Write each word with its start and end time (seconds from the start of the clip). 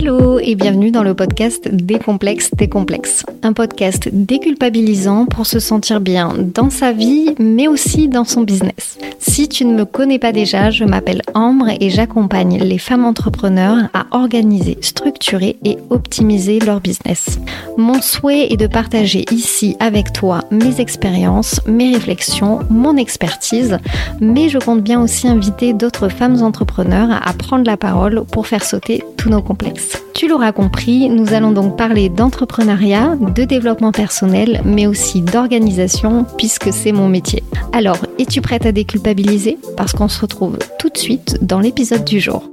Hello 0.00 0.38
et 0.38 0.54
bienvenue 0.54 0.92
dans 0.92 1.02
le 1.02 1.12
podcast 1.12 1.68
Décomplexe 1.72 2.52
tes 2.56 2.68
complexes. 2.68 3.26
Un 3.42 3.52
podcast 3.52 4.08
déculpabilisant 4.12 5.26
pour 5.26 5.44
se 5.44 5.58
sentir 5.58 6.00
bien 6.00 6.36
dans 6.38 6.70
sa 6.70 6.92
vie 6.92 7.34
mais 7.40 7.66
aussi 7.66 8.06
dans 8.06 8.22
son 8.22 8.42
business. 8.42 8.96
Si 9.18 9.48
tu 9.48 9.64
ne 9.64 9.74
me 9.74 9.84
connais 9.84 10.20
pas 10.20 10.30
déjà, 10.30 10.70
je 10.70 10.84
m'appelle 10.84 11.22
Ambre 11.34 11.70
et 11.80 11.90
j'accompagne 11.90 12.58
les 12.58 12.78
femmes 12.78 13.04
entrepreneurs 13.04 13.88
à 13.92 14.06
organiser, 14.12 14.78
structurer 14.82 15.56
et 15.64 15.78
optimiser 15.90 16.60
leur 16.60 16.80
business. 16.80 17.40
Mon 17.76 18.00
souhait 18.00 18.52
est 18.52 18.56
de 18.56 18.68
partager 18.68 19.24
ici 19.32 19.76
avec 19.80 20.12
toi 20.12 20.44
mes 20.52 20.80
expériences, 20.80 21.60
mes 21.66 21.92
réflexions, 21.92 22.60
mon 22.70 22.96
expertise, 22.96 23.78
mais 24.20 24.48
je 24.48 24.58
compte 24.58 24.82
bien 24.82 25.02
aussi 25.02 25.26
inviter 25.26 25.72
d'autres 25.72 26.08
femmes 26.08 26.40
entrepreneurs 26.42 27.10
à 27.10 27.32
prendre 27.32 27.64
la 27.64 27.76
parole 27.76 28.22
pour 28.30 28.46
faire 28.46 28.62
sauter 28.62 29.02
tous 29.16 29.28
nos 29.28 29.42
complexes. 29.42 29.87
Tu 30.14 30.26
l'auras 30.26 30.52
compris, 30.52 31.08
nous 31.08 31.32
allons 31.32 31.52
donc 31.52 31.76
parler 31.76 32.08
d'entrepreneuriat, 32.08 33.16
de 33.16 33.44
développement 33.44 33.92
personnel, 33.92 34.62
mais 34.64 34.86
aussi 34.86 35.20
d'organisation, 35.22 36.26
puisque 36.36 36.72
c'est 36.72 36.92
mon 36.92 37.08
métier. 37.08 37.44
Alors, 37.72 37.98
es-tu 38.18 38.40
prête 38.40 38.66
à 38.66 38.72
déculpabiliser? 38.72 39.58
Parce 39.76 39.92
qu'on 39.92 40.08
se 40.08 40.20
retrouve 40.20 40.58
tout 40.78 40.88
de 40.88 40.98
suite 40.98 41.38
dans 41.44 41.60
l'épisode 41.60 42.04
du 42.04 42.18
jour. 42.18 42.50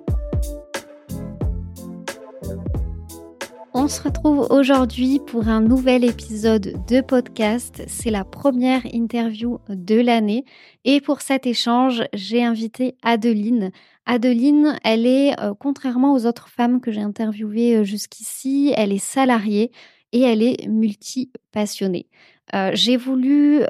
On 3.78 3.90
se 3.90 4.02
retrouve 4.02 4.48
aujourd'hui 4.52 5.20
pour 5.28 5.48
un 5.48 5.60
nouvel 5.60 6.06
épisode 6.06 6.76
de 6.88 7.02
podcast. 7.02 7.84
C'est 7.88 8.10
la 8.10 8.24
première 8.24 8.86
interview 8.94 9.60
de 9.70 10.00
l'année. 10.00 10.46
Et 10.86 11.02
pour 11.02 11.22
cet 11.22 11.46
échange, 11.46 12.04
j'ai 12.14 12.44
invité 12.44 12.96
Adeline. 13.04 13.72
Adeline, 14.06 14.78
elle 14.84 15.08
est, 15.08 15.40
euh, 15.40 15.54
contrairement 15.58 16.14
aux 16.14 16.26
autres 16.26 16.48
femmes 16.50 16.80
que 16.80 16.92
j'ai 16.92 17.02
interviewées 17.02 17.78
euh, 17.78 17.84
jusqu'ici, 17.84 18.72
elle 18.78 18.92
est 18.92 18.98
salariée 19.00 19.72
et 20.12 20.22
elle 20.22 20.44
est 20.44 20.68
multi-passionnée. 20.68 22.08
Euh, 22.54 22.70
j'ai 22.74 22.96
voulu 22.96 23.62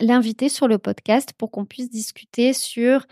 l'inviter 0.00 0.48
sur 0.48 0.68
le 0.68 0.78
podcast 0.78 1.34
pour 1.36 1.50
qu'on 1.50 1.66
puisse 1.66 1.90
discuter 1.90 2.54
sur 2.54 3.06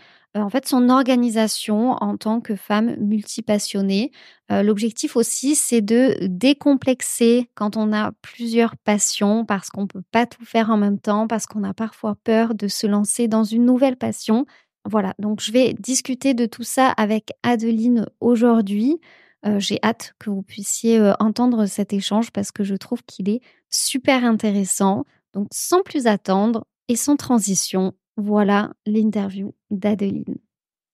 son 0.65 0.89
organisation 0.89 1.91
en 2.01 2.17
tant 2.17 2.41
que 2.41 2.55
femme 2.55 2.95
multipassionnée. 2.97 4.11
L'objectif 4.49 5.15
aussi, 5.15 5.55
c'est 5.55 5.81
de 5.81 6.17
décomplexer 6.21 7.49
quand 7.53 7.77
on 7.77 7.93
a 7.93 8.11
plusieurs 8.23 8.75
passions 8.77 9.45
parce 9.45 9.69
qu'on 9.69 9.83
ne 9.83 9.87
peut 9.87 10.03
pas 10.11 10.25
tout 10.25 10.43
faire 10.43 10.71
en 10.71 10.77
même 10.77 10.99
temps, 10.99 11.27
parce 11.27 11.45
qu'on 11.45 11.63
a 11.63 11.73
parfois 11.73 12.15
peur 12.23 12.55
de 12.55 12.67
se 12.67 12.87
lancer 12.87 13.27
dans 13.27 13.43
une 13.43 13.65
nouvelle 13.65 13.95
passion. 13.95 14.45
Voilà, 14.89 15.13
donc 15.19 15.39
je 15.39 15.51
vais 15.51 15.73
discuter 15.73 16.33
de 16.33 16.47
tout 16.47 16.63
ça 16.63 16.89
avec 16.89 17.31
Adeline 17.43 18.07
aujourd'hui. 18.21 18.99
Euh, 19.45 19.59
j'ai 19.59 19.77
hâte 19.83 20.15
que 20.17 20.31
vous 20.31 20.41
puissiez 20.41 20.97
euh, 20.97 21.13
entendre 21.19 21.67
cet 21.67 21.93
échange 21.93 22.31
parce 22.31 22.51
que 22.51 22.63
je 22.63 22.73
trouve 22.73 23.03
qu'il 23.03 23.29
est 23.29 23.41
super 23.69 24.25
intéressant. 24.25 25.05
Donc 25.33 25.47
sans 25.51 25.83
plus 25.83 26.07
attendre 26.07 26.65
et 26.87 26.95
sans 26.95 27.17
transition, 27.17 27.93
voilà 28.17 28.73
l'interview 28.87 29.53
d'Adeline. 29.69 30.37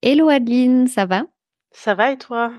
Hello 0.01 0.27
Adeline, 0.27 0.87
ça 0.87 1.05
va? 1.05 1.23
Ça 1.71 1.95
va 1.95 2.11
et 2.11 2.17
toi? 2.17 2.51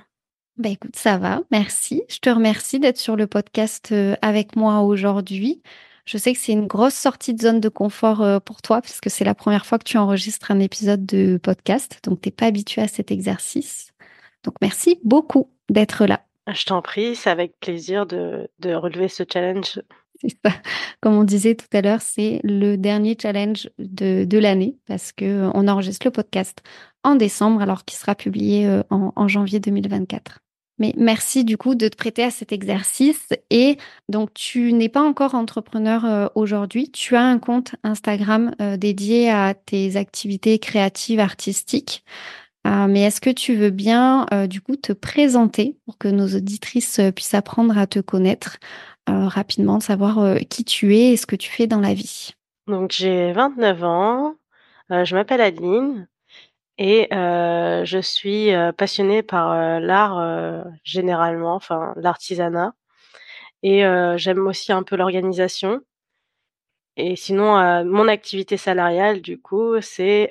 Bah 0.57 0.71
écoute, 0.71 0.97
ça 0.97 1.19
va, 1.19 1.43
merci. 1.51 2.03
Je 2.09 2.19
te 2.19 2.31
remercie 2.31 2.81
d'être 2.81 2.97
sur 2.97 3.15
le 3.15 3.27
podcast 3.27 3.93
euh, 3.93 4.17
avec 4.23 4.57
moi 4.57 4.81
aujourd'hui. 4.81 5.63
Je 6.07 6.19
sais 6.19 6.33
que 6.33 6.39
c'est 6.39 6.53
une 6.53 6.69
grosse 6.69 6.95
sortie 6.95 7.35
de 7.35 7.43
zone 7.43 7.61
de 7.61 7.69
confort 7.69 8.23
euh, 8.23 8.39
pour 8.39 8.63
toi, 8.63 8.81
puisque 8.81 9.11
c'est 9.11 9.25
la 9.25 9.35
première 9.35 9.67
fois 9.67 9.79
que 9.79 9.85
tu 9.85 9.99
enregistres 9.99 10.53
un 10.53 10.61
épisode 10.61 11.05
de 11.05 11.37
podcast, 11.37 11.99
donc 12.05 12.21
tu 12.21 12.29
n'es 12.29 12.33
pas 12.33 12.47
habitué 12.47 12.81
à 12.81 12.87
cet 12.87 13.11
exercice. 13.11 13.91
Donc 14.45 14.55
merci 14.63 15.01
beaucoup 15.03 15.51
d'être 15.69 16.07
là. 16.07 16.23
Je 16.47 16.65
t'en 16.65 16.81
prie, 16.81 17.17
c'est 17.17 17.29
avec 17.31 17.59
plaisir 17.59 18.07
de, 18.07 18.49
relever 18.65 19.09
ce 19.09 19.25
challenge. 19.31 19.81
Ça. 20.45 20.53
Comme 21.03 21.15
on 21.15 21.25
disait 21.25 21.57
tout 21.57 21.67
à 21.73 21.83
l'heure, 21.83 22.01
c'est 22.01 22.41
le 22.45 22.77
dernier 22.77 23.19
challenge 23.21 23.69
de, 23.79 24.39
l'année 24.39 24.79
parce 24.87 25.13
qu'on 25.13 25.27
euh, 25.27 25.69
enregistre 25.69 26.07
le 26.07 26.13
podcast 26.13 26.63
en 27.03 27.17
décembre 27.17 27.61
alors 27.61 27.85
qu'il 27.85 27.99
sera 27.99 28.15
publié 28.15 28.67
euh, 28.67 28.83
en 28.91 29.29
janvier 29.29 29.61
2024. 29.61 30.39
Mais 30.79 30.93
merci 30.97 31.45
du 31.45 31.57
coup 31.57 31.75
de 31.75 31.89
te 31.89 31.97
prêter 31.97 32.23
à 32.23 32.31
cet 32.31 32.53
exercice. 32.53 33.29
Et 33.51 33.79
donc, 34.09 34.35
tu 34.35 34.73
n'es 34.73 34.89
pas 34.89 35.03
encore 35.03 35.35
entrepreneur 35.35 36.05
euh, 36.05 36.27
aujourd'hui. 36.35 36.91
Tu 36.91 37.17
as 37.17 37.23
un 37.23 37.39
compte 37.39 37.75
Instagram 37.83 38.55
euh, 38.61 38.77
dédié 38.77 39.31
à 39.31 39.55
tes 39.55 39.97
activités 39.97 40.59
créatives, 40.59 41.21
artistiques. 41.21 42.05
Euh, 42.67 42.87
mais 42.89 43.03
est-ce 43.03 43.21
que 43.21 43.31
tu 43.31 43.55
veux 43.55 43.71
bien 43.71 44.27
du 44.49 44.61
coup 44.61 44.75
te 44.75 44.93
présenter 44.93 45.79
pour 45.85 45.99
que 45.99 46.09
nos 46.09 46.27
auditrices 46.27 47.01
puissent 47.15 47.35
apprendre 47.35 47.79
à 47.79 47.87
te 47.87 48.01
connaître 48.01 48.59
rapidement, 49.07 49.79
savoir 49.79 50.37
qui 50.51 50.65
tu 50.65 50.97
es 50.97 51.13
et 51.13 51.17
ce 51.17 51.27
que 51.27 51.37
tu 51.37 51.49
fais 51.49 51.69
dans 51.69 51.79
la 51.79 51.95
vie? 51.95 52.33
Donc, 52.67 52.91
j'ai 52.91 53.33
29 53.33 53.85
ans. 53.85 54.35
je 54.91 55.15
m'appelle 55.15 55.41
Adeline. 55.43 56.09
Et 56.79 57.09
je 57.11 57.99
suis 58.03 58.51
passionnée 58.77 59.23
par 59.23 59.81
l'art 59.81 60.65
généralement, 60.85 61.55
enfin 61.55 61.95
l'artisanat. 61.97 62.75
Et 63.63 63.83
j'aime 64.17 64.47
aussi 64.47 64.73
un 64.73 64.83
peu 64.83 64.97
l'organisation. 64.97 65.81
Et 66.99 67.17
sinon, 67.17 67.85
mon 67.85 68.09
activité 68.09 68.57
salariale, 68.57 69.21
du 69.21 69.41
coup, 69.41 69.81
c'est 69.81 70.31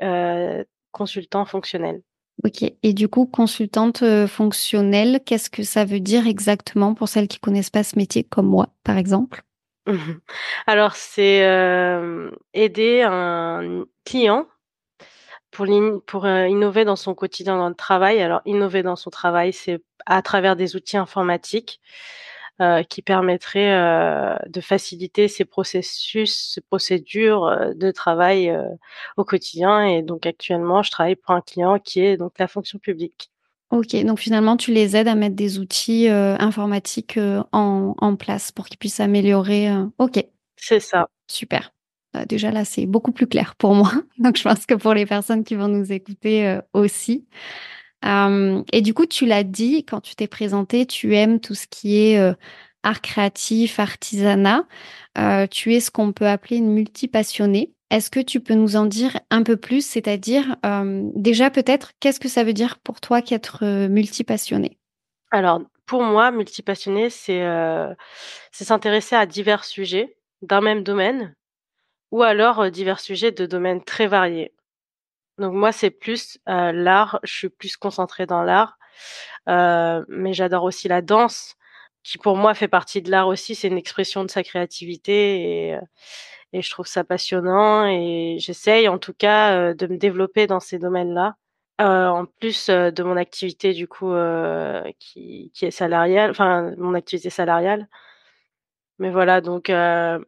consultant 0.91 1.45
fonctionnel. 1.45 2.01
Ok. 2.43 2.63
Et 2.83 2.93
du 2.93 3.07
coup, 3.07 3.25
consultante 3.25 4.03
fonctionnelle, 4.27 5.21
qu'est-ce 5.25 5.49
que 5.49 5.63
ça 5.63 5.85
veut 5.85 5.99
dire 5.99 6.27
exactement 6.27 6.93
pour 6.93 7.07
celles 7.07 7.27
qui 7.27 7.39
connaissent 7.39 7.69
pas 7.69 7.83
ce 7.83 7.97
métier, 7.97 8.23
comme 8.23 8.47
moi, 8.47 8.69
par 8.83 8.97
exemple? 8.97 9.41
Alors, 10.67 10.95
c'est 10.95 11.39
aider 12.53 13.01
un 13.01 13.85
client 14.05 14.47
pour, 15.55 15.65
pour 16.05 16.25
euh, 16.25 16.47
innover 16.47 16.83
dans 16.83 16.95
son 16.95 17.15
quotidien 17.15 17.57
dans 17.57 17.69
le 17.69 17.75
travail. 17.75 18.21
Alors, 18.21 18.41
innover 18.45 18.83
dans 18.83 18.95
son 18.95 19.09
travail, 19.09 19.53
c'est 19.53 19.81
à 20.05 20.21
travers 20.21 20.55
des 20.55 20.75
outils 20.75 20.97
informatiques 20.97 21.79
euh, 22.61 22.83
qui 22.83 23.01
permettraient 23.01 23.73
euh, 23.73 24.35
de 24.47 24.61
faciliter 24.61 25.27
ces 25.27 25.45
processus, 25.45 26.53
ces 26.53 26.61
procédures 26.61 27.73
de 27.73 27.91
travail 27.91 28.53
au 29.17 29.23
quotidien. 29.23 29.85
Et 29.85 30.01
donc, 30.01 30.25
actuellement, 30.25 30.83
je 30.83 30.91
travaille 30.91 31.15
pour 31.15 31.33
un 31.33 31.41
client 31.41 31.79
qui 31.79 32.01
est 32.01 32.17
donc 32.17 32.33
la 32.37 32.47
fonction 32.47 32.77
publique. 32.77 33.31
Ok, 33.71 33.95
donc 34.03 34.19
finalement, 34.19 34.57
tu 34.57 34.71
les 34.71 34.95
aides 34.95 35.07
à 35.07 35.15
mettre 35.15 35.35
des 35.35 35.57
outils 35.57 36.07
informatiques 36.07 37.17
en, 37.51 37.95
en, 37.97 38.15
place 38.15 38.51
pour 38.51 38.67
qu'ils 38.67 38.77
puissent 38.77 38.99
améliorer. 38.99 39.69
Ok. 39.97 40.23
C'est 40.55 40.79
ça. 40.79 41.09
Super. 41.27 41.74
Bah, 42.15 42.25
déjà 42.25 42.49
là, 42.49 42.63
c'est 42.63 42.85
beaucoup 42.85 43.11
plus 43.11 43.27
clair 43.27 43.55
pour 43.55 43.75
moi. 43.75 43.91
Donc, 44.19 44.37
je 44.37 44.43
pense 44.43 44.65
que 44.65 44.73
pour 44.73 44.93
les 44.93 45.05
personnes 45.05 45.43
qui 45.43 45.55
vont 45.55 45.67
nous 45.67 45.91
écouter 45.91 46.47
euh, 46.47 46.61
aussi. 46.73 47.27
Euh, 48.05 48.63
et 48.71 48.81
du 48.81 48.93
coup, 48.93 49.05
tu 49.05 49.25
l'as 49.25 49.43
dit 49.43 49.83
quand 49.83 49.99
tu 49.99 50.15
t'es 50.15 50.27
présenté, 50.27 50.85
tu 50.85 51.13
aimes 51.15 51.41
tout 51.41 51.55
ce 51.55 51.67
qui 51.67 51.97
est 51.97 52.17
euh, 52.17 52.33
art 52.83 53.01
créatif, 53.01 53.79
artisanat. 53.79 54.63
tu 55.51 55.73
es 55.73 55.79
ce 55.81 55.91
qu'on 55.91 56.13
peut 56.13 56.27
appeler 56.27 56.57
une 56.57 56.71
multipassionnée. 56.71 57.73
Est-ce 57.89 58.09
que 58.09 58.21
tu 58.21 58.39
peux 58.39 58.53
nous 58.53 58.77
en 58.77 58.85
dire 58.85 59.19
un 59.29 59.43
peu 59.43 59.57
plus? 59.57 59.85
C'est-à-dire, 59.85 60.55
déjà 61.15 61.49
peut-être, 61.49 61.91
qu'est-ce 61.99 62.19
que 62.19 62.27
ça 62.27 62.43
veut 62.43 62.53
dire 62.53 62.77
pour 62.79 63.01
toi 63.01 63.21
qu'être 63.21 63.65
multipassionné 63.87 64.77
Alors, 65.31 65.61
pour 65.85 66.03
moi, 66.03 66.31
multipassionné, 66.31 67.09
c'est 67.09 67.43
s'intéresser 68.51 69.15
à 69.15 69.25
divers 69.25 69.65
sujets 69.65 70.17
d'un 70.41 70.61
même 70.61 70.83
domaine 70.83 71.33
ou 72.11 72.23
alors 72.23 72.69
divers 72.71 72.99
sujets 72.99 73.31
de 73.31 73.45
domaines 73.45 73.83
très 73.83 74.07
variés. 74.07 74.53
Donc 75.37 75.53
moi, 75.53 75.71
c'est 75.71 75.91
plus 75.91 76.39
l'art, 76.47 77.19
je 77.23 77.33
suis 77.33 77.49
plus 77.49 77.75
concentrée 77.77 78.25
dans 78.25 78.41
l'art, 78.43 78.77
mais 79.47 80.33
j'adore 80.33 80.63
aussi 80.63 80.87
la 80.87 81.01
danse, 81.01 81.55
qui 82.03 82.17
pour 82.17 82.37
moi 82.37 82.53
fait 82.53 82.67
partie 82.67 83.01
de 83.01 83.11
l'art 83.11 83.27
aussi, 83.27 83.55
c'est 83.55 83.67
une 83.67 83.77
expression 83.77 84.23
de 84.23 84.31
sa 84.31 84.43
créativité 84.43 85.71
et, 85.71 85.79
et 86.53 86.61
je 86.61 86.69
trouve 86.71 86.85
ça 86.87 87.03
passionnant 87.03 87.85
et 87.87 88.37
j'essaye 88.39 88.87
en 88.87 88.97
tout 88.99 89.13
cas 89.13 89.73
de 89.73 89.87
me 89.87 89.97
développer 89.97 90.47
dans 90.47 90.59
ces 90.61 90.79
domaines-là. 90.79 91.35
en 91.79 92.25
plus 92.39 92.69
de 92.69 93.03
mon 93.03 93.17
activité 93.17 93.73
du 93.73 93.87
coup 93.87 94.13
qui, 94.99 95.51
qui 95.53 95.65
est 95.65 95.71
salariale, 95.71 96.31
enfin 96.31 96.71
mon 96.77 96.93
activité 96.93 97.29
salariale, 97.29 97.87
mais 98.99 99.09
voilà, 99.09 99.41
donc 99.41 99.69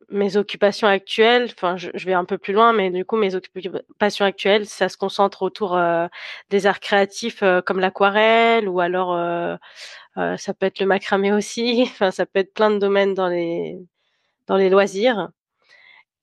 mes 0.10 0.36
occupations 0.38 0.88
actuelles, 0.88 1.50
enfin 1.52 1.78
je, 1.78 1.90
vais 2.06 2.14
un 2.14 2.26
peu 2.26 2.38
plus 2.38 2.54
loin, 2.54 2.74
mais 2.74 2.90
du 2.92 3.06
coup 3.06 3.16
mes 3.16 3.34
occupations 3.34 4.26
actuelles, 4.26 4.66
ça 4.66 4.90
se 4.90 4.98
concentre 4.98 5.42
autour 5.44 5.80
des 6.50 6.68
arts 6.68 6.82
créatifs 6.82 7.44
comme 7.66 7.80
l'aquarelle 7.80 8.68
ou 8.68 8.82
alors 8.82 9.16
ça 10.16 10.54
peut 10.54 10.66
être 10.66 10.80
le 10.80 10.86
macramé 10.86 11.32
aussi. 11.32 11.84
Enfin 11.92 12.12
ça 12.12 12.26
peut 12.26 12.40
être 12.40 12.54
plein 12.54 12.72
de 12.72 12.80
domaines 12.80 13.14
dans 13.14 13.30
les 13.30 13.78
dans 14.48 14.58
les 14.58 14.70
loisirs. 14.70 15.30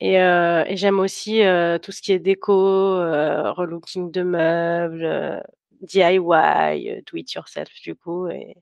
Et, 0.00 0.16
et 0.16 0.76
j'aime 0.76 1.00
aussi 1.00 1.40
tout 1.82 1.92
ce 1.92 2.02
qui 2.02 2.12
est 2.12 2.18
déco, 2.18 2.52
relooking 2.54 4.10
de 4.10 4.22
meubles, 4.22 5.42
DIY, 5.82 7.02
do 7.06 7.16
it 7.16 7.32
yourself 7.32 7.70
du 7.82 7.94
coup. 7.94 8.28
Et, 8.28 8.56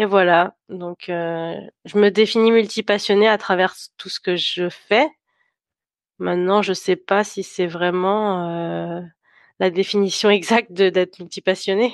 Et 0.00 0.06
voilà, 0.06 0.56
donc 0.70 1.10
heu, 1.10 1.54
je 1.84 1.98
me 1.98 2.08
définis 2.10 2.50
multipassionnée 2.52 3.28
à 3.28 3.36
travers 3.36 3.74
tout 3.98 4.08
ce 4.08 4.18
que 4.18 4.34
je 4.34 4.70
fais. 4.70 5.06
Maintenant, 6.18 6.62
je 6.62 6.72
sais 6.72 6.96
pas 6.96 7.22
si 7.22 7.42
c'est 7.42 7.66
vraiment, 7.66 8.48
heu, 8.48 9.02
la 9.58 9.70
définition 9.70 10.30
exacte 10.30 10.72
d'être 10.72 11.18
multipassionnée. 11.18 11.92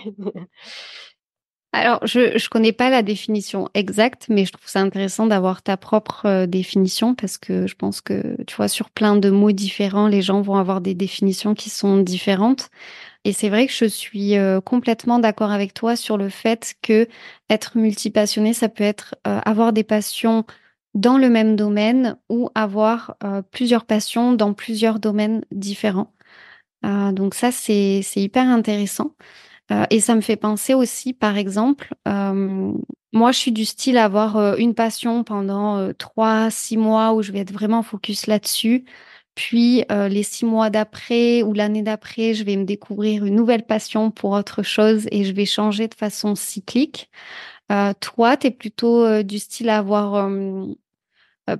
Alors, 1.72 1.98
je 2.06 2.38
je 2.38 2.48
connais 2.48 2.72
pas 2.72 2.88
la 2.88 3.02
définition 3.02 3.68
exacte, 3.74 4.26
mais 4.30 4.46
je 4.46 4.52
trouve 4.52 4.66
ça 4.68 4.80
intéressant 4.80 5.26
d'avoir 5.26 5.62
ta 5.62 5.76
propre, 5.76 6.24
heu, 6.26 6.46
définition 6.46 7.14
parce 7.14 7.36
que 7.36 7.66
je 7.66 7.74
pense 7.74 8.00
que, 8.00 8.36
tu 8.44 8.56
vois, 8.56 8.68
sur 8.68 8.88
plein 8.90 9.16
de 9.16 9.28
mots 9.28 9.52
différents, 9.52 10.08
les 10.08 10.22
gens 10.22 10.40
vont 10.40 10.56
avoir 10.56 10.80
des 10.80 10.94
définitions 10.94 11.54
qui 11.54 11.68
sont 11.68 11.98
différentes 11.98 12.70
et 13.28 13.32
c'est 13.34 13.48
vrai 13.50 13.66
que 13.66 13.72
je 13.74 13.86
suis, 13.86 14.36
heu, 14.38 14.60
complètement 14.62 15.18
d'accord 15.18 15.50
avec 15.52 15.74
toi 15.74 15.96
sur 15.96 16.16
le 16.18 16.28
fait 16.30 16.74
qu'être 16.82 17.76
multipassionné, 17.78 18.54
ça 18.54 18.68
peut 18.70 18.84
être, 18.84 19.14
heu, 19.26 19.38
avoir 19.44 19.72
des 19.72 19.84
passions 19.84 20.44
dans 20.94 21.18
le 21.18 21.28
même 21.30 21.56
domaine 21.56 22.18
ou 22.30 22.50
avoir, 22.54 23.16
heu, 23.24 23.42
plusieurs 23.52 23.84
passions 23.86 24.32
dans 24.34 24.54
plusieurs 24.54 25.00
domaines 25.00 25.42
différents. 25.52 26.12
Donc 26.84 27.34
ça, 27.34 27.52
c'est 27.52 28.02
hyper 28.16 28.48
intéressant. 28.48 29.12
Et 29.90 30.00
ça 30.00 30.14
me 30.16 30.20
fait 30.22 30.36
penser 30.36 30.74
aussi, 30.74 31.12
par 31.14 31.36
exemple, 31.38 31.94
moi, 33.12 33.32
je 33.32 33.38
suis 33.38 33.52
du 33.52 33.64
style 33.66 33.98
à 33.98 34.04
avoir, 34.06 34.56
une 34.58 34.74
passion 34.74 35.24
pendant, 35.24 35.78
heu, 35.80 35.94
3-6 35.94 36.76
mois 36.78 37.14
où 37.14 37.22
je 37.22 37.32
vais 37.32 37.40
être 37.40 37.52
vraiment 37.52 37.82
focus 37.82 38.26
là-dessus. 38.28 38.84
Puis, 39.36 39.84
heu, 39.92 40.08
les 40.08 40.24
6 40.24 40.46
mois 40.46 40.70
d'après 40.70 41.44
ou 41.44 41.52
l'année 41.54 41.82
d'après, 41.82 42.34
je 42.34 42.42
vais 42.44 42.56
me 42.56 42.64
découvrir 42.64 43.24
une 43.26 43.36
nouvelle 43.36 43.64
passion 43.66 44.10
pour 44.10 44.32
autre 44.32 44.64
chose 44.64 45.06
et 45.12 45.24
je 45.24 45.32
vais 45.32 45.46
changer 45.46 45.88
de 45.88 45.94
façon 45.94 46.34
cyclique. 46.34 47.10
Heu, 47.72 47.92
toi, 48.00 48.36
tu 48.36 48.48
es 48.48 48.52
plutôt, 48.52 49.04
heu, 49.06 49.24
du 49.24 49.38
style 49.38 49.68
à 49.70 49.78
avoir, 49.78 50.30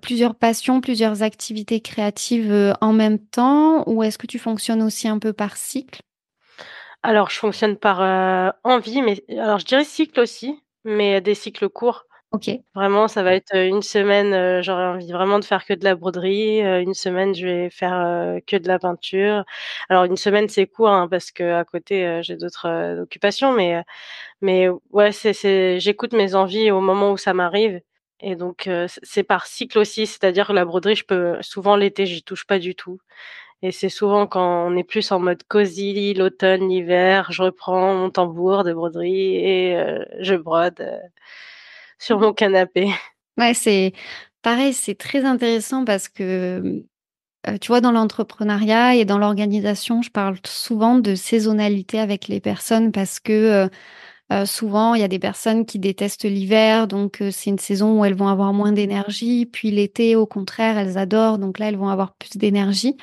plusieurs 0.02 0.34
passions, 0.34 0.80
plusieurs 0.80 1.22
activités 1.22 1.80
créatives, 1.80 2.74
en 2.80 2.92
même 2.92 3.18
temps? 3.20 3.84
Ou 3.88 4.02
est-ce 4.02 4.18
que 4.18 4.26
tu 4.26 4.38
fonctionnes 4.38 4.82
aussi 4.82 5.08
un 5.08 5.18
peu 5.18 5.32
par 5.32 5.56
cycle? 5.56 6.00
Alors 7.02 7.30
je 7.30 7.38
fonctionne 7.38 7.76
par, 7.76 8.00
envie, 8.64 9.02
mais 9.02 9.22
alors 9.38 9.58
je 9.58 9.64
dirais 9.66 9.84
cycle 9.84 10.18
aussi, 10.20 10.58
mais 10.84 11.20
des 11.20 11.34
cycles 11.34 11.68
courts. 11.68 12.05
OK. 12.32 12.50
Vraiment, 12.74 13.06
ça 13.06 13.22
va 13.22 13.34
être, 13.34 13.54
heu, 13.54 13.66
une 13.66 13.82
semaine, 13.82 14.34
heu, 14.34 14.60
j'aurais 14.60 14.84
envie 14.86 15.12
vraiment 15.12 15.38
de 15.38 15.44
faire 15.44 15.64
que 15.64 15.72
de 15.74 15.84
la 15.84 15.94
broderie, 15.94 16.60
heu, 16.62 16.80
une 16.80 16.92
semaine, 16.94 17.34
je 17.34 17.46
vais 17.46 17.70
faire, 17.70 18.38
que 18.46 18.56
de 18.56 18.66
la 18.66 18.78
peinture. 18.80 19.44
Alors 19.88 20.04
une 20.04 20.16
semaine, 20.16 20.48
c'est 20.48 20.66
court, 20.66 20.88
hein, 20.88 21.06
parce 21.08 21.30
qu'à 21.30 21.64
côté, 21.64 22.20
j'ai 22.22 22.36
d'autres, 22.36 23.00
occupations, 23.00 23.52
mais 23.52 23.80
mais 24.42 24.68
ouais, 24.92 25.12
c'est 25.12 25.80
j'écoute 25.80 26.14
mes 26.14 26.34
envies 26.36 26.70
au 26.72 26.80
moment 26.80 27.12
où 27.12 27.18
ça 27.18 27.34
m'arrive 27.34 27.80
et 28.20 28.36
donc 28.36 28.68
c'est 29.04 29.24
par 29.24 29.46
cycle 29.46 29.78
aussi. 29.78 30.06
C'est-à-dire 30.06 30.52
la 30.52 30.64
broderie, 30.66 30.96
je 30.96 31.04
peux 31.06 31.36
souvent 31.42 31.76
l'été, 31.76 32.06
j'y 32.06 32.22
touche 32.24 32.46
pas 32.46 32.58
du 32.60 32.74
tout 32.76 32.98
et 33.62 33.72
c'est 33.72 33.88
souvent 33.90 34.26
quand 34.28 34.66
on 34.68 34.76
est 34.76 34.84
plus 34.84 35.12
en 35.12 35.20
mode 35.20 35.42
cosy, 35.44 36.14
l'automne, 36.14 36.68
l'hiver, 36.68 37.32
je 37.32 37.42
reprends 37.44 37.94
mon 37.94 38.10
tambour 38.10 38.64
de 38.64 38.72
broderie 38.74 39.36
et 39.36 39.78
je 40.20 40.34
brode, 40.36 40.86
sur 41.98 42.18
mon 42.20 42.32
canapé. 42.32 42.88
Ouais, 43.38 43.54
c'est 43.54 43.92
pareil, 44.42 44.72
c'est 44.72 44.94
très 44.96 45.24
intéressant 45.24 45.84
parce 45.84 46.08
que, 46.08 46.82
heu, 47.48 47.58
tu 47.60 47.68
vois, 47.68 47.80
dans 47.82 47.92
l'entrepreneuriat 47.92 48.96
et 48.96 49.04
dans 49.06 49.18
l'organisation, 49.18 50.02
je 50.02 50.10
parle 50.10 50.38
souvent 50.46 50.98
de 50.98 51.14
saisonnalité 51.16 52.00
avec 52.00 52.28
les 52.28 52.40
personnes 52.40 52.92
parce 52.92 53.20
que, 53.20 53.66
heu 53.66 53.70
heu, 54.32 54.46
souvent, 54.46 54.94
il 54.94 55.00
y 55.02 55.04
a 55.04 55.08
des 55.08 55.18
personnes 55.20 55.66
qui 55.66 55.78
détestent 55.80 56.24
l'hiver, 56.26 56.88
donc 56.88 57.22
c'est 57.32 57.50
une 57.50 57.58
saison 57.60 58.00
où 58.00 58.04
elles 58.06 58.14
vont 58.16 58.28
avoir 58.28 58.52
moins 58.54 58.72
d'énergie. 58.72 59.46
Puis 59.46 59.70
l'été, 59.72 60.16
au 60.16 60.26
contraire, 60.26 60.78
elles 60.78 60.98
adorent, 60.98 61.38
donc 61.38 61.58
là, 61.60 61.68
elles 61.68 61.76
vont 61.78 61.88
avoir 61.90 62.14
plus 62.16 62.36
d'énergie. 62.38 62.96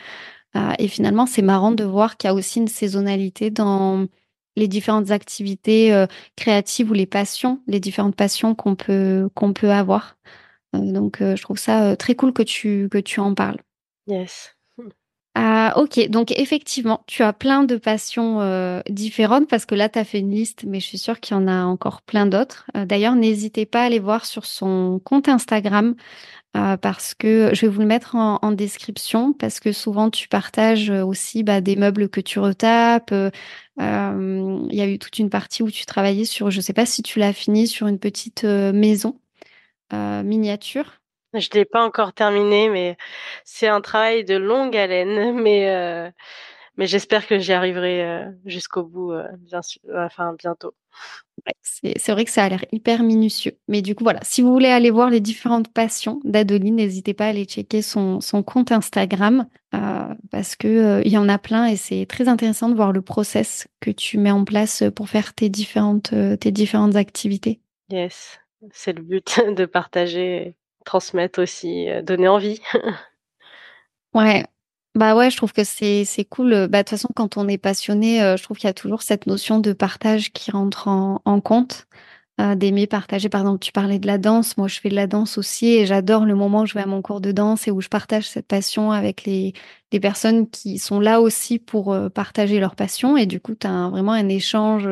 Et 0.79 0.87
finalement, 0.87 1.25
c'est 1.25 1.41
marrant 1.41 1.71
de 1.71 1.83
voir 1.83 2.17
qu'il 2.17 2.27
y 2.29 2.31
a 2.31 2.35
aussi 2.35 2.59
une 2.59 2.67
saisonnalité 2.67 3.49
dans 3.51 4.07
les 4.55 4.67
différentes 4.67 5.11
activités, 5.11 5.93
heu, 5.93 6.07
créatives 6.35 6.91
ou 6.91 6.93
les 6.93 7.05
passions, 7.07 7.61
les 7.67 7.79
différentes 7.79 8.15
passions 8.15 8.55
qu'on 8.55 8.75
peut 8.75 9.29
qu'on 9.35 9.53
peut 9.53 9.71
avoir. 9.71 10.17
Heu, 10.75 10.81
donc 10.93 11.21
heu, 11.21 11.35
je 11.35 11.43
trouve 11.43 11.57
ça, 11.59 11.95
très 11.97 12.15
cool 12.15 12.33
que 12.33 12.43
tu 12.43 12.89
que 12.91 12.97
tu 12.99 13.19
en 13.21 13.33
parles. 13.35 13.59
Yes. 14.07 14.51
Ah 15.35 15.73
OK, 15.77 16.09
donc 16.09 16.31
effectivement, 16.39 17.03
tu 17.07 17.23
as 17.23 17.33
plein 17.33 17.63
de 17.63 17.75
passions, 17.77 18.39
différentes 18.89 19.49
parce 19.49 19.65
que 19.65 19.73
là, 19.73 19.89
tu 19.89 19.97
as 19.97 20.03
fait 20.03 20.19
une 20.19 20.29
liste, 20.31 20.63
mais 20.67 20.79
je 20.79 20.85
suis 20.85 20.99
sûre 20.99 21.19
qu'il 21.19 21.35
y 21.35 21.39
en 21.39 21.47
a 21.47 21.63
encore 21.65 22.03
plein 22.03 22.27
d'autres. 22.27 22.65
D'ailleurs, 22.75 23.15
n'hésitez 23.15 23.65
pas 23.65 23.81
à 23.81 23.85
aller 23.85 23.97
voir 23.99 24.25
sur 24.25 24.45
son 24.45 25.01
compte 25.03 25.27
Instagram, 25.29 25.95
heu, 26.55 26.77
parce 26.77 27.13
que 27.15 27.51
je 27.53 27.61
vais 27.65 27.67
vous 27.71 27.81
le 27.81 27.87
mettre 27.87 28.15
en 28.15 28.51
description 28.51 29.33
parce 29.33 29.59
que 29.59 29.71
souvent 29.71 30.09
tu 30.09 30.27
partages, 30.27 30.89
heu, 30.91 31.03
aussi, 31.03 31.43
bah, 31.43 31.61
des 31.61 31.75
meubles 31.75 32.09
que 32.09 32.21
tu 32.21 32.39
retapes, 32.39 33.11
heu, 33.11 33.31
hem, 33.79 34.67
il 34.71 34.75
y 34.77 34.81
a 34.81 34.87
eu 34.87 34.99
toute 34.99 35.19
une 35.19 35.29
partie 35.29 35.63
où 35.63 35.71
tu 35.71 35.85
travaillais 35.85 36.25
sur 36.25 36.51
je 36.51 36.61
sais 36.61 36.73
pas 36.73 36.85
si 36.85 37.03
tu 37.03 37.19
l'as 37.19 37.33
fini, 37.33 37.67
sur 37.67 37.87
une 37.87 37.99
petite, 37.99 38.43
maison, 38.45 39.19
miniature. 39.91 41.01
Je 41.33 41.49
l'ai 41.53 41.65
pas 41.65 41.83
encore 41.83 42.13
terminé, 42.13 42.69
mais 42.69 42.97
c'est 43.45 43.67
un 43.67 43.81
travail 43.81 44.23
de 44.25 44.35
longue 44.35 44.75
haleine, 44.77 45.33
mais 45.41 46.11
mais 46.77 46.87
j'espère 46.87 47.27
que 47.27 47.39
j'y 47.39 47.53
arriverai, 47.53 48.25
jusqu'au 48.45 48.83
bout, 48.83 49.13
bien 49.39 49.61
su 49.61 49.79
enfin 49.95 50.33
bientôt. 50.33 50.73
Ouais, 51.45 51.53
c'est 51.97 52.11
vrai 52.13 52.23
que 52.23 52.31
ça 52.31 52.45
a 52.45 52.49
l'air 52.49 52.63
hyper 52.71 53.03
minutieux. 53.03 53.57
Mais 53.67 53.81
du 53.81 53.95
coup, 53.95 54.05
voilà, 54.05 54.19
si 54.23 54.41
vous 54.41 54.51
voulez 54.53 54.69
aller 54.69 54.91
voir 54.91 55.09
les 55.09 55.19
différentes 55.19 55.67
passions 55.67 56.21
d'Adeline, 56.23 56.75
n'hésitez 56.77 57.13
pas 57.13 57.25
à 57.25 57.29
aller 57.29 57.43
checker 57.43 57.81
son 57.81 58.21
son 58.21 58.43
compte 58.43 58.71
Instagram, 58.71 59.45
heu, 59.75 59.79
parce 60.31 60.55
que, 60.55 60.99
heu, 60.99 61.01
il 61.05 61.11
y 61.11 61.17
en 61.17 61.27
a 61.27 61.37
plein 61.37 61.65
et 61.65 61.75
c'est 61.75 62.05
très 62.05 62.29
intéressant 62.29 62.69
de 62.69 62.75
voir 62.75 62.93
le 62.93 63.01
process 63.01 63.67
que 63.81 63.91
tu 63.91 64.17
mets 64.19 64.31
en 64.31 64.45
place, 64.45 64.83
pour 64.95 65.09
faire 65.09 65.33
tes 65.33 65.49
différentes, 65.49 66.13
heu, 66.13 66.37
tes 66.37 66.51
différentes 66.51 66.95
activités. 66.95 67.59
Yes, 67.89 68.39
c'est 68.71 68.93
le 68.93 69.03
but 69.03 69.41
de 69.57 69.65
partager, 69.65 70.55
transmettre 70.85 71.41
aussi, 71.41 71.87
donner 72.03 72.29
envie. 72.29 72.61
Ouais, 74.13 74.45
bah, 74.95 75.15
ouais, 75.15 75.31
je 75.31 75.37
trouve 75.37 75.53
que 75.53 75.63
c'est 75.63 76.05
c'est 76.05 76.25
cool, 76.25 76.51
bah, 76.67 76.79
de 76.79 76.83
toute 76.83 76.89
façon, 76.89 77.09
quand 77.15 77.37
on 77.37 77.47
est 77.47 77.57
passionné, 77.57 78.19
je 78.37 78.43
trouve 78.43 78.57
qu'il 78.57 78.67
y 78.67 78.69
a 78.69 78.73
toujours 78.73 79.01
cette 79.01 79.25
notion 79.27 79.59
de 79.59 79.73
partage 79.73 80.31
qui 80.33 80.51
rentre 80.51 80.87
en 80.87 81.21
en 81.25 81.41
compte, 81.41 81.87
d'aimer 82.57 82.87
partager. 82.87 83.29
Par 83.29 83.41
exemple, 83.41 83.59
tu 83.59 83.71
parlais 83.71 83.99
de 83.99 84.07
la 84.07 84.17
danse, 84.19 84.57
moi 84.57 84.67
je 84.67 84.79
fais 84.79 84.89
de 84.89 84.95
la 84.95 85.07
danse 85.07 85.37
aussi 85.37 85.67
et 85.67 85.85
j'adore 85.85 86.25
le 86.25 86.35
moment 86.35 86.61
où 86.61 86.65
je 86.67 86.73
vais 86.75 86.81
à 86.81 86.85
mon 86.87 87.01
cours 87.01 87.21
de 87.21 87.31
danse 87.31 87.67
et 87.67 87.71
où 87.71 87.81
je 87.81 87.89
partage 87.89 88.27
cette 88.29 88.47
passion 88.47 88.91
avec 88.91 89.25
les 89.25 89.53
les 89.91 89.99
personnes 89.99 90.49
qui 90.49 90.79
sont 90.79 90.99
là 90.99 91.21
aussi 91.21 91.59
pour, 91.59 91.95
partager 92.13 92.59
leur 92.59 92.75
passion 92.75 93.17
et 93.17 93.25
du 93.27 93.39
coup, 93.39 93.55
tu 93.55 93.67
as 93.67 93.89
vraiment 93.89 94.13
un 94.13 94.29
échange, 94.29 94.87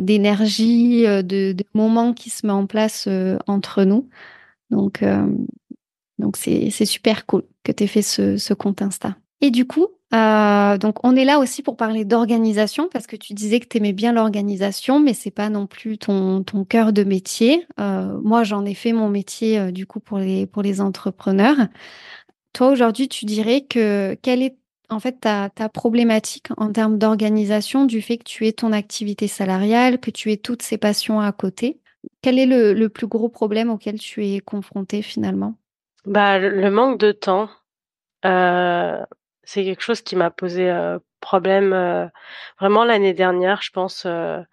d'énergie, 0.00 1.02
de 1.04 1.52
de 1.52 1.64
moments 1.74 2.12
qui 2.14 2.30
se 2.30 2.46
met 2.46 2.52
en 2.52 2.66
place, 2.66 3.08
entre 3.46 3.84
nous. 3.84 4.08
Donc 4.70 5.02
donc 6.18 6.36
c'est 6.36 6.70
super 6.86 7.26
cool 7.26 7.42
que 7.64 7.72
tu 7.72 7.84
aies 7.84 7.86
fait 7.86 8.02
ce 8.02 8.36
ce 8.36 8.54
compte 8.54 8.82
Insta. 8.82 9.16
Et 9.40 9.50
du 9.50 9.66
coup, 9.66 9.88
heu, 10.14 10.78
donc 10.78 11.04
on 11.04 11.16
est 11.16 11.24
là 11.24 11.38
aussi 11.40 11.62
pour 11.62 11.76
parler 11.76 12.04
d'organisation 12.04 12.88
parce 12.92 13.06
que 13.08 13.16
tu 13.16 13.34
disais 13.34 13.58
que 13.60 13.66
tu 13.68 13.78
aimais 13.78 13.92
bien 13.92 14.12
l'organisation, 14.12 15.00
mais 15.00 15.14
c'est 15.14 15.30
pas 15.32 15.48
non 15.50 15.66
plus 15.66 15.98
ton 15.98 16.42
ton 16.44 16.64
cœur 16.64 16.92
de 16.92 17.02
métier. 17.04 17.66
Heu, 17.80 18.20
moi, 18.22 18.44
j'en 18.44 18.64
ai 18.64 18.74
fait 18.74 18.92
mon 18.92 19.08
métier, 19.08 19.58
heu, 19.58 19.72
du 19.72 19.86
coup 19.86 20.00
pour 20.00 20.18
les 20.18 20.80
entrepreneurs. 20.80 21.56
Toi, 22.52 22.70
aujourd'hui, 22.70 23.08
tu 23.08 23.24
dirais 23.24 23.62
que 23.68 24.14
quelle 24.22 24.42
est 24.42 24.56
en 24.90 25.00
fait 25.00 25.20
ta 25.20 25.48
problématique 25.72 26.48
en 26.58 26.70
termes 26.72 26.98
d'organisation 26.98 27.86
du 27.86 28.02
fait 28.02 28.18
que 28.18 28.24
tu 28.24 28.46
aies 28.46 28.52
ton 28.52 28.72
activité 28.72 29.26
salariale, 29.28 29.98
que 30.00 30.10
tu 30.10 30.30
aies 30.32 30.36
toutes 30.36 30.62
ces 30.62 30.78
passions 30.78 31.20
à 31.20 31.32
côté? 31.32 31.80
Quel 32.22 32.38
est 32.38 32.46
le 32.46 32.72
le 32.74 32.88
plus 32.88 33.06
gros 33.06 33.28
problème 33.28 33.70
auquel 33.70 33.98
tu 33.98 34.26
es 34.26 34.40
confrontée 34.40 35.02
finalement? 35.02 35.56
Bah, 36.04 36.38
le 36.40 36.68
manque 36.70 36.98
de 36.98 37.12
temps, 37.12 37.48
heu, 38.26 38.98
c'est 39.44 39.64
quelque 39.64 39.82
chose 39.82 40.02
qui 40.02 40.16
m'a 40.16 40.30
posé, 40.30 40.70
heu, 40.70 41.00
problème, 41.20 41.72
heu, 41.74 42.08
vraiment 42.60 42.84
l'année 42.84 43.14
dernière, 43.14 43.62
je 43.62 43.70
pense, 43.72 44.06
heu 44.06 44.44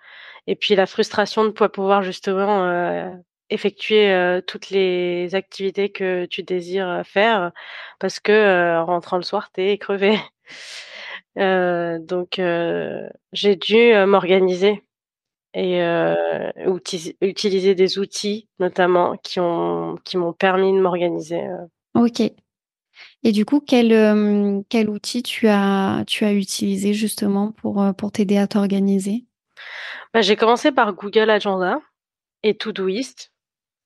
et 0.48 0.56
puis 0.58 0.75
la 0.75 0.88
frustration 0.88 1.46
de 1.46 1.51
pas 1.51 1.70
pouvoir 1.70 2.03
justement, 2.03 2.65
heu, 2.68 3.12
effectuer, 3.50 4.12
heu, 4.13 4.41
toutes 4.48 4.70
les 4.72 5.36
activités 5.36 5.91
que 5.91 6.25
tu 6.27 6.44
désires, 6.44 7.03
faire 7.06 7.51
parce 8.00 8.20
que, 8.20 8.77
en 8.79 8.86
rentrant 8.86 9.18
le 9.18 9.24
soir, 9.24 9.51
tu 9.53 9.62
es 9.63 9.77
crevée. 9.79 10.20
Heu, 11.38 12.00
donc 12.01 12.39
j'ai 13.34 13.56
dû, 13.56 13.94
m'organiser 14.08 14.84
et 15.53 15.82
outisi 16.68 17.18
utiliser 17.22 17.75
des 17.75 18.00
outils 18.00 18.48
notamment 18.60 19.18
qui 19.18 19.39
ont 19.39 19.96
qui 20.06 20.18
m'ont 20.18 20.34
permis 20.34 20.72
de 20.74 20.79
m'organiser, 20.79 21.41
heu 21.48 21.70
OK. 21.96 22.22
Et 23.24 23.32
du 23.32 23.46
coup, 23.46 23.62
quel, 23.62 23.91
hem, 23.91 24.63
quel 24.70 24.89
outil 24.89 25.24
tu 25.24 25.48
as 25.48 26.03
tu 26.08 26.25
as 26.25 26.34
utilisé 26.34 26.94
justement 26.94 27.51
pour, 27.51 27.82
heu, 27.84 27.94
pour 27.94 28.12
t'aider 28.12 28.38
à 28.38 28.48
t'organiser? 28.48 29.25
Bah, 30.13 30.22
j'ai 30.22 30.36
commencé 30.36 30.72
par 30.72 30.94
Google 30.94 31.29
Agenda 31.29 31.79
et 32.44 32.56
Todoist. 32.58 33.32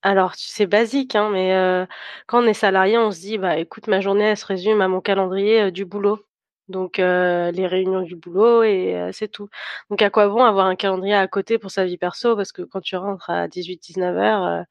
Alors 0.02 0.34
c'est 0.36 0.66
basique, 0.66 1.14
hein, 1.16 1.30
mais 1.30 1.54
heu, 1.54 1.86
quand 2.28 2.42
on 2.44 2.46
est 2.46 2.54
salarié, 2.54 2.98
on 2.98 3.10
se 3.12 3.20
dit: 3.20 3.38
«Bah, 3.38 3.58
écoute, 3.58 3.88
ma 3.88 4.00
journée, 4.00 4.24
elle 4.24 4.36
se 4.38 4.46
résume 4.46 4.80
à 4.82 4.88
mon 4.88 5.00
calendrier, 5.02 5.62
heu, 5.64 5.72
du 5.72 5.84
boulot». 5.86 6.20
Donc 6.68 6.96
les 6.98 7.66
réunions 7.66 8.00
du 8.02 8.16
boulot 8.16 8.62
et 8.62 9.10
c'est 9.12 9.28
tout. 9.28 9.48
Donc 9.90 10.00
à 10.02 10.10
quoi 10.10 10.28
bon 10.28 10.42
avoir 10.44 10.66
un 10.66 10.76
calendrier 10.76 11.14
à 11.14 11.28
côté 11.28 11.58
pour 11.58 11.70
sa 11.70 11.84
vie 11.84 11.98
perso? 11.98 12.36
Parce 12.36 12.52
que 12.52 12.62
quand 12.62 12.80
tu 12.80 12.96
rentres 12.96 13.28
à 13.30 13.48
18:00-19:00, 13.48 14.44
heu, 14.46 14.64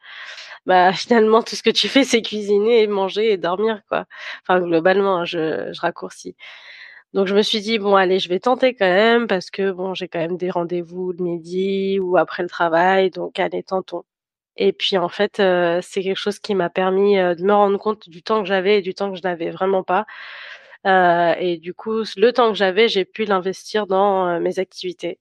bah, 0.65 0.91
finalement, 0.93 1.43
tout 1.43 1.55
ce 1.55 1.63
que 1.63 1.69
tu 1.71 1.87
fais, 1.89 2.03
c'est 2.05 2.21
cuisiner 2.23 2.87
manger 2.87 3.31
et 3.33 3.37
dormir, 3.37 3.81
quoi. 3.89 4.05
Enfin, 4.47 4.61
globalement, 4.61 5.17
hein, 5.19 5.25
je 5.25 5.71
je 5.73 5.81
raccourcis. 5.81 6.35
Donc 7.13 7.27
je 7.27 7.35
me 7.35 7.41
suis 7.43 7.61
dit: 7.61 7.79
«Bon 7.79 7.95
allez, 7.95 8.19
je 8.19 8.29
vais 8.29 8.39
tenter 8.39 8.75
quand 8.75 8.85
même 8.87 9.27
parce 9.27 9.49
que 9.51 9.71
bon, 9.71 9.93
j'ai 9.95 10.07
quand 10.09 10.19
même 10.19 10.37
des 10.37 10.49
rendez-vous 10.51 11.13
le 11.13 11.23
midi 11.23 11.99
ou 12.01 12.17
après 12.17 12.43
le 12.43 12.49
travail, 12.49 13.11
donc 13.11 13.39
allez, 13.39 13.63
tentons». 13.63 14.03
Et 14.57 14.73
puis 14.73 14.97
en 14.99 15.09
fait, 15.09 15.37
c'est 15.83 16.03
quelque 16.03 16.17
chose 16.19 16.39
qui 16.39 16.55
m'a 16.55 16.69
permis, 16.71 17.15
de 17.17 17.43
me 17.43 17.53
rendre 17.53 17.77
compte 17.79 18.09
du 18.09 18.23
temps 18.23 18.41
que 18.43 18.47
j'avais 18.49 18.79
et 18.79 18.81
du 18.83 18.93
temps 18.95 19.11
que 19.11 19.17
je 19.17 19.23
n'avais 19.23 19.51
vraiment 19.51 19.83
pas. 19.83 20.05
Heu 20.85 21.35
et 21.39 21.57
du 21.57 21.73
coup, 21.73 22.03
le 22.17 22.31
temps 22.33 22.49
que 22.51 22.55
j'avais, 22.57 22.87
j'ai 22.89 23.05
pu 23.05 23.25
l'investir 23.25 23.87
dans, 23.87 24.27
heu, 24.37 24.39
mes 24.39 24.59
activités 24.59 25.19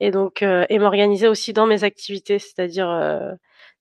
et 0.00 0.10
donc 0.12 0.42
heu 0.42 0.66
et 0.70 0.78
m'organiser 0.80 1.28
aussi 1.28 1.52
dans 1.54 1.66
mes 1.66 1.84
activités. 1.84 2.38
C'est-à-dire, 2.40 2.88
heu, 2.90 3.32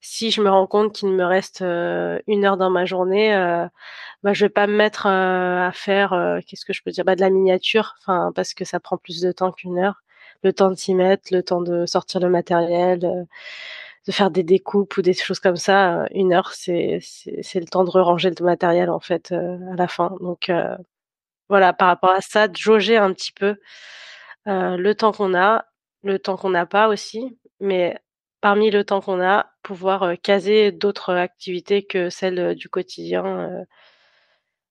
si 0.01 0.31
je 0.31 0.41
me 0.41 0.49
rends 0.51 0.67
compte 0.67 0.93
qu'il 0.95 1.09
me 1.09 1.25
reste, 1.25 1.61
heu, 1.63 2.21
1 2.27 2.45
heure 2.45 2.57
dans 2.57 2.69
ma 2.71 2.85
journée, 2.85 3.35
heu, 3.35 3.67
bah, 4.23 4.33
je 4.33 4.45
vais 4.45 4.49
pas 4.49 4.67
me 4.67 4.75
mettre, 4.75 5.07
à 5.07 5.71
faire, 5.73 6.39
qu'est-ce 6.47 6.65
que 6.65 6.73
je 6.73 6.83
peux 6.83 6.91
dire? 6.91 7.05
Bah, 7.05 7.15
de 7.17 7.21
la 7.21 7.29
miniature, 7.31 7.95
enfin, 8.01 8.31
parce 8.35 8.53
que 8.55 8.65
ça 8.65 8.79
prend 8.81 8.97
plus 8.97 9.21
de 9.21 9.31
temps 9.33 9.51
qu'1 9.53 9.79
heure. 9.79 10.03
Le 10.43 10.53
temps 10.53 10.69
de 10.71 10.75
s'y 10.77 10.95
mettre, 10.95 11.33
le 11.33 11.43
temps 11.43 11.61
de 11.61 11.85
sortir 11.87 12.21
le 12.21 12.29
matériel, 12.29 12.99
de 14.07 14.11
faire 14.13 14.31
des 14.31 14.43
découpes 14.43 14.97
ou 14.97 15.01
des 15.03 15.13
choses 15.13 15.39
comme 15.41 15.57
ça, 15.57 16.05
1 16.13 16.33
heure, 16.33 16.53
c'est 16.53 16.99
c'est 17.01 17.59
le 17.61 17.67
temps 17.67 17.83
de 17.85 17.89
re-ranger 17.91 18.31
le 18.39 18.45
matériel, 18.45 18.89
en 18.91 18.99
fait, 19.01 19.31
à 19.33 19.75
la 19.77 19.87
fin. 19.89 20.15
Donc 20.21 20.51
voilà, 21.53 21.71
par 21.73 21.87
rapport 21.89 22.09
à 22.11 22.21
ça, 22.21 22.47
jauger 22.51 22.97
un 22.97 23.13
petit 23.13 23.31
peu, 23.31 23.57
heu, 24.47 24.77
le 24.77 24.95
temps 24.95 25.11
qu'on 25.13 25.35
a, 25.35 25.65
le 26.03 26.19
temps 26.19 26.37
qu'on 26.37 26.49
n'a 26.51 26.65
pas 26.65 26.87
aussi, 26.89 27.37
mais 27.59 27.97
parmi 28.41 28.71
le 28.71 28.83
temps 28.83 29.01
qu'on 29.01 29.21
a, 29.21 29.47
pouvoir, 29.63 30.03
heu, 30.05 30.15
caser 30.17 30.71
d'autres 30.71 31.13
activités 31.13 31.83
que 31.85 32.09
celles, 32.09 32.39
heu, 32.39 32.55
du 32.55 32.69
quotidien, 32.69 33.65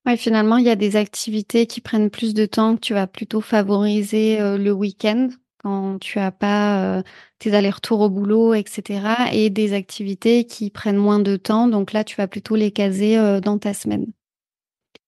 Ouais, 0.04 0.16
finalement, 0.16 0.56
il 0.56 0.64
y 0.64 0.70
a 0.70 0.74
des 0.76 0.96
activités 0.96 1.66
qui 1.66 1.80
prennent 1.80 2.10
plus 2.10 2.34
de 2.34 2.44
temps 2.46 2.74
que 2.74 2.80
tu 2.80 2.92
vas 2.92 3.06
plutôt 3.06 3.40
favoriser, 3.40 4.38
le 4.58 4.72
week-end 4.72 5.28
quand 5.58 6.00
tu 6.00 6.18
as 6.18 6.32
pas, 6.32 7.04
tes 7.38 7.54
allers-retours 7.54 8.00
au 8.00 8.10
boulot 8.10 8.52
et 8.54 8.64
cetera 8.66 9.32
et 9.32 9.48
des 9.48 9.74
activités 9.74 10.44
qui 10.44 10.70
prennent 10.70 10.96
moins 10.96 11.20
de 11.20 11.36
temps, 11.36 11.68
donc 11.68 11.92
là, 11.92 12.02
tu 12.02 12.16
vas 12.16 12.26
plutôt 12.26 12.56
les 12.56 12.72
caser, 12.72 13.16
dans 13.40 13.58
ta 13.58 13.72
semaine. 13.72 14.06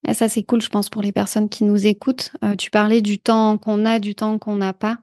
Et 0.07 0.13
ça, 0.15 0.29
c'est 0.29 0.43
cool, 0.43 0.61
je 0.61 0.69
pense, 0.69 0.91
pour 0.91 1.01
les 1.03 1.13
personnes 1.13 1.49
qui 1.49 1.65
nous 1.65 1.87
écoutent. 1.87 2.33
Heu, 2.45 2.57
tu 2.57 2.71
parlais 2.71 3.01
du 3.01 3.19
temps 3.19 3.57
qu'on 3.59 3.87
a, 3.87 3.99
du 3.99 4.15
temps 4.15 4.39
qu'on 4.39 4.57
n'a 4.57 4.73
pas. 4.75 4.99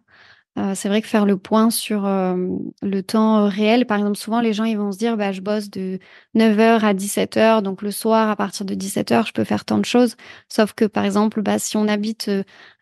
Heu, 0.60 0.74
c'est 0.76 0.90
vrai 0.90 1.02
que 1.02 1.08
faire 1.08 1.26
le 1.26 1.38
point 1.38 1.70
sur, 1.72 2.08
hem, 2.08 2.60
le 2.84 3.04
temps, 3.04 3.48
réel, 3.50 3.86
par 3.88 3.98
exemple, 4.00 4.18
souvent 4.18 4.42
les 4.42 4.54
gens, 4.54 4.66
ils 4.66 4.78
vont 4.78 4.92
se 4.92 4.98
dire: 5.00 5.18
«Bah, 5.18 5.32
je 5.34 5.42
bosse 5.42 5.70
de 5.72 6.00
9:00 6.36 6.86
à 6.86 6.94
17:00, 6.96 7.62
donc 7.64 7.82
le 7.84 7.92
soir, 7.92 8.30
à 8.30 8.36
partir 8.38 8.66
de 8.66 8.76
17:00, 8.76 9.28
je 9.28 9.34
peux 9.34 9.44
faire 9.46 9.66
tant 9.66 9.80
de 9.80 9.86
choses». 9.86 10.16
Sauf 10.50 10.74
que, 10.74 10.86
par 10.86 11.06
exemple, 11.06 11.42
bah, 11.44 11.60
si 11.60 11.78
on 11.78 11.88
habite, 11.88 12.32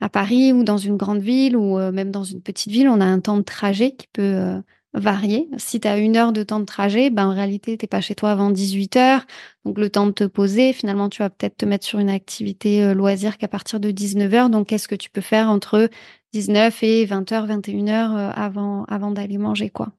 à 0.02 0.10
Paris 0.10 0.54
ou 0.54 0.64
dans 0.64 0.78
une 0.78 0.98
grande 0.98 1.22
ville 1.22 1.58
ou 1.58 1.78
même 1.92 2.12
dans 2.12 2.24
une 2.26 2.42
petite 2.42 2.72
ville, 2.74 2.90
on 2.90 3.02
a 3.02 3.06
un 3.06 3.20
temps 3.20 3.38
de 3.38 3.44
trajet 3.44 3.92
qui 3.94 4.08
peut, 4.14 4.62
varier. 4.94 5.48
Si 5.58 5.80
tu 5.80 5.88
as 5.88 5.98
1 5.98 6.18
heure 6.18 6.34
de 6.34 6.44
temps 6.44 6.60
de 6.60 6.66
trajet, 6.66 7.10
ben, 7.12 7.28
en 7.28 7.34
réalité, 7.34 7.78
tu 7.78 7.86
es 7.86 7.88
pas 7.88 8.02
chez 8.02 8.16
toi 8.16 8.32
avant 8.32 8.50
18:00, 8.52 9.26
donc 9.66 9.78
le 9.78 9.90
temps 9.90 10.08
de 10.08 10.12
te 10.12 10.24
poser, 10.26 10.74
finalement, 10.74 11.10
tu 11.10 11.22
vas 11.22 11.30
peut-être 11.30 11.58
te 11.58 11.66
mettre 11.66 11.86
sur 11.86 12.00
une 12.00 12.10
activité, 12.10 12.82
heu, 12.84 12.94
loisir 12.94 13.38
qu'à 13.38 13.48
partir 13.48 13.80
de 13.80 13.92
19:00, 13.92 14.50
donc 14.50 14.68
qu'est-ce 14.68 14.88
que 14.88 14.96
tu 14.96 15.10
peux 15.12 15.22
faire 15.22 15.50
entre 15.50 15.90
19 16.34 16.82
et 16.84 17.06
20:00-21:00, 17.06 18.16
heu, 18.18 18.30
avant 18.36 18.86
avant 18.86 19.12
d'aller 19.12 19.38
manger, 19.38 19.70
quoi? 19.70 19.92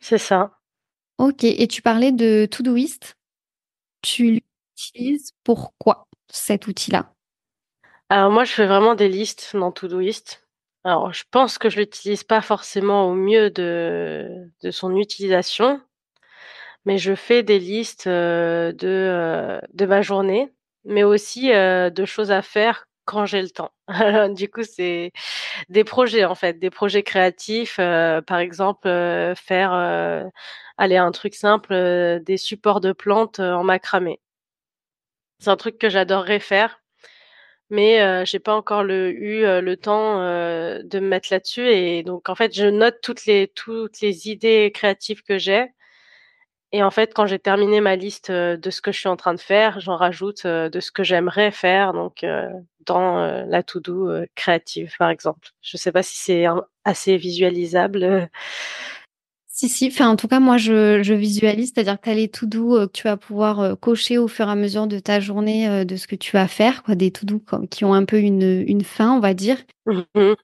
C'est 0.00 0.18
ça. 0.18 0.52
OK 1.18 1.42
et 1.44 1.66
tu 1.66 1.82
parlais 1.82 2.12
de 2.12 2.46
Todoist. 2.50 3.16
Tu 4.02 4.40
l'utilises 4.76 5.32
pourquoi, 5.44 6.08
cet 6.32 6.68
outil-là? 6.68 7.12
Alors 8.10 8.30
moi, 8.30 8.44
je 8.44 8.52
fais 8.52 8.66
vraiment 8.66 8.94
des 8.94 9.08
listes 9.08 9.50
dans 9.54 9.70
Todoist. 9.70 10.42
Alors 10.84 11.12
je 11.12 11.22
pense 11.30 11.56
que 11.58 11.70
je 11.70 11.78
l'utilise 11.78 12.24
pas 12.24 12.40
forcément 12.40 13.08
au 13.08 13.14
mieux 13.14 13.48
de 13.50 14.50
de 14.62 14.70
son 14.72 14.96
utilisation 14.96 15.80
mais 16.84 16.98
je 16.98 17.14
fais 17.14 17.42
des 17.42 17.58
listes, 17.58 18.08
de, 18.08 19.60
de 19.72 19.86
ma 19.86 20.02
journée, 20.02 20.52
mais 20.84 21.02
aussi, 21.04 21.48
de 21.50 22.04
choses 22.04 22.30
à 22.30 22.42
faire 22.42 22.86
quand 23.04 23.26
j'ai 23.26 23.42
le 23.42 23.50
temps. 23.50 23.70
Du 24.34 24.48
coup, 24.50 24.62
c'est 24.64 25.12
des 25.68 25.84
projets, 25.84 26.24
en 26.24 26.34
fait, 26.34 26.58
des 26.58 26.70
projets 26.70 27.02
créatifs, 27.02 27.76
par 27.78 28.38
exemple, 28.38 28.88
faire, 29.36 29.72
heu, 29.74 30.24
allez, 30.78 30.96
un 30.96 31.10
truc 31.12 31.34
simple, 31.34 32.20
des 32.24 32.36
supports 32.36 32.80
de 32.80 32.92
plantes, 32.92 33.40
en 33.40 33.64
macramé. 33.64 34.20
C'est 35.40 35.50
un 35.50 35.56
truc 35.56 35.78
que 35.78 35.88
j'adorerais 35.88 36.38
faire, 36.38 36.80
mais 37.70 38.00
heu, 38.02 38.24
j'ai 38.26 38.38
pas 38.38 38.54
encore 38.54 38.84
le 38.84 39.10
eu, 39.12 39.44
heu, 39.44 39.60
le 39.60 39.76
temps, 39.76 40.20
heu, 40.22 40.82
de 40.84 41.00
me 41.00 41.08
mettre 41.08 41.28
là-dessus 41.32 41.68
et 41.68 42.02
donc 42.02 42.28
en 42.28 42.34
fait, 42.34 42.54
je 42.54 42.66
note 42.66 42.96
toutes 43.02 43.26
les 43.26 43.48
toutes 43.54 44.00
les 44.00 44.28
idées 44.28 44.70
créatives 44.74 45.22
que 45.22 45.38
j'ai 45.38 45.66
et 46.72 46.82
en 46.82 46.90
fait, 46.90 47.14
quand 47.14 47.26
j'ai 47.26 47.38
terminé 47.38 47.80
ma 47.80 47.96
liste, 47.96 48.28
heu, 48.30 48.58
de 48.58 48.70
ce 48.70 48.82
que 48.82 48.92
je 48.92 48.98
suis 49.00 49.08
en 49.08 49.16
train 49.16 49.32
de 49.34 49.40
faire, 49.40 49.80
j'en 49.80 49.96
rajoute, 49.96 50.44
heu, 50.44 50.68
de 50.68 50.80
ce 50.80 50.90
que 50.92 51.02
j'aimerais 51.02 51.50
faire 51.50 51.92
donc 51.94 52.22
heu, 52.24 52.48
dans, 52.86 53.16
la 53.46 53.62
to 53.62 53.80
do, 53.80 54.10
créative, 54.34 54.94
par 54.98 55.10
exemple. 55.10 55.48
Je 55.62 55.76
sais 55.78 55.92
pas 55.92 56.02
si 56.02 56.16
c'est 56.18 56.44
assez 56.84 57.16
visualisable, 57.16 58.28
Si, 59.60 59.68
si, 59.68 59.88
enfin, 59.88 60.08
en 60.08 60.14
tout 60.14 60.28
cas, 60.28 60.38
moi, 60.38 60.56
je 60.56 61.02
je 61.02 61.14
visualise, 61.14 61.72
c'est-à-dire 61.74 61.96
que 61.98 62.04
tu 62.04 62.10
as 62.10 62.14
les 62.14 62.28
to 62.28 62.46
do, 62.46 62.76
heu, 62.76 62.86
que 62.86 62.92
tu 62.92 63.02
vas 63.02 63.16
pouvoir, 63.16 63.60
heu, 63.60 63.74
cocher 63.74 64.16
au 64.16 64.28
fur 64.28 64.46
et 64.46 64.52
à 64.52 64.54
mesure 64.54 64.86
de 64.86 65.00
ta 65.00 65.18
journée, 65.18 65.68
heu, 65.68 65.84
de 65.84 65.96
ce 65.96 66.06
que 66.06 66.14
tu 66.14 66.30
vas 66.30 66.46
faire, 66.46 66.84
quoi, 66.84 66.94
des 66.94 67.10
to 67.10 67.26
do 67.26 67.40
comme 67.40 67.66
qui 67.66 67.84
ont 67.84 67.92
un 67.92 68.04
peu 68.04 68.20
une, 68.20 68.62
une 68.68 68.84
fin, 68.84 69.10
on 69.16 69.18
va 69.18 69.34
dire 69.34 69.56
Mmh 69.86 70.02
mh. 70.14 70.34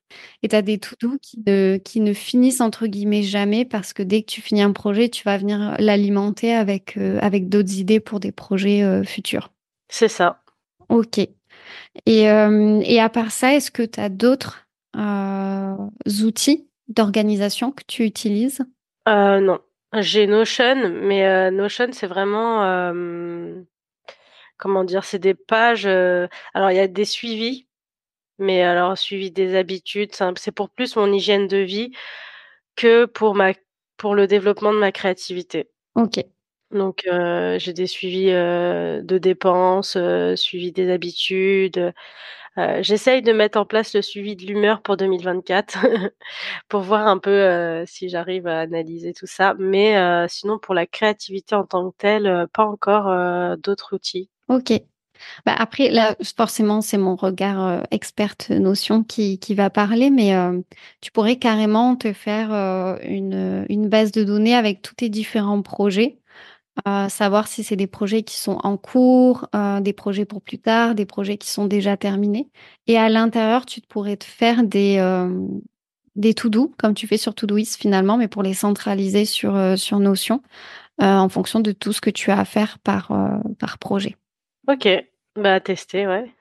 et 0.43 0.49
tu 0.49 0.57
as 0.57 0.63
des 0.63 0.79
to 0.79 0.97
do 1.01 1.17
qui 1.23 1.39
ne 1.47 1.77
qui 1.77 2.01
ne 2.01 2.13
«finissent» 2.13 2.61
entre 2.61 2.89
guillemets 2.89 3.23
jamais 3.23 3.65
parce 3.65 3.93
que 3.93 4.03
dès 4.03 4.23
que 4.23 4.33
tu 4.33 4.41
finis 4.41 4.63
un 4.63 4.73
projet, 4.73 5.09
tu 5.09 5.23
vas 5.23 5.39
venir 5.39 5.77
l'alimenter 5.79 6.53
avec, 6.53 6.97
avec 6.97 7.49
d'autres 7.49 7.75
idées 7.79 8.01
pour 8.01 8.19
des 8.19 8.33
projets, 8.33 9.05
futurs. 9.05 9.53
C'est 9.91 10.09
ça. 10.09 10.41
OK 10.89 11.19
et 11.19 11.31
et 12.07 13.01
à 13.01 13.09
part 13.09 13.31
ça, 13.31 13.55
est-ce 13.55 13.71
que 13.71 13.83
tu 13.83 14.01
as 14.01 14.09
d'autres, 14.09 14.67
outils 16.23 16.67
d'organisation 16.89 17.73
que 17.73 17.83
tu 17.87 18.05
utilises? 18.05 18.61
Heu, 19.07 19.41
non. 19.41 19.61
J'ai 20.01 20.27
Notion, 20.27 20.89
mais 21.03 21.25
heu, 21.27 21.51
Notion, 21.51 21.93
c'est 21.93 22.07
vraiment, 22.07 22.63
comment 24.59 24.85
dire? 24.85 25.05
C'est 25.05 25.19
des 25.21 25.35
pages, 25.35 25.87
heu 25.87 26.29
alors 26.55 26.71
il 26.73 26.77
y 26.77 26.81
a 26.81 26.89
des 26.89 27.05
suivis, 27.07 27.69
mais 28.39 28.63
alors 28.63 28.99
suivi 28.99 29.31
des 29.33 29.57
habitudes, 29.57 30.15
c'est 30.39 30.53
pour 30.53 30.71
plus 30.71 30.97
mon 30.97 31.13
hygiène 31.13 31.49
de 31.49 31.59
vie 31.59 31.93
que 32.77 33.07
pour 33.07 33.35
ma 33.37 33.53
pour 33.99 34.15
le 34.17 34.27
développement 34.29 34.73
de 34.75 34.79
ma 34.81 34.93
créativité. 34.93 35.71
Donc 36.75 37.03
j'ai 37.07 37.73
des 37.73 37.87
suivis, 37.87 38.27
de 38.33 39.19
dépenses, 39.19 39.97
suivi 40.37 40.73
des 40.73 40.91
habitudes, 40.91 41.93
j'essaye 42.81 43.23
de 43.23 43.33
mettre 43.33 43.59
en 43.59 43.67
place 43.67 43.95
le 43.95 44.03
suivi 44.03 44.37
de 44.37 44.45
l'humeur 44.47 44.83
pour 44.83 44.97
2024 44.97 45.79
pour 46.69 46.83
voir 46.83 47.07
un 47.09 47.19
peu, 47.19 47.85
si 47.87 48.09
j'arrive 48.09 48.47
à 48.49 48.61
analyser 48.61 49.13
tout 49.15 49.27
ça, 49.27 49.55
mais 49.59 49.97
sinon 50.29 50.59
pour 50.59 50.75
la 50.75 50.87
créativité 50.87 51.55
en 51.55 51.65
tant 51.65 51.91
que 51.91 51.97
telle, 51.99 52.49
pas 52.53 52.65
encore, 52.67 53.07
d'autres 53.59 53.95
outils. 53.95 54.31
OK. 54.49 54.73
Bah, 55.47 55.55
après 55.57 55.91
là, 55.91 56.17
forcément, 56.37 56.81
c'est 56.81 56.99
mon 56.99 57.17
regard, 57.17 57.85
experte 57.91 58.51
Notion 58.51 59.05
qui 59.05 59.39
va 59.55 59.71
parler, 59.71 60.11
mais 60.11 60.35
tu 61.01 61.13
pourrais 61.13 61.37
carrément 61.37 61.97
te 61.97 62.13
faire, 62.13 62.51
une 63.09 63.89
base 63.89 64.13
de 64.13 64.25
données 64.25 64.55
avec 64.57 64.83
tous 64.83 64.95
tes 64.97 65.09
différents 65.09 65.63
projets? 65.63 66.19
Savoir 67.09 67.47
si 67.47 67.63
c'est 67.63 67.77
des 67.77 67.87
projets 67.87 68.23
qui 68.25 68.37
sont 68.37 68.59
en 68.65 68.77
cours, 68.77 69.49
heu, 69.55 69.81
des 69.81 69.93
projets 69.93 70.25
pour 70.25 70.43
plus 70.43 70.59
tard, 70.59 70.95
des 70.95 71.07
projets 71.07 71.37
qui 71.37 71.49
sont 71.49 71.67
déjà 71.67 71.97
terminés 71.97 72.49
et 72.89 72.99
à 72.99 73.09
l'intérieur, 73.09 73.65
tu 73.65 73.81
pourrais 73.81 74.17
te 74.17 74.25
faire 74.25 74.65
des, 74.65 74.95
hem, 74.95 75.61
des 76.17 76.35
to 76.35 76.49
do 76.49 76.73
comme 76.77 76.95
tu 76.95 77.07
fais 77.07 77.17
sur 77.17 77.35
Todoist 77.35 77.77
finalement, 77.81 78.17
mais 78.17 78.27
pour 78.27 78.43
les 78.43 78.55
centraliser 78.55 79.25
sur, 79.25 79.55
heu, 79.55 79.77
sur 79.77 80.01
Notion, 80.01 80.43
en 80.99 81.29
fonction 81.29 81.61
de 81.61 81.71
tout 81.73 81.93
ce 81.93 82.01
que 82.01 82.11
tu 82.11 82.31
as 82.33 82.39
à 82.41 82.45
faire 82.45 82.79
par, 82.81 83.13
par 83.59 83.79
projet. 83.79 84.17
OK, 84.69 84.89
bah, 85.37 85.55
à 85.55 85.61
tester, 85.61 86.07
ouais. 86.07 86.33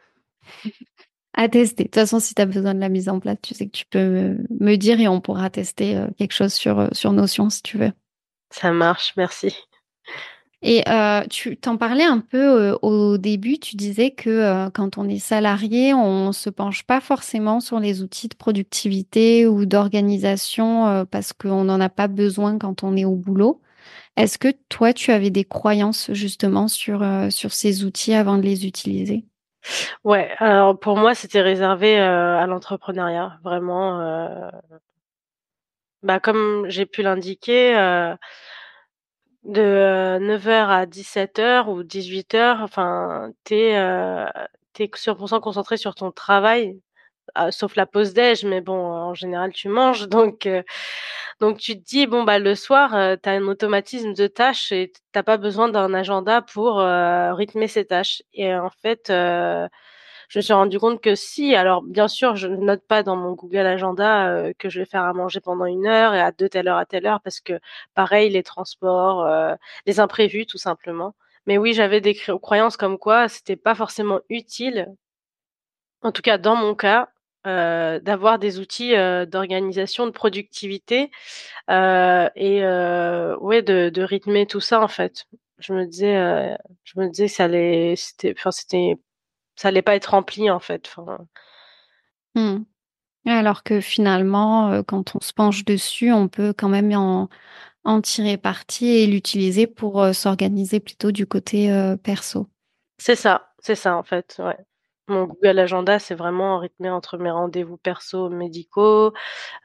À 1.35 1.49
tester. 1.49 1.85
De 1.85 1.87
toute 1.87 1.95
façon, 1.95 2.19
si 2.19 2.35
tu 2.35 2.41
as 2.43 2.45
besoin 2.45 2.75
de 2.75 2.79
la 2.79 2.89
mise 2.89 3.09
en 3.09 3.19
place, 3.19 3.37
tu 3.41 3.55
sais 3.55 3.65
que 3.65 3.71
tu 3.71 3.85
peux 3.85 4.37
me 4.59 4.75
dire 4.75 4.99
et 4.99 5.07
on 5.07 5.19
pourra 5.19 5.49
tester, 5.49 5.99
quelque 6.17 6.33
chose 6.33 6.53
sur, 6.53 6.89
sur 6.91 7.11
Notion 7.11 7.49
si 7.49 7.63
tu 7.63 7.79
veux. 7.79 7.91
Ça 8.51 8.71
marche, 8.71 9.13
merci. 9.17 9.55
Et 10.65 10.81
heu, 10.87 11.27
tu 11.29 11.57
t'en 11.57 11.75
parlais 11.77 12.05
un 12.05 12.19
peu, 12.19 12.71
heu, 12.71 12.79
au 12.81 13.17
début, 13.17 13.59
tu 13.59 13.75
disais 13.75 14.11
que, 14.11 14.29
heu, 14.67 14.69
quand 14.73 14.97
on 14.97 15.09
est 15.09 15.19
salarié, 15.19 15.93
on 15.93 16.31
se 16.31 16.49
penche 16.49 16.83
pas 16.83 17.01
forcément 17.01 17.59
sur 17.59 17.79
les 17.81 18.01
outils 18.01 18.29
de 18.29 18.35
productivité 18.35 19.45
ou 19.45 19.65
d'organisation, 19.65 20.87
heu, 20.87 21.05
parce 21.05 21.33
qu'on 21.33 21.65
n'en 21.65 21.81
a 21.81 21.89
pas 21.89 22.07
besoin 22.07 22.57
quand 22.57 22.83
on 22.83 22.95
est 22.95 23.03
au 23.05 23.15
boulot. 23.15 23.61
Est-ce 24.17 24.37
que 24.39 24.49
toi, 24.69 24.93
tu 24.93 25.11
avais 25.11 25.31
des 25.31 25.45
croyances 25.45 26.11
justement 26.13 26.67
sur, 26.69 27.03
heu, 27.03 27.29
sur 27.31 27.53
ces 27.53 27.85
outils 27.85 28.13
avant 28.13 28.37
de 28.37 28.43
les 28.43 28.67
utiliser? 28.67 29.25
Ouais, 30.03 30.31
alors 30.39 30.79
pour 30.79 30.97
moi, 30.97 31.15
c'était 31.15 31.41
réservé, 31.41 31.97
heu, 31.99 32.01
à 32.03 32.45
l'entrepreneuriat, 32.47 33.39
vraiment, 33.43 33.99
bah, 36.03 36.19
comme 36.19 36.65
j'ai 36.69 36.85
pu 36.85 37.01
l'indiquer, 37.01 37.73
de, 39.45 39.61
heu, 39.61 40.19
9:00 40.19 40.69
à 40.71 40.85
17:00 40.85 41.69
ou 41.69 41.83
18:00, 41.83 42.61
enfin, 42.61 43.31
tu 43.45 43.55
es, 43.55 43.75
tu 44.73 44.83
es 44.83 44.91
100 44.95 45.15
% 45.15 45.41
concentré 45.41 45.77
sur 45.77 45.95
ton 45.95 46.11
travail, 46.11 46.79
heu, 47.39 47.51
sauf 47.51 47.75
la 47.77 47.85
pause 47.87 48.13
déj, 48.13 48.45
mais 48.45 48.61
bon, 48.61 48.75
en 48.75 49.13
général, 49.15 49.53
tu 49.53 49.69
manges. 49.69 50.07
Donc 50.09 50.47
heu, 50.47 50.63
donc 51.41 51.59
tu 51.59 51.77
te 51.79 51.83
dis: 51.85 52.07
«Bon, 52.07 52.23
bah, 52.25 52.39
le 52.39 52.55
soir, 52.55 52.91
tu 53.23 53.29
as 53.29 53.33
un 53.33 53.47
automatisme 53.47 54.13
de 54.13 54.27
tâches 54.27 54.71
et 54.73 54.91
tu 55.13 55.19
as 55.19 55.23
pas 55.23 55.37
besoin 55.37 55.69
d'un 55.69 55.93
agenda 55.95 56.41
pour, 56.43 56.79
rythmer 56.81 57.67
ces 57.69 57.85
tâches» 57.85 58.23
et 58.33 58.55
en 58.55 58.69
fait, 58.83 59.11
je 60.33 60.39
me 60.39 60.41
suis 60.41 60.53
rendu 60.53 60.79
compte 60.79 60.99
que 60.99 61.13
si. 61.13 61.53
Alors 61.55 61.83
bien 61.83 62.07
sûr, 62.07 62.35
je 62.35 62.47
ne 62.47 62.55
note 62.57 62.81
pas 62.87 63.03
dans 63.03 63.15
mon 63.15 63.33
Google 63.33 63.67
Agenda, 63.67 64.29
heu, 64.49 64.53
que 64.57 64.67
je 64.67 64.79
vais 64.79 64.85
faire 64.87 65.03
à 65.03 65.13
manger 65.13 65.39
pendant 65.41 65.65
1 65.65 65.85
heure 65.85 66.15
et 66.15 66.19
à 66.21 66.31
de 66.31 66.47
telle 66.47 66.67
heure 66.67 66.77
à 66.77 66.85
telle 66.87 67.05
heure 67.05 67.21
parce 67.21 67.39
que 67.39 67.59
pareil, 67.93 68.31
les 68.31 68.41
transports, 68.41 69.23
heu, 69.27 69.55
les 69.85 69.99
imprévus 69.99 70.47
tout 70.47 70.57
simplement. 70.57 71.13
Mais 71.45 71.59
oui, 71.59 71.73
j'avais 71.73 72.01
des 72.01 72.15
cr 72.15 72.39
croyances 72.41 72.77
comme 72.77 72.97
quoi 72.97 73.27
c'était 73.27 73.55
pas 73.57 73.75
forcément 73.75 74.21
utile 74.29 74.87
en 76.01 76.11
tout 76.11 76.21
cas 76.21 76.37
dans 76.37 76.55
mon 76.55 76.75
cas, 76.75 77.09
heu, 77.47 77.99
d'avoir 78.01 78.39
des 78.39 78.59
outils, 78.59 78.93
d'organisation, 79.27 80.05
de 80.05 80.11
productivité, 80.11 81.11
et 81.69 82.61
ouais, 83.41 83.61
de 83.63 83.89
de 83.89 84.01
rythmer 84.03 84.45
tout 84.47 84.59
ça, 84.61 84.81
en 84.81 84.87
fait. 84.87 85.25
Je 85.59 85.73
me 85.73 85.85
disais, 85.85 86.15
je 86.83 86.99
me 86.99 87.07
disais 87.09 87.27
que 87.27 87.31
ça 87.33 87.45
allait 87.45 87.95
c'était 87.97 88.33
enfin, 88.37 88.51
c'était 88.51 88.97
ça 89.55 89.69
allait 89.69 89.81
pas 89.81 89.95
être 89.95 90.07
rempli, 90.07 90.49
en 90.49 90.59
fait, 90.59 90.91
enfin 90.95 91.17
Mmh. 92.35 92.63
Alors 93.27 93.61
que 93.63 93.79
finalement, 93.79 94.81
quand 94.87 95.15
on 95.15 95.19
se 95.21 95.33
penche 95.33 95.63
dessus, 95.65 96.11
on 96.11 96.27
peut 96.27 96.53
quand 96.57 96.69
même 96.69 96.91
en 96.93 97.29
en 97.85 98.01
tirer 98.01 98.37
parti 98.37 98.87
et 98.87 99.07
l'utiliser 99.07 99.67
pour, 99.67 100.15
s'organiser 100.15 100.79
plutôt 100.79 101.11
du 101.11 101.27
côté, 101.27 101.69
perso. 102.01 102.49
C'est 102.97 103.15
ça, 103.15 103.53
c'est 103.59 103.75
ça, 103.75 103.95
en 103.97 104.03
fait, 104.03 104.35
ouais. 104.39 104.57
Mon 105.09 105.25
Google 105.25 105.59
Agenda, 105.59 105.99
c'est 105.99 106.15
vraiment 106.15 106.59
rythmé 106.59 106.89
entre 106.89 107.17
mes 107.17 107.29
rendez-vous 107.29 107.75
perso 107.75 108.29
médicaux, 108.29 109.11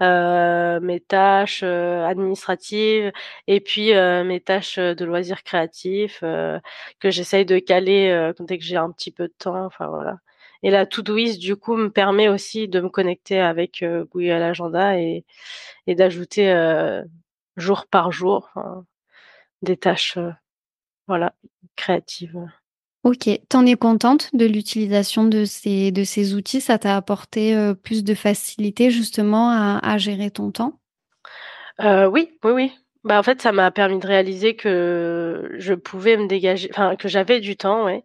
heu, 0.00 0.80
mes 0.80 1.00
tâches, 1.00 1.62
heu, 1.64 2.04
administratives 2.04 3.12
et 3.48 3.60
puis, 3.60 3.92
heu, 3.94 4.24
mes 4.24 4.40
tâches, 4.40 4.78
de 4.80 5.04
loisirs 5.04 5.44
créatifs, 5.44 6.20
que 6.22 7.10
j'essaye 7.10 7.44
de 7.46 7.58
caler, 7.60 8.32
dès 8.40 8.58
que 8.58 8.64
j'ai 8.64 8.76
un 8.78 8.90
petit 8.92 9.12
peu 9.12 9.28
de 9.28 9.34
temps, 9.38 9.64
enfin, 9.66 9.88
voilà 9.88 10.18
et 10.64 10.70
la 10.70 10.86
Todoist, 10.86 11.38
du 11.40 11.54
coup, 11.56 11.76
me 11.76 11.88
permet 11.90 12.28
aussi 12.28 12.66
de 12.68 12.80
me 12.80 12.88
connecter 12.88 13.40
avec, 13.40 13.84
Google 14.12 14.42
Agenda 14.42 14.98
et 15.00 15.24
et 15.88 15.94
d'ajouter, 15.96 16.52
jour 17.56 17.86
par 17.88 18.12
jour, 18.12 18.50
des 19.62 19.76
tâches, 19.78 20.18
voilà, 21.08 21.34
créatives. 21.76 22.38
OK. 23.08 23.20
Tu 23.48 23.56
en 23.56 23.64
es 23.64 23.74
contente 23.74 24.28
de 24.34 24.44
l'utilisation 24.44 25.24
de 25.24 25.46
ces 25.46 25.90
de 25.92 26.04
ces 26.04 26.34
outils? 26.34 26.60
Ça 26.60 26.78
t'a 26.78 26.94
apporté, 26.94 27.54
heu, 27.54 27.74
plus 27.74 28.04
de 28.04 28.14
facilité 28.14 28.90
justement 28.90 29.48
à 29.50 29.96
gérer 29.96 30.30
ton 30.30 30.50
temps? 30.50 30.78
Heu, 31.80 32.06
oui, 32.08 32.36
oui, 32.44 32.50
oui. 32.52 32.72
Bah, 33.04 33.18
en 33.18 33.22
fait, 33.22 33.40
ça 33.40 33.52
m'a 33.52 33.70
permis 33.70 33.98
de 34.00 34.06
réaliser 34.06 34.56
que 34.56 35.50
je 35.58 35.74
pouvais 35.74 36.16
me 36.16 36.26
dégager 36.26 36.68
enfin, 36.72 36.96
que 36.96 37.08
j'avais 37.08 37.40
du 37.40 37.56
temps, 37.56 37.84
ouais 37.84 38.04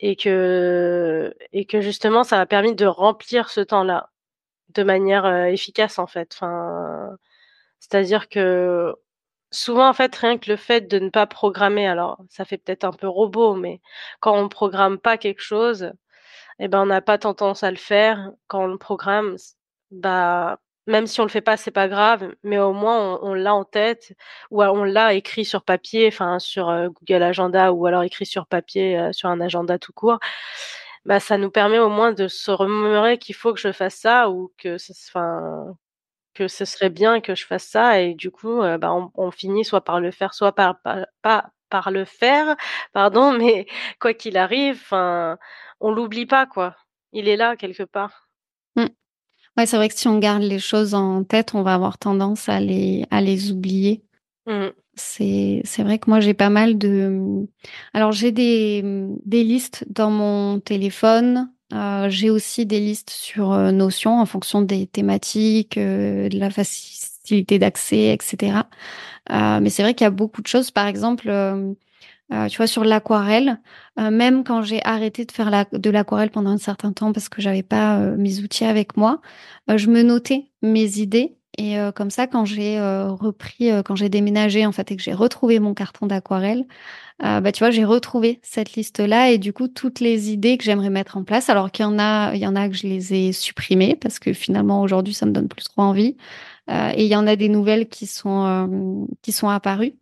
et 0.00 0.16
que 0.16 1.34
et 1.52 1.66
que 1.66 1.80
justement, 1.82 2.24
ça 2.24 2.36
m'a 2.38 2.46
permis 2.46 2.74
de 2.74 2.86
remplir 2.86 3.50
ce 3.50 3.60
temps-là 3.62 4.10
de 4.74 4.82
manière, 4.84 5.26
heu, 5.26 5.48
efficace, 5.48 5.98
en 6.00 6.06
fait. 6.08 6.32
Enfin, 6.34 7.16
c'est-à-dire 7.80 8.28
que 8.30 8.94
souvent, 9.52 9.88
en 9.88 9.92
fait, 9.94 10.14
rien 10.16 10.38
que 10.38 10.50
le 10.50 10.56
fait 10.56 10.82
de 10.88 10.98
ne 10.98 11.08
pas 11.10 11.26
programmer 11.26 11.86
alors 11.88 12.18
ça 12.30 12.44
fait 12.44 12.58
peut-être 12.58 12.84
un 12.84 12.92
peu 12.92 13.08
robot, 13.08 13.54
mais 13.56 13.80
quand 14.20 14.36
on 14.36 14.48
programme 14.48 14.98
pas 14.98 15.18
quelque 15.18 15.42
chose 15.42 15.92
et 16.60 16.68
ben, 16.68 16.82
on 16.82 16.86
n'a 16.86 17.02
pas 17.02 17.18
tendance 17.18 17.62
à 17.64 17.70
le 17.72 17.76
faire. 17.78 18.32
Quand 18.48 18.64
on 18.64 18.68
le 18.68 18.78
programme, 18.78 19.36
bah, 19.92 20.58
même 20.86 21.06
si 21.08 21.20
on 21.20 21.24
le 21.24 21.30
fait 21.30 21.40
pas, 21.42 21.56
c'est 21.58 21.70
pas 21.72 21.88
grave, 21.88 22.34
mais 22.44 22.58
au 22.58 22.72
moins 22.74 23.18
on 23.22 23.34
l'a 23.34 23.54
en 23.54 23.64
tête 23.64 24.14
ou 24.50 24.62
on 24.64 24.84
l'a 24.84 25.14
écrit 25.14 25.44
sur 25.46 25.62
papier, 25.64 26.08
enfin 26.08 26.38
sur, 26.40 26.70
heu, 26.70 26.90
Google 26.90 27.22
Agenda 27.24 27.72
ou 27.72 27.86
alors 27.86 28.02
écrit 28.04 28.26
sur 28.26 28.46
papier, 28.46 28.98
heu, 28.98 29.12
sur 29.14 29.28
un 29.30 29.40
agenda 29.40 29.78
tout 29.78 29.92
court. 29.94 30.18
Bah, 31.06 31.20
ça 31.20 31.38
nous 31.38 31.50
permet 31.50 31.78
au 31.80 31.90
moins 31.90 32.12
de 32.12 32.28
se 32.28 32.50
remémorer 32.52 33.18
qu'il 33.18 33.34
faut 33.36 33.54
que 33.54 33.60
je 33.60 33.72
fasse 33.72 33.96
ça 33.96 34.30
ou 34.30 34.52
que 34.58 34.78
que 36.40 36.48
ce 36.48 36.64
serait 36.64 36.88
bien 36.90 37.20
que 37.20 37.34
je 37.34 37.44
fasse 37.46 37.64
ça 37.66 38.00
et 38.00 38.14
du 38.14 38.30
coup, 38.30 38.62
heu, 38.62 38.78
bah, 38.78 38.92
on 38.94 39.10
on 39.14 39.30
finit 39.30 39.62
soit 39.64 39.82
par 39.84 40.00
le 40.00 40.10
faire, 40.10 40.32
soit 40.34 40.54
par 40.54 40.80
par 40.80 41.06
pas 41.22 41.50
par 41.68 41.90
le 41.90 42.04
faire, 42.06 42.56
pardon, 42.94 43.32
mais 43.38 43.66
quoi 44.00 44.14
qu'il 44.14 44.38
arrive, 44.38 44.76
enfin, 44.82 45.38
on 45.80 45.92
l'oublie 45.92 46.26
pas, 46.26 46.46
quoi. 46.46 46.76
Il 47.12 47.28
est 47.28 47.36
là 47.36 47.56
quelque 47.56 47.82
part. 47.84 48.28
Mmh. 48.76 48.86
Ouais, 49.58 49.66
c'est 49.66 49.76
vrai 49.76 49.88
que 49.88 49.94
si 49.96 50.08
on 50.08 50.18
garde 50.18 50.42
les 50.42 50.58
choses 50.60 50.94
en 50.94 51.24
tête, 51.24 51.54
on 51.54 51.62
va 51.62 51.74
avoir 51.74 51.98
tendance 51.98 52.48
à 52.48 52.60
les 52.60 53.06
à 53.10 53.20
les 53.20 53.52
oublier. 53.52 54.04
Mmh. 54.46 54.68
C'est 54.94 55.62
c'est 55.64 55.82
vrai 55.84 55.98
que 55.98 56.10
moi 56.10 56.20
j'ai 56.20 56.34
pas 56.34 56.50
mal 56.50 56.78
de, 56.78 57.08
mmh 57.10 57.48
alors 57.94 58.12
j'ai 58.12 58.32
des, 58.32 58.82
mmh, 58.82 59.16
des 59.26 59.44
listes 59.44 59.84
dans 59.90 60.10
mon 60.10 60.60
téléphone, 60.60 61.52
heu, 61.72 62.08
j'ai 62.10 62.30
aussi 62.30 62.66
des 62.66 62.80
listes 62.80 63.10
sur, 63.10 63.52
heu, 63.52 63.70
Notion 63.72 64.20
en 64.20 64.26
fonction 64.26 64.62
des 64.62 64.86
thématiques, 64.86 65.78
heu, 65.78 66.28
de 66.28 66.38
la 66.38 66.50
facilité 66.50 67.58
d'accès 67.58 67.98
et 68.14 68.18
cetera. 68.22 68.68
Heu, 69.30 69.60
mais 69.60 69.70
c'est 69.70 69.82
vrai 69.82 69.94
qu'il 69.94 70.04
y 70.04 70.08
a 70.08 70.10
beaucoup 70.10 70.42
de 70.42 70.46
choses, 70.48 70.70
par 70.72 70.86
exemple, 70.88 71.30
tu 72.50 72.56
vois 72.58 72.66
sur 72.68 72.84
l'aquarelle, 72.84 73.60
même 73.98 74.44
quand 74.44 74.62
j'ai 74.62 74.84
arrêté 74.84 75.24
de 75.24 75.32
faire 75.32 75.50
de 75.72 75.90
l'aquarelle 75.90 76.30
pendant 76.30 76.50
un 76.50 76.58
certain 76.58 76.92
temps 76.92 77.12
parce 77.12 77.28
que 77.28 77.42
j'avais 77.42 77.62
pas, 77.64 77.98
mes 78.16 78.40
outils 78.40 78.64
avec 78.64 78.96
moi, 78.96 79.20
je 79.74 79.88
me 79.88 80.02
notais 80.02 80.46
mes 80.62 80.98
idées 80.98 81.36
et 81.58 81.78
heu, 81.78 81.92
comme 81.92 82.10
ça 82.10 82.26
quand 82.26 82.44
j'ai, 82.44 82.78
heu, 82.78 83.08
repris, 83.10 83.70
heu, 83.70 83.82
quand 83.82 83.96
j'ai 83.96 84.08
déménagé 84.08 84.66
en 84.66 84.72
fait 84.72 84.90
et 84.92 84.96
que 84.96 85.02
j'ai 85.02 85.12
retrouvé 85.14 85.58
mon 85.60 85.74
carton 85.74 86.06
d'aquarelle, 86.06 86.64
bah, 87.20 87.52
tu 87.52 87.60
vois, 87.60 87.70
j'ai 87.70 87.84
retrouvé 87.84 88.40
cette 88.42 88.74
liste-là 88.74 89.30
et 89.30 89.38
du 89.38 89.52
coup 89.54 89.68
toutes 89.68 90.00
les 90.00 90.30
idées 90.32 90.58
que 90.58 90.64
j'aimerais 90.64 90.90
mettre 90.90 91.16
en 91.18 91.24
place. 91.24 91.50
Alors 91.50 91.70
qu'il 91.72 91.84
y 91.84 91.88
en 91.88 91.98
a 91.98 92.34
il 92.34 92.40
y 92.40 92.46
en 92.48 92.56
a 92.56 92.68
que 92.68 92.74
je 92.76 92.86
les 92.88 93.14
ai 93.14 93.32
supprimées 93.32 93.96
parce 93.96 94.18
que 94.20 94.32
finalement 94.34 94.82
aujourd'hui 94.82 95.14
ça 95.14 95.26
me 95.26 95.32
donne 95.32 95.48
plus 95.48 95.64
trop 95.64 95.82
envie, 95.82 96.16
et 96.70 97.04
il 97.04 97.08
y 97.08 97.16
en 97.16 97.26
a 97.26 97.36
des 97.36 97.48
nouvelles 97.50 97.88
qui 97.88 98.06
sont, 98.06 99.08
qui 99.22 99.32
sont 99.32 99.48
apparues. 99.50 99.94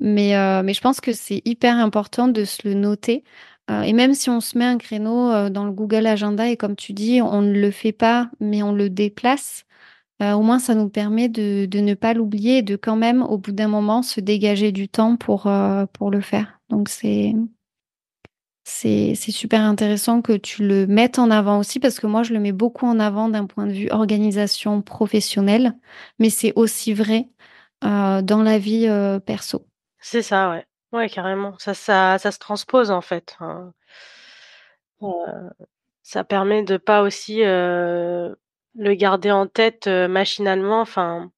Mais 0.00 0.34
mais 0.64 0.74
je 0.74 0.80
pense 0.82 1.00
que 1.00 1.12
c'est 1.12 1.42
hyper 1.46 1.76
important 1.78 2.28
de 2.28 2.44
se 2.44 2.66
le 2.68 2.74
noter, 2.74 3.24
et 3.70 3.92
même 3.94 4.14
si 4.14 4.30
on 4.30 4.40
se 4.40 4.58
met 4.58 4.64
un 4.66 4.78
créneau, 4.78 5.50
dans 5.50 5.64
le 5.66 5.72
Google 5.72 6.06
Agenda 6.06 6.48
et 6.50 6.56
comme 6.56 6.76
tu 6.76 6.92
dis, 6.94 7.20
on 7.22 7.42
ne 7.42 7.52
le 7.52 7.70
fait 7.72 7.92
pas, 7.92 8.30
mais 8.40 8.62
on 8.62 8.72
le 8.72 8.90
déplace, 8.90 9.64
au 10.20 10.42
moins 10.42 10.58
ça 10.58 10.74
nous 10.74 10.88
permet 10.88 11.28
de 11.28 11.66
de 11.66 11.80
ne 11.80 11.94
pas 11.94 12.14
l'oublier 12.14 12.58
et 12.58 12.62
de 12.62 12.76
quand 12.76 12.96
même, 12.96 13.22
au 13.22 13.38
bout 13.38 13.52
d'un 13.52 13.68
moment, 13.68 14.02
se 14.02 14.20
dégager 14.20 14.72
du 14.72 14.88
temps 14.88 15.16
pour, 15.16 15.46
heu, 15.48 15.86
pour 15.92 16.10
le 16.10 16.20
faire. 16.20 16.60
Donc 16.70 16.88
c'est 16.88 17.34
c'est 18.66 19.14
super 19.30 19.60
intéressant 19.62 20.22
que 20.22 20.32
tu 20.32 20.66
le 20.66 20.86
mettes 20.86 21.18
en 21.18 21.30
avant 21.30 21.58
aussi 21.58 21.78
parce 21.80 22.00
que 22.00 22.06
moi 22.06 22.22
je 22.22 22.32
le 22.32 22.40
mets 22.40 22.52
beaucoup 22.52 22.86
en 22.86 22.98
avant 22.98 23.28
d'un 23.28 23.44
point 23.46 23.66
de 23.66 23.72
vue 23.72 23.90
organisation 23.90 24.80
professionnelle, 24.82 25.74
mais 26.18 26.30
c'est 26.30 26.54
aussi 26.56 26.94
vrai, 26.94 27.28
heu, 27.84 28.22
dans 28.22 28.42
la 28.42 28.58
vie, 28.58 28.88
perso. 29.26 29.66
C'est 30.00 30.22
ça, 30.22 30.50
ouais. 30.50 30.66
Ouais, 30.92 31.08
carrément. 31.10 31.56
Ça 31.58 31.74
ça 31.74 32.18
ça 32.18 32.30
se 32.32 32.38
transpose, 32.38 32.90
en 32.90 33.00
fait, 33.02 33.36
hein. 33.40 33.74
Ça 36.02 36.22
permet 36.24 36.62
de 36.64 36.76
pas 36.76 37.02
aussi, 37.02 37.40
le 38.76 38.94
garder 38.94 39.30
en 39.30 39.46
tête, 39.46 39.86
heu, 39.86 40.08
machinalement, 40.08 40.80
enfin, 40.80 41.30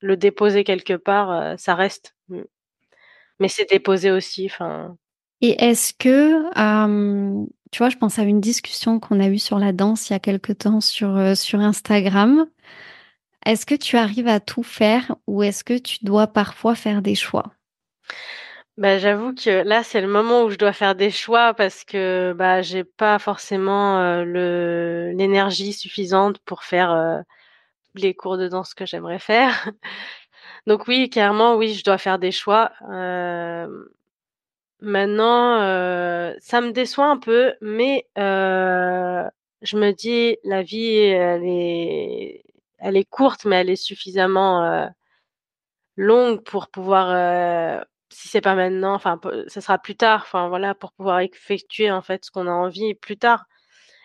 le 0.00 0.16
déposer 0.16 0.64
quelque 0.64 0.94
part, 0.94 1.30
heu, 1.32 1.56
ça 1.58 1.74
reste. 1.74 2.14
Mmh. 2.28 2.42
Mais 3.40 3.48
c'est 3.48 3.68
déposé 3.68 4.10
aussi, 4.10 4.46
enfin 4.46 4.96
Et 5.40 5.62
est-ce 5.64 5.92
que, 5.94 6.50
tu 7.70 7.78
vois, 7.78 7.88
je 7.88 7.96
pense 7.96 8.18
à 8.18 8.22
une 8.22 8.40
discussion 8.40 9.00
qu'on 9.00 9.20
a 9.20 9.28
eue 9.28 9.38
sur 9.38 9.58
la 9.58 9.72
danse 9.72 10.08
il 10.10 10.12
y 10.12 10.16
a 10.16 10.20
quelque 10.20 10.52
temps 10.52 10.80
sur, 10.80 11.36
sur 11.36 11.60
Instagram. 11.60 12.46
Est-ce 13.46 13.66
que 13.66 13.74
tu 13.76 13.96
arrives 13.96 14.28
à 14.28 14.40
tout 14.40 14.62
faire 14.64 15.16
ou 15.28 15.42
est-ce 15.42 15.64
que 15.64 15.78
tu 15.78 16.04
dois 16.04 16.26
parfois 16.26 16.74
faire 16.74 17.02
des 17.02 17.14
choix? 17.14 17.52
Bah, 18.78 18.96
j'avoue 18.96 19.34
que 19.34 19.50
là, 19.64 19.82
c'est 19.82 20.00
le 20.00 20.08
moment 20.08 20.44
où 20.44 20.50
je 20.50 20.56
dois 20.56 20.72
faire 20.72 20.94
des 20.94 21.10
choix 21.10 21.52
parce 21.52 21.84
que, 21.84 22.32
bah, 22.34 22.62
j'ai 22.62 22.84
pas 22.84 23.18
forcément, 23.18 24.00
heu, 24.00 24.24
le 24.24 25.12
l'énergie 25.14 25.74
suffisante 25.74 26.38
pour 26.46 26.62
faire, 26.62 26.90
heu, 26.90 27.22
les 27.96 28.14
cours 28.14 28.38
de 28.38 28.48
danse 28.48 28.74
que 28.74 28.86
j'aimerais 28.86 29.18
faire. 29.20 29.50
Donc 30.66 30.88
oui, 30.88 31.10
clairement, 31.10 31.56
oui, 31.56 31.74
je 31.74 31.84
dois 31.84 31.98
faire 31.98 32.18
des 32.18 32.32
choix. 32.32 32.72
Hem, 32.90 33.86
maintenant, 34.80 35.58
ça 36.40 36.60
me 36.62 36.72
déçoit 36.72 37.06
un 37.06 37.18
peu, 37.18 37.54
mais 37.62 38.06
je 38.16 39.76
me 39.78 39.92
dis: 39.92 40.36
«La 40.44 40.62
vie, 40.62 40.86
elle 40.96 41.44
est 41.44 42.44
elle 42.78 42.96
est 42.96 43.04
courte, 43.04 43.44
mais 43.46 43.56
elle 43.62 43.70
est 43.70 43.76
suffisamment, 43.76 44.88
longue 45.96 46.42
pour 46.42 46.68
pouvoir, 46.68 47.84
si 48.12 48.28
c'est 48.28 48.40
pas 48.42 48.54
maintenant, 48.54 48.94
enfin 48.94 49.20
ce 49.48 49.60
sera 49.60 49.78
plus 49.78 49.96
tard, 49.96 50.22
enfin 50.26 50.48
voilà, 50.48 50.74
pour 50.74 50.92
pouvoir 50.92 51.20
effectuer 51.20 51.90
en 51.90 52.02
fait 52.02 52.24
ce 52.24 52.30
qu'on 52.30 52.46
a 52.48 52.50
envie 52.52 52.94
plus 52.94 53.16
tard. 53.18 53.46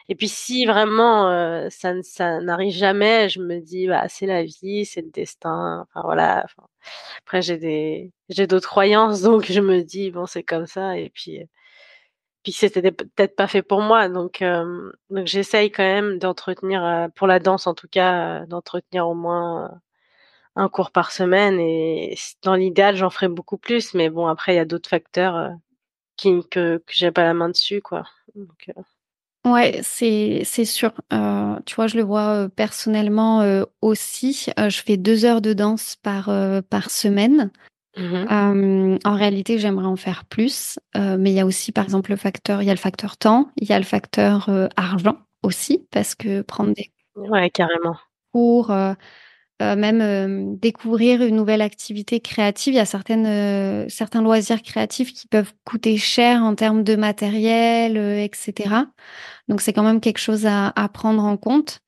Et 0.10 0.16
puis 0.16 0.30
si 0.30 0.66
vraiment, 0.66 1.30
heu, 1.32 1.68
ça 1.72 1.94
ça 2.04 2.42
n'arrive 2.42 2.74
jamais, 2.74 3.30
je 3.30 3.42
me 3.42 3.60
dis: 3.62 3.88
«Bah, 3.88 4.08
c'est 4.10 4.26
la 4.28 4.44
vie, 4.44 4.86
c'est 4.86 5.02
le 5.02 5.12
destin», 5.12 5.86
enfin 5.90 6.02
voilà, 6.06 6.46
après 7.26 7.42
j'ai 7.44 7.58
des 7.58 8.12
j'ai 8.30 8.48
d'autres 8.48 8.70
croyances 8.70 9.22
donc 9.24 9.46
je 9.52 9.62
me 9.62 9.84
dis: 9.84 10.12
«Bon, 10.12 10.26
c'est 10.28 10.44
comme 10.44 10.68
ça» 10.68 10.98
et 10.98 11.10
puis, 11.12 11.42
heu, 11.42 11.46
puis 12.44 12.54
c'était 12.54 12.92
peut-être 12.94 13.36
pas 13.36 13.48
fait 13.48 13.64
pour 13.64 13.82
moi 13.82 14.10
donc 14.10 14.44
donc 15.12 15.28
j'essaye 15.28 15.72
quand 15.72 15.84
même 15.84 16.20
d'entretenir, 16.20 16.84
heu, 16.86 17.10
pour 17.16 17.28
la 17.28 17.40
danse 17.40 17.68
en 17.68 17.74
tout 17.76 17.88
cas, 17.90 18.46
d'entretenir 18.48 19.08
au 19.10 19.16
moins, 19.16 19.72
un 20.58 20.70
cours 20.70 20.92
par 20.92 21.12
semaine 21.14 21.60
et 21.62 22.16
dans 22.44 22.56
l'idéal, 22.56 22.98
j'en 22.98 23.10
ferais 23.12 23.30
beaucoup 23.30 23.58
plus 23.58 23.94
mais 23.96 24.10
bon 24.10 24.28
après 24.28 24.54
il 24.54 24.58
y 24.58 24.60
a 24.60 24.66
d'autres 24.66 24.90
facteurs, 24.90 25.36
heu, 25.38 25.50
qui 26.18 26.42
que 26.52 26.78
que 26.80 26.94
j'ai 26.94 27.12
pas 27.12 27.24
la 27.24 27.34
main 27.36 27.50
dessus 27.50 27.82
quoi, 27.82 28.06
donc 28.36 28.70
heu 28.70 28.82
Ouais, 29.46 29.80
c'est 29.84 30.42
c'est 30.46 30.66
sûr. 30.66 30.92
Heu, 31.14 31.56
tu 31.66 31.76
vois, 31.76 31.88
je 31.88 31.96
le 31.98 32.04
vois, 32.04 32.50
personnellement, 32.56 33.42
aussi. 33.82 34.48
Je 34.58 34.82
fais 34.86 34.98
2 34.98 35.26
heures 35.26 35.42
de 35.42 35.54
danse 35.54 35.96
par, 35.98 36.30
par 36.70 36.90
semaine. 36.92 37.52
mmh 37.98 38.98
en 39.06 39.16
réalité, 39.16 39.60
j'aimerais 39.60 39.86
en 39.88 39.96
faire 39.96 40.26
plus, 40.26 40.80
mais 40.96 41.32
il 41.32 41.36
y 41.36 41.40
a 41.40 41.46
aussi, 41.46 41.72
par 41.72 41.86
exemple, 41.86 42.12
le 42.12 42.18
facteur 42.18 42.62
il 42.62 42.66
y 42.66 42.70
a 42.72 42.74
le 42.74 42.80
facteur 42.80 43.18
temps, 43.18 43.52
il 43.58 43.70
y 43.70 43.74
a 43.74 43.80
le 43.80 43.86
facteur, 43.86 44.50
argent 44.76 45.18
aussi 45.44 45.88
parce 45.92 46.16
que 46.16 46.42
prendre 46.42 46.74
des 46.74 46.92
Ouais, 47.16 47.50
carrément. 47.50 47.96
cours, 48.34 48.72
heu, 49.62 49.76
même, 49.76 50.02
hem, 50.02 50.58
découvrir 50.58 51.22
une 51.24 51.36
nouvelle 51.36 51.62
activité 51.62 52.20
créative, 52.20 52.74
il 52.74 52.78
y 52.78 52.80
a 52.80 52.86
certaines, 52.86 53.26
heu, 53.28 53.88
certains 53.90 54.22
loisirs 54.22 54.62
créatifs 54.64 55.14
qui 55.14 55.28
peuvent 55.28 55.54
coûter 55.66 55.98
cher 55.98 56.44
en 56.44 56.56
termes 56.56 56.84
de 56.84 56.96
matériel, 56.96 57.98
heu 57.98 58.18
et 58.20 58.30
cetera. 58.34 58.88
Donc 59.50 59.62
c'est 59.62 59.74
quand 59.74 59.84
même 59.84 60.02
quelque 60.02 60.20
chose 60.20 60.46
à 60.48 60.70
à 60.76 60.90
prendre 60.90 61.24
en 61.26 61.38
compte. 61.38 61.82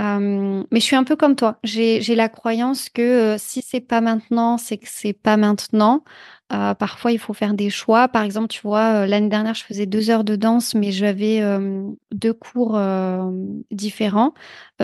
Hem, 0.00 0.64
mais 0.72 0.80
je 0.80 0.86
suis 0.86 0.96
un 0.96 1.04
peu 1.04 1.16
comme 1.16 1.36
toi. 1.36 1.58
J'ai 1.64 2.00
la 2.16 2.30
croyance 2.30 2.88
que, 2.88 3.34
heu, 3.36 3.38
si 3.38 3.62
c'est 3.62 3.80
pas 3.82 4.00
maintenant, 4.00 4.58
c'est 4.58 4.78
que 4.78 4.88
c'est 4.88 5.12
pas 5.12 5.36
maintenant. 5.36 6.04
Heu, 6.52 6.74
parfois, 6.78 7.12
il 7.12 7.18
faut 7.18 7.34
faire 7.34 7.54
des 7.54 7.70
choix. 7.70 8.08
Par 8.08 8.22
exemple, 8.24 8.48
tu 8.48 8.62
vois, 8.62 9.06
l'année 9.06 9.28
dernière, 9.28 9.54
je 9.54 9.64
faisais 9.64 9.86
2 9.86 10.10
heures 10.10 10.24
de 10.24 10.36
danse, 10.36 10.74
mais 10.74 10.92
j'avais, 10.92 11.42
2 12.12 12.32
cours, 12.34 12.80
différents. 13.70 14.34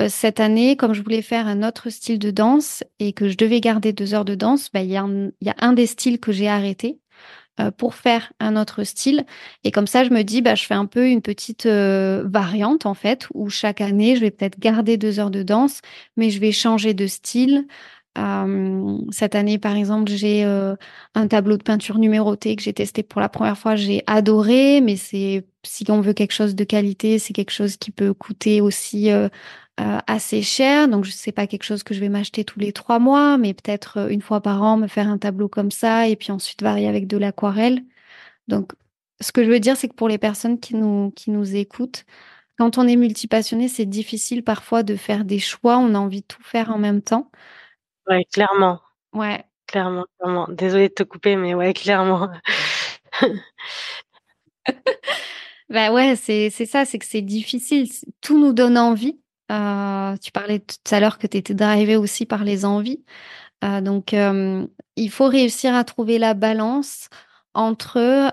Cette 0.09 0.41
année, 0.41 0.77
comme 0.77 0.93
je 0.95 1.03
voulais 1.03 1.23
faire 1.23 1.47
un 1.47 1.63
autre 1.67 1.91
style 1.91 2.19
de 2.19 2.31
danse 2.31 2.85
et 3.01 3.13
que 3.15 3.29
je 3.29 3.37
devais 3.39 3.61
garder 3.61 3.93
2 3.95 4.15
heures 4.15 4.25
de 4.27 4.35
danse, 4.35 4.71
bah, 4.73 4.83
il 4.83 4.91
y 4.91 4.97
a 4.97 5.03
un 5.03 5.31
il 5.41 5.47
y 5.49 5.51
a 5.51 5.57
un 5.61 5.73
des 5.73 5.87
styles 5.87 6.21
que 6.21 6.33
j'ai 6.33 6.49
arrêté 6.49 7.01
pour 7.79 7.95
faire 7.95 8.33
un 8.41 8.57
autre 8.57 8.85
style 8.85 9.25
et 9.65 9.71
comme 9.71 9.87
ça, 9.87 10.05
je 10.05 10.11
me 10.11 10.23
dis: 10.23 10.43
«Bah, 10.43 10.55
je 10.55 10.65
fais 10.67 10.75
un 10.75 10.87
peu 10.87 11.09
une 11.09 11.23
petite, 11.23 11.67
heu, 11.67 12.23
variante, 12.29 12.87
en 12.87 12.95
fait, 12.95 13.27
où 13.35 13.49
chaque 13.51 13.81
année, 13.81 14.17
je 14.17 14.21
vais 14.23 14.31
peut-être 14.31 14.59
garder 14.61 14.97
2 14.97 15.19
heures 15.21 15.31
de 15.31 15.43
danse, 15.43 15.81
mais 16.17 16.31
je 16.31 16.41
vais 16.41 16.53
changer 16.53 16.95
de 16.95 17.07
style». 17.07 17.67
Hem, 18.17 19.01
cette 19.11 19.35
année, 19.35 19.59
par 19.59 19.77
exemple, 19.77 20.11
j'ai, 20.11 20.45
heu, 20.47 20.77
un 21.15 21.29
tableau 21.29 21.59
de 21.59 21.63
peinture 21.63 21.99
numéroté 21.99 22.57
que 22.57 22.63
j'ai 22.63 22.73
testé 22.73 23.03
pour 23.03 23.21
la 23.21 23.29
première 23.29 23.59
fois. 23.59 23.77
J'ai 23.77 24.03
adoré, 24.07 24.81
mais 24.81 24.97
c'est 24.97 25.47
si 25.65 25.85
on 25.91 26.01
veut 26.01 26.15
quelque 26.15 26.33
chose 26.33 26.55
de 26.55 26.65
qualité, 26.65 27.19
c'est 27.19 27.35
quelque 27.35 27.51
chose 27.53 27.77
qui 27.77 27.91
peut 27.91 28.15
coûter 28.15 28.61
aussi, 28.63 29.11
heu, 29.81 29.99
assez 30.07 30.43
cher. 30.43 30.89
Donc 30.89 31.05
je 31.05 31.11
sais 31.13 31.33
pas 31.33 31.47
quelque 31.47 31.65
chose 31.65 31.83
que 31.83 31.95
je 31.95 32.01
vais 32.01 32.09
m'acheter 32.11 32.45
tous 32.45 32.59
les 32.61 32.73
3 32.73 32.99
mois, 32.99 33.39
mais 33.39 33.55
peut-être, 33.55 33.99
heu, 34.01 34.13
1 34.13 34.23
fois 34.23 34.41
par 34.43 34.63
an, 34.63 34.77
me 34.79 34.87
faire 34.89 35.09
un 35.09 35.19
tableau 35.19 35.49
comme 35.49 35.71
ça 35.71 36.09
et 36.09 36.17
puis 36.17 36.33
ensuite 36.33 36.63
varier 36.63 36.89
avec 36.89 37.07
de 37.07 37.17
l'aquarelle. 37.19 37.83
Donc 38.49 38.73
ce 39.21 39.33
que 39.33 39.45
je 39.45 39.51
veux 39.51 39.61
dire, 39.61 39.77
c'est 39.77 39.89
que 39.89 39.95
pour 39.97 40.09
les 40.09 40.19
personnes 40.19 40.61
qui 40.61 40.77
nous 40.77 41.13
qui 41.17 41.31
nous 41.33 41.57
écoutent, 41.57 42.05
quand 42.59 42.79
on 42.79 42.89
est 42.89 42.97
multipassionné, 42.97 43.69
c'est 43.69 43.87
difficile 43.87 44.45
parfois 44.45 44.83
de 44.85 44.97
faire 44.97 45.25
des 45.27 45.41
choix. 45.41 45.79
On 45.79 45.95
a 45.95 45.99
envie 46.01 46.23
de 46.23 46.27
tout 46.27 46.43
faire 46.45 46.71
en 46.71 46.79
même 46.79 47.03
temps. 47.03 47.31
Ouais, 48.09 48.25
clairement, 48.33 48.81
Ouais. 49.15 49.45
clairement, 49.67 50.05
clairement. 50.21 50.47
Désolée 50.51 50.89
de 50.91 50.95
te 50.95 51.03
couper, 51.05 51.37
mais 51.37 51.55
ouais, 51.55 51.75
clairement. 51.75 52.31
Bah, 55.71 55.93
ouais, 55.93 56.17
c'est 56.17 56.51
c'est 56.51 56.67
ça, 56.67 56.85
c'est 56.85 56.99
que 57.01 57.07
c'est 57.07 57.23
difficile. 57.23 57.89
Tout 58.23 58.39
nous 58.39 58.53
donne 58.53 58.79
envie. 58.79 59.21
Heu, 59.51 60.17
tu 60.21 60.33
parlais 60.33 60.59
tout 60.61 60.77
à 60.95 60.99
l'heure 61.01 61.19
que 61.19 61.27
tu 61.27 61.37
étais 61.37 61.55
drivée 61.55 61.97
aussi 61.97 62.27
par 62.27 62.43
les 62.45 62.65
envies. 62.65 63.05
Heu, 63.65 63.81
donc 63.83 64.13
hem, 64.15 64.69
il 64.97 65.11
faut 65.11 65.29
réussir 65.29 65.75
à 65.75 65.85
trouver 65.85 66.19
la 66.19 66.35
balance 66.35 67.09
entre, 67.55 68.33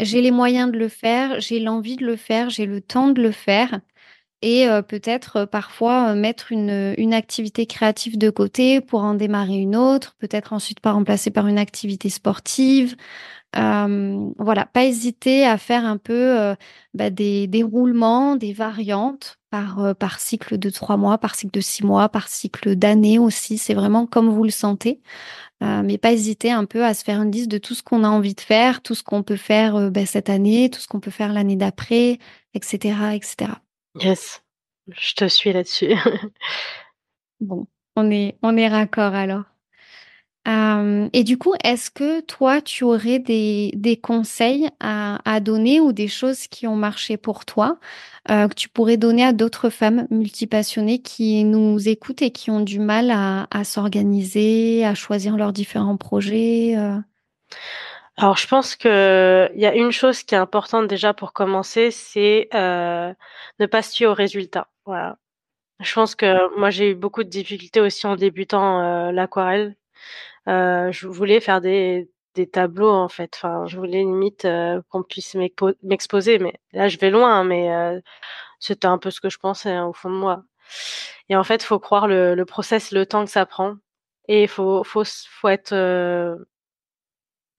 j'ai 0.00 0.22
les 0.22 0.30
moyens 0.32 0.72
de 0.72 0.78
le 0.78 0.88
faire, 0.88 1.40
j'ai 1.40 1.60
l'envie 1.60 1.96
de 1.96 2.06
le 2.06 2.16
faire, 2.16 2.50
j'ai 2.50 2.66
le 2.66 2.80
temps 2.82 3.10
de 3.10 3.22
le 3.22 3.32
faire 3.32 3.80
et 4.44 4.68
heu, 4.68 4.82
peut-être, 4.82 5.38
heu, 5.44 5.46
parfois, 5.46 6.12
heu, 6.12 6.14
mettre 6.16 6.52
une, 6.52 7.14
activité 7.14 7.66
créative 7.66 8.18
de 8.18 8.28
côté 8.30 8.80
pour 8.82 9.02
en 9.04 9.14
démarrer 9.14 9.56
une 9.56 9.74
autre, 9.76 10.16
peut-être 10.18 10.52
ensuite 10.52 10.80
pas 10.80 10.92
remplacer 10.92 11.30
par 11.30 11.46
une 11.46 11.58
activité 11.58 12.10
sportive. 12.10 12.96
Voilà, 13.54 14.66
pas 14.66 14.84
hésiter 14.84 15.46
à 15.46 15.58
faire 15.58 15.84
un 15.86 15.96
peu, 15.98 16.54
bah, 16.94 17.10
des 17.10 17.46
des 17.46 17.62
roulements, 17.62 18.36
des 18.36 18.52
variantes 18.52 19.38
par, 19.50 20.20
cycle 20.20 20.58
de 20.58 20.70
3 20.70 20.96
mois, 20.96 21.18
par 21.18 21.34
cycle 21.36 21.52
de 21.54 21.60
6 21.60 21.84
mois, 21.84 22.08
par 22.08 22.28
cycle 22.28 22.74
d'années 22.76 23.18
aussi. 23.20 23.58
C'est 23.58 23.74
vraiment 23.74 24.06
comme 24.06 24.28
vous 24.30 24.44
le 24.44 24.50
sentez, 24.50 25.00
mais 25.62 25.98
pas 25.98 26.12
hésiter 26.12 26.52
un 26.52 26.66
peu 26.66 26.84
à 26.84 26.94
se 26.94 27.04
faire 27.04 27.22
une 27.22 27.32
liste 27.32 27.50
de 27.50 27.58
tout 27.58 27.74
ce 27.74 27.82
qu'on 27.84 28.04
a 28.04 28.08
envie 28.08 28.34
de 28.34 28.40
faire, 28.42 28.82
tout 28.82 28.94
ce 28.96 29.02
qu'on 29.04 29.22
peut 29.24 29.36
faire, 29.36 29.90
bah, 29.92 30.06
cette 30.06 30.30
année, 30.30 30.70
tout 30.70 30.80
ce 30.80 30.88
qu'on 30.88 31.00
peut 31.00 31.10
faire 31.12 31.32
l'année 31.32 31.56
d'après 31.56 32.18
et 32.54 32.60
cetera 32.62 33.16
et 33.16 33.20
cetera. 33.22 33.63
Yes, 34.00 34.42
je 34.88 35.14
te 35.14 35.28
suis 35.28 35.52
là-dessus. 35.52 35.94
Bon, 37.40 37.66
on 37.96 38.10
est 38.10 38.36
on 38.42 38.56
est 38.56 38.68
raccord 38.68 39.14
alors. 39.14 39.44
Hem 40.46 41.10
et 41.12 41.24
du 41.24 41.38
coup, 41.38 41.54
est-ce 41.64 41.90
que 41.90 42.20
toi, 42.22 42.62
tu 42.62 42.84
aurais 42.84 43.18
des 43.20 43.72
des 43.76 43.96
conseils 43.98 44.68
à 44.80 45.18
à 45.30 45.40
donner 45.40 45.80
ou 45.80 45.92
des 45.92 46.08
choses 46.08 46.48
qui 46.48 46.66
ont 46.66 46.76
marché 46.76 47.16
pour 47.18 47.44
toi, 47.46 47.78
heu, 48.30 48.48
que 48.48 48.54
tu 48.54 48.68
pourrais 48.70 48.96
donner 48.98 49.24
à 49.24 49.32
d'autres 49.34 49.70
femmes 49.70 50.06
multipassionnées 50.10 51.00
qui 51.02 51.44
nous 51.44 51.88
écoutent 51.88 52.22
et 52.22 52.30
qui 52.32 52.50
ont 52.50 52.60
du 52.60 52.80
mal 52.80 53.10
à 53.12 53.48
à 53.52 53.64
s'organiser, 53.64 54.84
à 54.86 54.94
choisir 54.94 55.36
leurs 55.36 55.52
différents 55.54 55.96
projets, 55.98 56.76
heu? 56.78 57.02
Alors 58.16 58.36
je 58.36 58.46
pense 58.46 58.76
qu'il 58.76 58.90
y 59.56 59.66
a 59.66 59.74
une 59.74 59.90
chose 59.90 60.22
qui 60.22 60.36
est 60.36 60.38
importante 60.38 60.86
déjà 60.86 61.12
pour 61.14 61.32
commencer, 61.32 61.90
c'est, 61.90 62.48
heu, 62.54 63.12
ne 63.58 63.66
pas 63.66 63.82
se 63.82 63.96
fier 63.96 64.06
aux 64.06 64.14
résultats. 64.14 64.68
Voilà. 64.86 65.18
Je 65.80 65.94
pense 65.94 66.14
que 66.16 66.56
moi 66.58 66.70
j'ai 66.70 66.90
eu 66.92 66.94
beaucoup 66.96 67.24
de 67.24 67.30
difficultés 67.30 67.80
aussi 67.80 68.06
en 68.06 68.16
débutant, 68.16 68.82
heu, 69.10 69.12
l'aquarelle. 69.12 69.76
Heu, 70.48 70.92
je 70.92 71.08
voulais 71.08 71.40
faire 71.40 71.60
des 71.60 72.10
des 72.34 72.48
tableaux 72.50 72.90
en 72.92 73.08
fait, 73.08 73.32
enfin 73.36 73.66
je 73.66 73.76
voulais 73.78 74.00
limite, 74.00 74.44
heu, 74.46 74.82
qu'on 74.90 75.02
puisse 75.04 75.34
m'expo 75.36 75.72
m'exposer, 75.82 76.38
mais 76.40 76.54
là 76.72 76.88
je 76.88 76.98
vais 76.98 77.10
loin, 77.10 77.44
mais 77.44 77.70
heu, 77.74 78.02
c'était 78.60 78.86
un 78.88 78.98
peu 78.98 79.10
ce 79.10 79.20
que 79.20 79.30
je 79.30 79.38
pensais, 79.38 79.70
hein, 79.72 79.86
au 79.86 79.92
fond 79.94 80.10
de 80.10 80.16
moi 80.16 80.44
et 81.30 81.36
en 81.36 81.44
fait, 81.44 81.62
faut 81.64 81.78
croire 81.80 82.08
le 82.08 82.34
le 82.36 82.44
process, 82.46 82.92
le 82.92 83.06
temps 83.06 83.24
que 83.26 83.30
ça 83.32 83.46
prend 83.46 83.76
et 84.28 84.44
il 84.44 84.48
faut 84.48 84.84
faut 84.84 85.04
faut 85.06 85.48
être, 85.48 85.72
heu, 85.74 86.46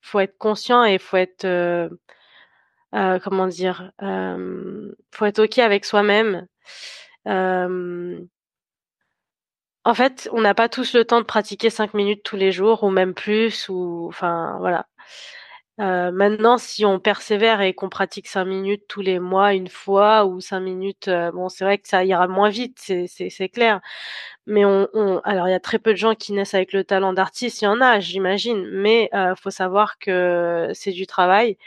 faut 0.06 0.20
être 0.22 0.38
conscient 0.38 0.84
et 0.86 0.98
faut 1.00 1.18
être, 1.18 1.46
heu 1.46 1.90
heu, 2.96 3.20
comment 3.24 3.48
dire? 3.48 3.92
Faut 5.14 5.26
être 5.26 5.40
OK 5.40 5.60
avec 5.60 5.86
soi-même. 5.86 6.48
En 9.88 9.94
fait, 9.94 10.30
on 10.34 10.42
n'a 10.42 10.56
pas 10.56 10.68
tous 10.70 10.94
le 10.94 11.06
temps 11.06 11.20
de 11.22 11.26
pratiquer 11.26 11.70
5 11.70 11.94
minutes 11.94 12.24
tous 12.24 12.36
les 12.38 12.52
jours 12.52 12.84
ou 12.84 12.90
même 12.90 13.14
plus 13.14 13.70
ou 13.70 14.06
enfin 14.10 14.58
voilà. 14.60 14.88
Heu, 15.78 16.10
maintenant 16.14 16.58
si 16.58 16.86
on 16.86 17.00
persévère 17.00 17.60
et 17.60 17.74
qu'on 17.74 17.90
pratique 17.90 18.28
5 18.28 18.46
minutes 18.46 18.84
tous 18.88 19.02
les 19.02 19.20
mois, 19.20 19.54
1 19.54 19.68
fois 19.68 20.26
ou 20.26 20.40
5 20.40 20.62
minutes, 20.62 21.10
heu, 21.10 21.32
bon 21.34 21.50
c'est 21.50 21.66
vrai 21.66 21.78
que 21.80 21.88
ça 21.90 22.06
ira 22.06 22.28
moins 22.30 22.48
vite, 22.50 22.80
c'est 23.08 23.50
clair. 23.50 23.82
Mais 24.48 24.66
on 24.66 24.88
on 24.94 25.20
alors 25.26 25.48
il 25.50 25.52
y 25.52 25.54
a 25.56 25.60
très 25.60 25.80
peu 25.80 25.92
de 25.92 25.98
gens 25.98 26.16
qui 26.16 26.34
naissent 26.34 26.54
avec 26.54 26.74
le 26.74 26.84
talent 26.86 27.14
d'artiste, 27.14 27.62
il 27.62 27.66
y 27.66 27.68
en 27.68 27.82
a 27.82 28.00
j'imagine, 28.00 28.66
mais 28.72 29.10
heu, 29.14 29.36
faut 29.42 29.50
savoir 29.52 30.00
que 30.00 30.70
c'est 30.74 30.92
du 30.94 31.08
travail, 31.08 31.58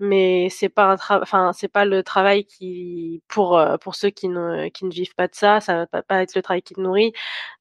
mais 0.00 0.48
c'est 0.50 0.68
pas 0.70 0.92
un 0.94 1.20
enfin 1.22 1.52
c'est 1.54 1.68
pas 1.68 1.84
le 1.86 2.02
travail 2.04 2.46
qui 2.46 3.22
pour, 3.28 3.58
heu, 3.58 3.78
pour 3.78 3.94
ceux 3.96 4.10
qui 4.10 4.28
ne 4.28 4.68
qui 4.70 4.86
ne 4.86 4.92
vivent 4.92 5.14
pas 5.16 5.28
de 5.28 5.34
ça, 5.36 5.60
ça 5.60 5.86
va 5.92 6.02
pas 6.02 6.22
être 6.22 6.36
le 6.36 6.42
travail 6.42 6.62
qui 6.62 6.74
te 6.74 6.80
nourrit. 6.82 7.12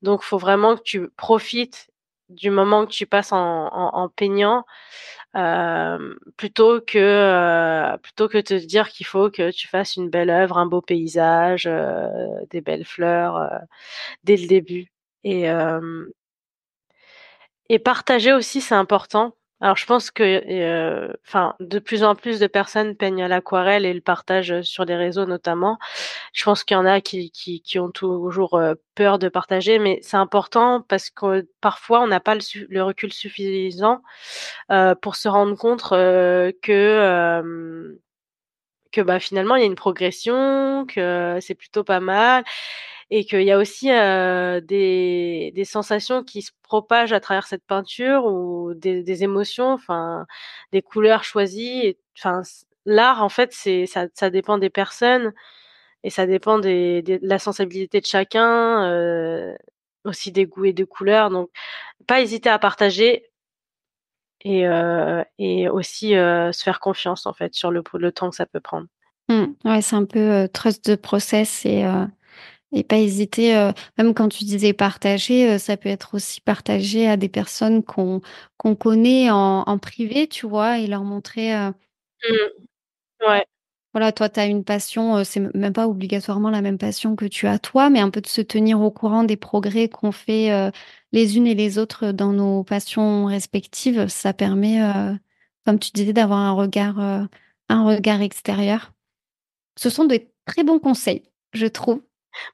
Donc 0.03 0.23
faut 0.23 0.37
vraiment 0.39 0.75
que 0.77 0.83
tu 0.83 1.09
profites 1.17 1.89
du 2.29 2.49
moment 2.51 2.85
que 2.87 2.91
tu 2.91 3.07
passes 3.07 3.31
en 3.33 3.39
en 3.73 3.91
en 3.95 4.09
peignant, 4.09 4.65
hem, 5.35 6.15
plutôt 6.37 6.81
que, 6.81 6.99
heu, 7.95 7.97
plutôt 7.99 8.27
que 8.29 8.39
te 8.39 8.53
dire 8.55 8.89
qu'il 8.89 9.05
faut 9.07 9.29
que 9.31 9.51
tu 9.51 9.67
fasses 9.67 9.95
une 9.97 10.09
belle 10.09 10.29
œuvre, 10.29 10.57
un 10.57 10.65
beau 10.67 10.81
paysage, 10.81 11.67
heu, 11.67 12.07
des 12.51 12.61
belles 12.61 12.85
fleurs, 12.85 13.37
heu, 13.37 13.49
dès 14.25 14.37
le 14.37 14.47
début 14.47 14.91
et 15.25 15.47
et 17.69 17.79
partager 17.79 18.33
aussi, 18.33 18.61
c'est 18.61 18.75
important. 18.75 19.33
Alors 19.61 19.77
je 19.77 19.85
pense 19.85 20.11
que, 20.11 20.23
heu, 21.07 21.15
enfin, 21.25 21.55
de 21.61 21.79
plus 21.79 22.03
en 22.03 22.15
plus 22.15 22.39
de 22.39 22.47
personnes 22.47 22.95
peignent 22.97 23.23
à 23.23 23.27
l'aquarelle 23.29 23.85
et 23.85 23.93
le 23.93 24.01
partagent, 24.01 24.61
sur 24.63 24.83
les 24.85 24.95
réseaux 24.97 25.25
notamment. 25.25 25.77
Je 26.33 26.43
pense 26.45 26.63
qu'il 26.63 26.75
y 26.75 26.79
en 26.79 26.85
a 26.87 26.99
qui 26.99 27.29
qui 27.29 27.61
qui 27.61 27.77
ont 27.79 27.91
toujours, 27.91 28.57
heu, 28.57 28.81
peur 28.95 29.19
de 29.19 29.29
partager, 29.29 29.77
mais 29.77 29.99
c'est 30.01 30.17
important 30.17 30.81
parce 30.81 31.11
que 31.11 31.47
parfois 31.61 32.01
on 32.01 32.07
n'a 32.07 32.19
pas 32.19 32.33
le 32.33 32.41
le 32.69 32.83
recul 32.83 33.13
suffisant, 33.13 34.01
heu, 34.71 34.95
pour 35.01 35.15
se 35.15 35.29
rendre 35.29 35.55
compte, 35.57 35.83
heu, 35.93 36.51
que, 36.63 37.95
que, 38.93 39.01
bah, 39.01 39.19
finalement 39.19 39.55
il 39.57 39.61
y 39.61 39.63
a 39.63 39.67
une 39.67 39.75
progression, 39.75 40.85
que 40.87 41.39
c'est 41.41 41.55
plutôt 41.55 41.83
pas 41.85 41.99
mal 42.01 42.43
et 43.11 43.25
qu'il 43.25 43.43
y 43.43 43.51
a 43.51 43.59
aussi, 43.59 43.91
heu, 43.91 44.61
des 44.61 45.51
des 45.55 45.65
sensations 45.65 46.23
qui 46.23 46.41
se 46.43 46.51
propagent 46.63 47.13
à 47.13 47.19
travers 47.21 47.47
cette 47.47 47.65
peinture 47.65 48.25
ou 48.25 48.73
des 48.75 49.03
des 49.03 49.23
émotions, 49.23 49.71
enfin, 49.73 50.25
des 50.73 50.81
couleurs 50.83 51.23
choisies 51.25 51.97
enfin 52.17 52.41
l'art 52.85 53.23
en 53.23 53.29
fait 53.29 53.51
c'est 53.53 53.85
ça 53.87 54.07
ça 54.15 54.29
dépend 54.31 54.57
des 54.59 54.69
personnes 54.71 55.33
et 56.03 56.09
ça 56.11 56.25
dépend 56.27 56.59
des 56.59 57.01
des 57.03 57.19
de 57.19 57.27
la 57.27 57.39
sensibilité 57.39 58.01
de 58.01 58.05
chacun, 58.07 58.89
heu, 58.91 59.57
aussi 60.05 60.31
des 60.31 60.45
goûts 60.47 60.65
et 60.65 60.73
des 60.73 60.85
couleurs 60.85 61.29
donc 61.31 61.49
pas 62.07 62.21
hésiter 62.21 62.49
à 62.49 62.59
partager 62.59 63.29
et 64.41 64.63
et 65.39 65.69
aussi, 65.69 66.15
heu, 66.15 66.51
se 66.51 66.63
faire 66.63 66.79
confiance 66.79 67.25
en 67.25 67.33
fait 67.33 67.53
sur 67.53 67.71
le 67.71 67.83
temps 68.11 68.29
que 68.29 68.35
ça 68.35 68.45
peut 68.45 68.59
prendre. 68.59 68.87
Mmh. 69.29 69.45
Ouais, 69.65 69.81
c'est 69.81 69.95
un 69.95 70.05
peu, 70.05 70.47
trust 70.53 70.83
the 70.83 70.95
process 70.95 71.65
et 71.65 71.85
et 72.73 72.83
pas 72.83 72.97
hésiter, 72.97 73.53
même 73.97 74.13
quand 74.15 74.29
tu 74.29 74.45
disais 74.45 74.73
partager, 74.73 75.59
ça 75.59 75.77
peut 75.77 75.89
être 75.89 76.15
aussi 76.15 76.41
partager 76.41 77.07
à 77.09 77.17
des 77.17 77.29
personnes 77.29 77.83
qu'on 77.83 78.21
qu'on 78.57 78.75
connaît 78.75 79.31
en 79.31 79.63
en 79.67 79.77
privé, 79.79 80.27
tu 80.27 80.47
vois? 80.47 80.79
Et 80.79 80.87
leur 80.87 81.03
montrer, 81.03 81.55
heu 81.55 81.73
Mmh. 82.29 82.65
Ouais. 83.27 83.45
Voilà, 83.93 84.11
toi, 84.11 84.29
tu 84.29 84.39
as 84.39 84.45
une 84.47 84.63
passion, 84.63 85.17
heu, 85.19 85.23
c'est 85.23 85.39
même 85.55 85.73
pas 85.73 85.87
obligatoirement 85.87 86.49
la 86.49 86.61
même 86.61 86.77
passion 86.79 87.15
que 87.15 87.25
tu 87.25 87.47
as 87.47 87.59
toi, 87.59 87.89
mais 87.89 87.99
un 87.99 88.09
peu 88.09 88.21
de 88.21 88.27
se 88.27 88.41
tenir 88.41 88.81
au 88.81 88.91
courant 88.91 89.23
des 89.23 89.37
progrès 89.37 89.87
qu'on 89.89 90.11
fait, 90.11 90.51
heu, 90.51 90.71
les 91.11 91.37
unes 91.37 91.47
et 91.47 91.55
les 91.55 91.77
autres 91.77 92.11
dans 92.11 92.33
nos 92.33 92.63
passions 92.63 93.25
respectives. 93.25 94.07
Ça 94.07 94.33
permet, 94.33 94.79
comme 95.65 95.79
tu 95.79 95.91
disais, 95.93 96.13
d'avoir 96.13 96.39
un 96.39 96.51
regard, 96.53 96.99
un 97.69 97.83
regard 97.85 98.21
extérieur. 98.21 98.93
Ce 99.77 99.89
sont 99.91 100.05
des 100.05 100.31
très 100.45 100.63
bons 100.63 100.79
conseils, 100.79 101.23
je 101.53 101.67
trouve. 101.67 102.01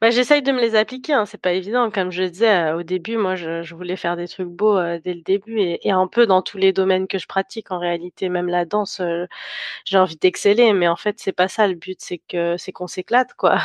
Bah, 0.01 0.11
j'essaye 0.11 0.41
de 0.41 0.51
me 0.53 0.61
les 0.61 0.75
appliquer, 0.75 1.11
hein, 1.13 1.25
c'est 1.25 1.37
pas 1.41 1.51
évident. 1.51 1.91
Comme 1.91 2.09
je 2.11 2.23
disais, 2.23 2.71
heu, 2.71 2.75
au 2.77 2.83
début, 2.83 3.17
moi, 3.17 3.35
je 3.35 3.63
je 3.63 3.75
voulais 3.75 3.97
faire 3.97 4.15
des 4.15 4.29
trucs 4.29 4.47
beaux, 4.47 4.77
heu, 4.77 4.99
dès 5.03 5.13
le 5.13 5.21
début 5.21 5.59
et 5.59 5.85
et 5.87 5.91
un 5.91 6.07
peu 6.07 6.25
dans 6.25 6.41
tous 6.41 6.57
les 6.57 6.71
domaines 6.71 7.05
que 7.07 7.17
je 7.17 7.27
pratique 7.27 7.69
en 7.71 7.79
réalité. 7.79 8.29
Même 8.29 8.47
la 8.47 8.63
danse, 8.63 9.01
heu, 9.01 9.27
j'ai 9.85 9.97
envie 9.97 10.17
d'exceller, 10.17 10.73
mais 10.73 10.87
en 10.87 10.95
fait, 10.97 11.19
c'est 11.19 11.33
pas 11.33 11.47
ça 11.49 11.67
le 11.67 11.75
but, 11.75 11.97
c'est 12.01 12.19
que 12.19 12.57
c'est 12.57 12.71
qu'on 12.73 12.87
s'éclate, 12.87 13.33
quoi. 13.35 13.57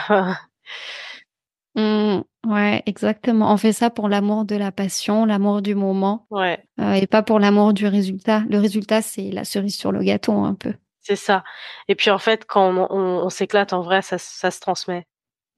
Mmh. 1.77 2.23
Ouais, 2.47 2.83
exactement. 2.87 3.53
On 3.53 3.57
fait 3.57 3.73
ça 3.73 3.91
pour 3.91 4.09
l'amour 4.09 4.45
de 4.45 4.55
la 4.55 4.71
passion, 4.71 5.25
l'amour 5.25 5.61
du 5.63 5.75
moment, 5.75 6.29
Ouais. 6.31 6.63
heu 6.81 6.95
et 6.97 7.07
pas 7.07 7.23
pour 7.23 7.39
l'amour 7.41 7.73
du 7.75 7.87
résultat. 7.87 8.43
Le 8.49 8.59
résultat, 8.59 9.03
c'est 9.03 9.31
la 9.31 9.45
cerise 9.45 9.77
sur 9.77 9.91
le 9.93 10.03
gâteau, 10.03 10.33
un 10.45 10.55
peu. 10.55 10.75
C'est 11.07 11.17
ça 11.17 11.45
et 11.89 11.95
puis, 11.95 12.11
en 12.11 12.19
fait, 12.19 12.47
quand 12.47 12.67
on 12.75 12.87
on 12.91 13.25
on 13.27 13.29
s'éclate, 13.31 13.73
en 13.75 13.83
vrai, 13.83 14.01
ça 14.03 14.17
ça 14.19 14.51
se 14.51 14.59
transmet. 14.61 15.07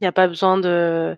Il 0.00 0.04
y 0.04 0.06
a 0.06 0.12
pas 0.12 0.28
besoin 0.28 0.58
de 0.58 1.16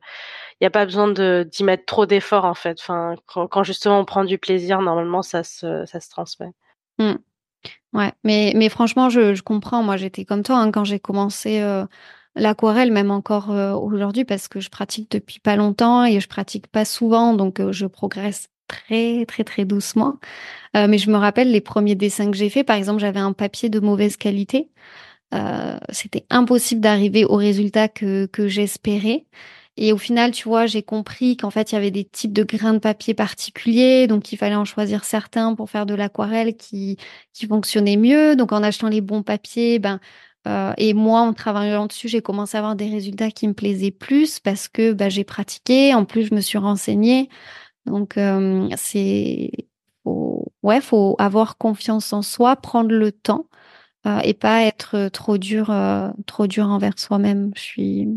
il 0.61 0.67
a 0.67 0.71
pas 0.71 0.85
besoin 0.87 1.09
d'y 1.13 1.65
mettre 1.65 1.87
trop 1.87 2.07
d'efforts, 2.07 2.45
en 2.47 2.55
fait. 2.55 2.79
Enfin, 2.81 3.17
quand 3.51 3.65
justement 3.65 4.01
on 4.01 4.05
prend 4.07 4.25
du 4.25 4.39
plaisir, 4.39 4.83
normalement, 4.83 5.23
ça 5.23 5.45
se 5.45 5.85
ça 5.87 6.01
se 6.01 6.11
transmet. 6.11 6.53
Mmh. 6.99 7.15
Ouais, 7.95 8.13
mais 8.25 8.53
mais 8.57 8.69
franchement, 8.71 9.11
je 9.11 9.41
comprends. 9.43 9.83
Moi, 9.85 9.97
j'étais 9.99 10.25
comme 10.27 10.43
toi, 10.45 10.59
hein, 10.59 10.73
quand 10.73 10.85
j'ai 10.85 11.01
commencé, 11.01 11.61
heu, 11.63 11.87
l'aquarelle, 12.37 12.93
même 12.93 13.11
encore, 13.13 13.53
heu, 13.53 13.73
aujourd'hui, 13.73 14.25
parce 14.27 14.49
que 14.49 14.61
je 14.61 14.71
pratique 14.71 15.11
depuis 15.13 15.41
pas 15.41 15.57
longtemps 15.57 16.05
et 16.07 16.21
je 16.21 16.29
pratique 16.29 16.69
pas 16.69 16.85
souvent, 16.87 17.35
donc 17.35 17.61
heu, 17.61 17.73
je 17.73 17.87
progresse 17.87 18.49
très, 18.69 19.27
très, 19.27 19.45
très 19.45 19.65
doucement. 19.67 20.17
Mais 20.75 20.99
je 20.99 21.11
me 21.11 21.17
rappelle 21.19 21.53
les 21.53 21.61
1ers 21.63 21.97
dessins 21.97 22.31
que 22.31 22.37
j'ai 22.39 22.51
faits, 22.51 22.67
par 22.67 22.77
exemple, 22.77 23.01
j'avais 23.01 23.21
un 23.21 23.33
papier 23.35 23.71
de 23.71 23.81
mauvaise 23.81 24.17
qualité. 24.19 24.71
Heu, 25.35 25.79
c'était 25.91 26.25
impossible 26.31 26.81
d'arriver 26.81 27.25
au 27.27 27.37
résultat 27.37 27.89
que 27.89 28.27
que 28.27 28.49
j'espérais 28.49 29.27
et 29.81 29.93
au 29.93 29.99
final, 29.99 30.33
tu 30.33 30.49
vois, 30.49 30.67
j'ai 30.67 30.83
compris 30.83 31.37
qu'en 31.37 31.51
fait, 31.51 31.71
il 31.71 31.77
y 31.77 31.79
avait 31.79 31.93
des 31.93 32.05
types 32.05 32.33
de 32.33 32.43
grains 32.43 32.75
de 32.75 32.79
papier 32.81 33.15
particuliers, 33.15 34.09
donc 34.09 34.33
il 34.33 34.37
fallait 34.37 34.57
en 34.57 34.65
choisir 34.65 35.05
certains 35.05 35.55
pour 35.55 35.71
faire 35.71 35.87
de 35.87 35.95
l'aquarelle 35.95 36.57
qui 36.57 36.97
qui 37.33 37.47
fonctionnaient 37.47 37.97
mieux. 37.97 38.35
Donc 38.37 38.51
en 38.53 38.63
achetant 38.65 38.89
les 38.89 39.01
bons 39.01 39.23
papiers, 39.23 39.79
ben, 39.79 40.01
heu 40.49 40.73
et 40.79 40.95
moi, 40.95 41.21
en 41.21 41.33
travaillant 41.35 41.87
dessus, 41.87 42.09
j'ai 42.09 42.23
commencé 42.23 42.57
à 42.57 42.61
avoir 42.61 42.75
des 42.77 42.89
résultats 42.91 43.31
qui 43.31 43.47
me 43.49 43.53
plaisaient 43.55 43.93
plus 43.93 44.41
parce 44.41 44.67
que, 44.69 44.93
bah, 44.93 45.09
j'ai 45.11 45.25
pratiqué. 45.25 45.95
En 45.95 46.05
plus, 46.05 46.25
je 46.29 46.35
me 46.35 46.41
suis 46.41 46.59
renseignée. 46.59 47.29
Donc 47.87 48.17
hem, 48.19 48.69
c'est 48.77 49.51
faut 50.05 50.47
ouais, 50.63 50.81
faut 50.81 51.17
avoir 51.19 51.59
confiance 51.59 52.13
en 52.13 52.23
soi, 52.23 52.57
prendre 52.57 52.91
le 52.93 53.13
temps, 53.13 53.47
et 54.25 54.35
pas 54.35 54.63
être 54.63 55.09
trop 55.09 55.39
dur, 55.39 55.71
heu, 55.71 56.11
trop 56.27 56.47
dur 56.47 56.67
envers 56.67 56.99
soi-même. 56.99 57.53
Je 57.57 57.61
suis 57.61 58.09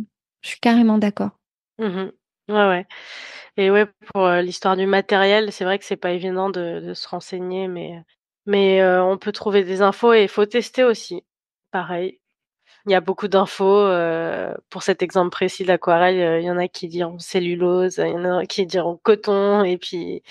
je 0.41 0.49
suis 0.49 0.59
carrément 0.59 0.97
d'accord. 0.97 1.31
Mmh 1.79 1.85
mh. 1.85 2.11
Ouais, 2.49 2.67
ouais 2.67 2.87
et 3.57 3.71
ouais, 3.71 3.87
pour, 4.13 4.27
l'histoire 4.29 4.77
du 4.77 4.85
matériel, 4.87 5.51
c'est 5.51 5.65
vrai 5.65 5.79
que 5.79 5.85
c'est 5.85 5.97
pas 5.97 6.11
évident 6.11 6.49
de 6.49 6.93
se 6.93 7.07
renseigner, 7.07 7.67
mais 7.67 8.03
mais 8.45 8.83
on 8.99 9.17
peut 9.17 9.31
trouver 9.31 9.63
des 9.63 9.81
infos 9.81 10.13
et 10.13 10.23
il 10.23 10.29
faut 10.29 10.45
tester 10.45 10.83
aussi. 10.83 11.23
Pareil, 11.71 12.20
il 12.85 12.91
y 12.91 12.95
a 12.95 13.01
beaucoup 13.01 13.27
d'infos, 13.27 13.65
heu, 13.87 14.53
pour 14.69 14.83
cet 14.83 15.01
exemple 15.03 15.29
précis 15.31 15.63
de 15.63 15.67
l'aquarelle, 15.69 16.17
heu, 16.19 16.39
il 16.41 16.45
y 16.45 16.51
en 16.51 16.57
a 16.57 16.67
qui 16.67 16.87
diront 16.87 17.19
cellulose, 17.19 17.97
il 17.97 18.07
y 18.09 18.13
en 18.13 18.39
a 18.39 18.45
qui 18.45 18.65
diront 18.65 18.97
coton 19.03 19.63
et 19.63 19.77
puis, 19.77 20.23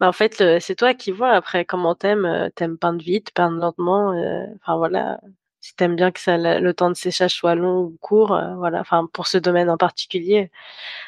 bah, 0.00 0.08
en 0.08 0.12
fait, 0.12 0.42
c'est 0.60 0.76
toi 0.76 0.94
qui 0.94 1.12
vois 1.12 1.30
après 1.32 1.64
comment 1.64 1.94
tu 1.94 2.06
aimes, 2.08 2.26
heu, 2.26 2.50
tu 2.56 2.64
aimes 2.64 2.78
peindre 2.78 3.02
vite, 3.02 3.32
peindre 3.34 3.58
lentement, 3.60 4.12
heu, 4.14 4.46
enfin 4.62 4.76
voilà. 4.76 5.20
Si 5.60 5.74
tu 5.76 5.84
aimes 5.84 5.96
bien 5.96 6.12
que 6.12 6.20
ça 6.20 6.36
le 6.38 6.72
temps 6.74 6.88
de 6.90 6.94
séchage 6.96 7.34
soit 7.34 7.54
long 7.56 7.80
ou 7.82 7.96
court, 8.00 8.28
voilà, 8.58 8.80
enfin 8.80 9.06
pour 9.12 9.26
ce 9.26 9.38
domaine 9.38 9.68
en 9.70 9.76
particulier, 9.78 10.50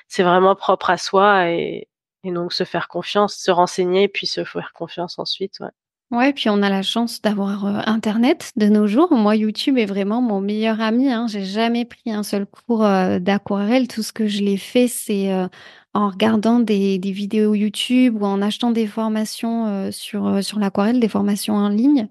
c'est 0.09 0.23
vraiment 0.25 0.55
propre 0.57 0.91
à 0.91 0.99
soi 0.99 1.51
et 1.51 1.89
et 2.25 2.33
donc 2.33 2.53
se 2.55 2.65
faire 2.65 2.89
confiance, 2.89 3.37
se 3.37 3.51
renseigner 3.53 4.09
puis 4.09 4.27
se 4.29 4.45
faire 4.45 4.73
confiance 4.75 5.19
ensuite, 5.21 5.61
ouais. 5.61 5.71
Ouais, 6.11 6.33
puis 6.33 6.49
on 6.51 6.61
a 6.63 6.69
la 6.69 6.83
chance 6.83 7.23
d'avoir, 7.23 7.65
heu, 7.67 7.79
internet 7.87 8.51
de 8.57 8.67
nos 8.67 8.89
jours. 8.89 9.13
Moi, 9.13 9.37
YouTube 9.37 9.79
est 9.79 9.87
vraiment 9.87 10.21
mon 10.21 10.41
meilleur 10.41 10.81
ami, 10.81 11.09
hein. 11.09 11.27
J'ai 11.29 11.45
jamais 11.45 11.85
pris 11.85 12.11
un 12.11 12.25
seul 12.25 12.47
cours, 12.47 12.85
heu, 12.85 13.21
d'aquarelle. 13.21 13.87
Tout 13.87 14.03
ce 14.03 14.13
que 14.13 14.27
je 14.27 14.43
l'ai 14.43 14.57
fait, 14.57 14.89
c'est, 14.89 15.33
heu, 15.33 15.47
en 15.95 16.09
regardant 16.09 16.59
des 16.59 16.99
vidéos 17.05 17.55
YouTube 17.55 18.21
ou 18.21 18.25
en 18.27 18.43
achetant 18.43 18.73
des 18.73 18.89
formations, 18.89 19.89
sur, 19.93 20.41
l'aquarelle, 20.59 20.99
des 20.99 21.09
formations 21.09 21.55
en 21.55 21.69
ligne. 21.69 22.09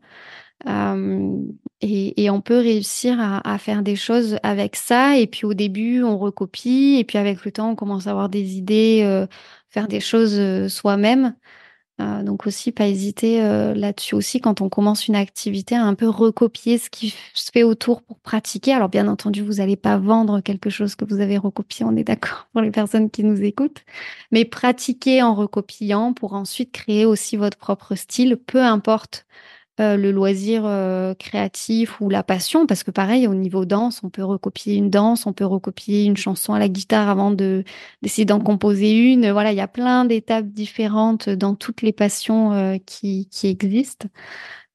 Et 1.82 2.30
on 2.30 2.42
peut 2.42 2.58
réussir 2.60 3.18
à 3.44 3.58
faire 3.60 3.84
des 3.84 3.96
choses 3.98 4.38
avec 4.44 4.76
ça 4.78 5.18
et 5.18 5.28
puis 5.28 5.46
au 5.46 5.54
début, 5.54 6.04
on 6.04 6.18
recopie 6.18 6.98
et 7.00 7.04
puis 7.06 7.18
avec 7.18 7.46
le 7.46 7.52
temps, 7.52 7.72
on 7.72 7.76
commence 7.76 8.08
à 8.08 8.12
avoir 8.12 8.30
des 8.30 8.58
idées, 8.58 9.26
faire 9.70 9.88
des 9.88 10.00
choses, 10.02 10.68
soi-même. 10.70 11.36
Heu, 12.00 12.24
donc 12.24 12.48
aussi 12.48 12.72
pas 12.72 12.88
hésiter, 12.88 13.42
heu, 13.42 13.74
là-dessus 13.74 14.16
aussi 14.16 14.40
quand 14.40 14.62
on 14.62 14.70
commence 14.70 15.08
une 15.08 15.16
activité 15.16 15.76
à 15.76 15.84
un 15.84 15.96
peu 15.96 16.08
recopier 16.08 16.78
ce 16.78 16.90
qui 16.90 17.14
se 17.34 17.52
fait 17.54 17.64
autour 17.64 18.02
pour 18.04 18.20
pratiquer. 18.20 18.74
Alors 18.74 18.90
bien 18.90 19.08
entendu, 19.08 19.42
vous 19.44 19.60
allez 19.62 19.76
pas 19.76 19.98
vendre 19.98 20.40
quelque 20.42 20.70
chose 20.70 20.96
que 20.96 21.06
vous 21.06 21.20
avez 21.20 21.38
recopié, 21.38 21.86
on 21.86 21.96
est 21.98 22.04
d'accord? 22.06 22.48
Pour 22.54 22.62
les 22.62 22.72
personnes 22.72 23.10
qui 23.10 23.24
nous 23.24 23.42
écoutent. 23.44 23.84
Mais 24.32 24.46
pratiquer 24.46 25.22
en 25.24 25.36
recopiant 25.36 26.14
pour 26.14 26.34
ensuite 26.34 26.72
créer 26.72 27.06
aussi 27.06 27.36
votre 27.38 27.58
propre 27.58 27.96
style, 27.96 28.38
peu 28.38 28.62
importe, 28.64 29.26
euh, 29.80 29.96
le 29.96 30.12
loisir 30.12 30.64
euh, 30.66 31.14
créatif 31.14 32.02
ou 32.02 32.10
la 32.10 32.24
passion, 32.24 32.68
parce 32.68 32.84
que 32.84 32.92
pareil, 32.92 33.28
au 33.28 33.34
niveau 33.34 33.66
danse, 33.66 34.02
on 34.04 34.10
peut 34.10 34.24
recopier 34.24 34.76
une 34.76 34.90
danse, 34.90 35.26
on 35.26 35.34
peut 35.34 35.46
recopier 35.46 36.04
une 36.04 36.18
chanson 36.18 36.54
à 36.54 36.60
la 36.60 36.68
guitare 36.68 37.10
avant 37.10 37.32
de 37.32 37.64
d'essayer 38.02 38.26
d'en 38.26 38.40
composer 38.40 38.92
une. 38.92 39.32
Voilà, 39.32 39.52
il 39.52 39.58
y 39.58 39.62
a 39.62 39.68
plein 39.68 40.06
d'étapes 40.06 40.48
différentes 40.48 41.30
dans 41.30 41.56
toutes 41.56 41.82
les 41.82 41.94
passions 41.94 42.54
euh, 42.54 42.78
qui, 42.86 43.28
qui 43.32 43.48
existent. 43.48 44.08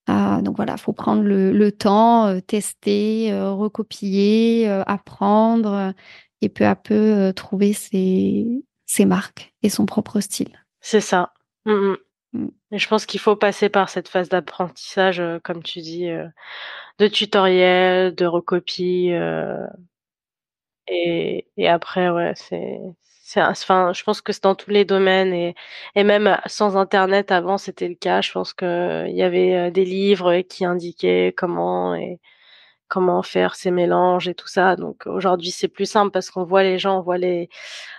donc 0.09 0.57
voilà, 0.57 0.77
faut 0.77 0.93
prendre 0.93 1.23
le, 1.23 1.53
le 1.53 1.73
temps, 1.73 2.41
tester, 2.47 3.33
recopier, 3.33 4.69
apprendre 4.87 5.93
et 6.43 6.49
peu 6.49 6.67
à 6.67 6.77
peu 6.77 7.33
trouver 7.35 7.73
ses, 7.73 8.65
ses 8.87 9.05
marques 9.05 9.55
et 9.63 9.69
son 9.69 9.87
propre 9.87 10.21
style. 10.21 10.65
C'est 10.81 11.01
ça. 11.01 11.33
Mmh. 11.67 11.73
Mmh. 11.73 11.97
Je 12.77 12.89
pense 12.89 13.07
qu'il 13.07 13.21
faut 13.21 13.37
passer 13.37 13.69
par 13.69 13.89
cette 13.89 14.09
phase 14.09 14.29
d'apprentissage, 14.29 15.21
euh, 15.21 15.39
comme 15.41 15.63
tu 15.63 15.81
dis, 15.81 16.09
euh, 16.11 16.27
de 16.99 17.09
tutoriel, 17.09 18.15
de 18.15 18.27
recopie, 18.27 19.13
euh, 19.13 19.67
et, 20.87 21.47
et 21.57 21.69
après, 21.69 22.11
ouais, 22.11 22.33
c'est, 22.37 22.79
enfin, 23.37 23.93
je 23.95 24.03
pense 24.05 24.21
que 24.21 24.33
c'est 24.33 24.43
dans 24.45 24.55
tous 24.55 24.71
les 24.71 24.85
domaines 24.85 25.33
et, 25.33 25.55
et 25.95 26.05
même 26.05 26.39
sans 26.47 26.77
Internet 26.77 27.33
avant, 27.33 27.59
c'était 27.59 27.89
le 27.89 27.95
cas. 27.95 28.21
Je 28.21 28.33
pense 28.33 28.53
que 28.53 29.07
il 29.09 29.17
y 29.17 29.23
avait 29.23 29.71
des 29.71 29.85
livres 29.85 30.41
qui 30.43 30.65
indiquaient 30.65 31.35
comment 31.37 31.95
et 31.95 32.21
comment 32.89 33.23
faire 33.23 33.57
ces 33.57 33.71
mélanges 33.71 34.29
et 34.29 34.35
tout 34.35 34.49
ça. 34.49 34.77
Donc 34.77 35.07
aujourd'hui, 35.07 35.51
c'est 35.51 35.69
plus 35.69 35.87
simple 35.91 36.13
parce 36.13 36.31
qu'on 36.31 36.45
voit 36.45 36.63
les 36.65 36.79
gens, 36.79 36.99
on 36.99 37.03
voit 37.03 37.19
les, 37.19 37.49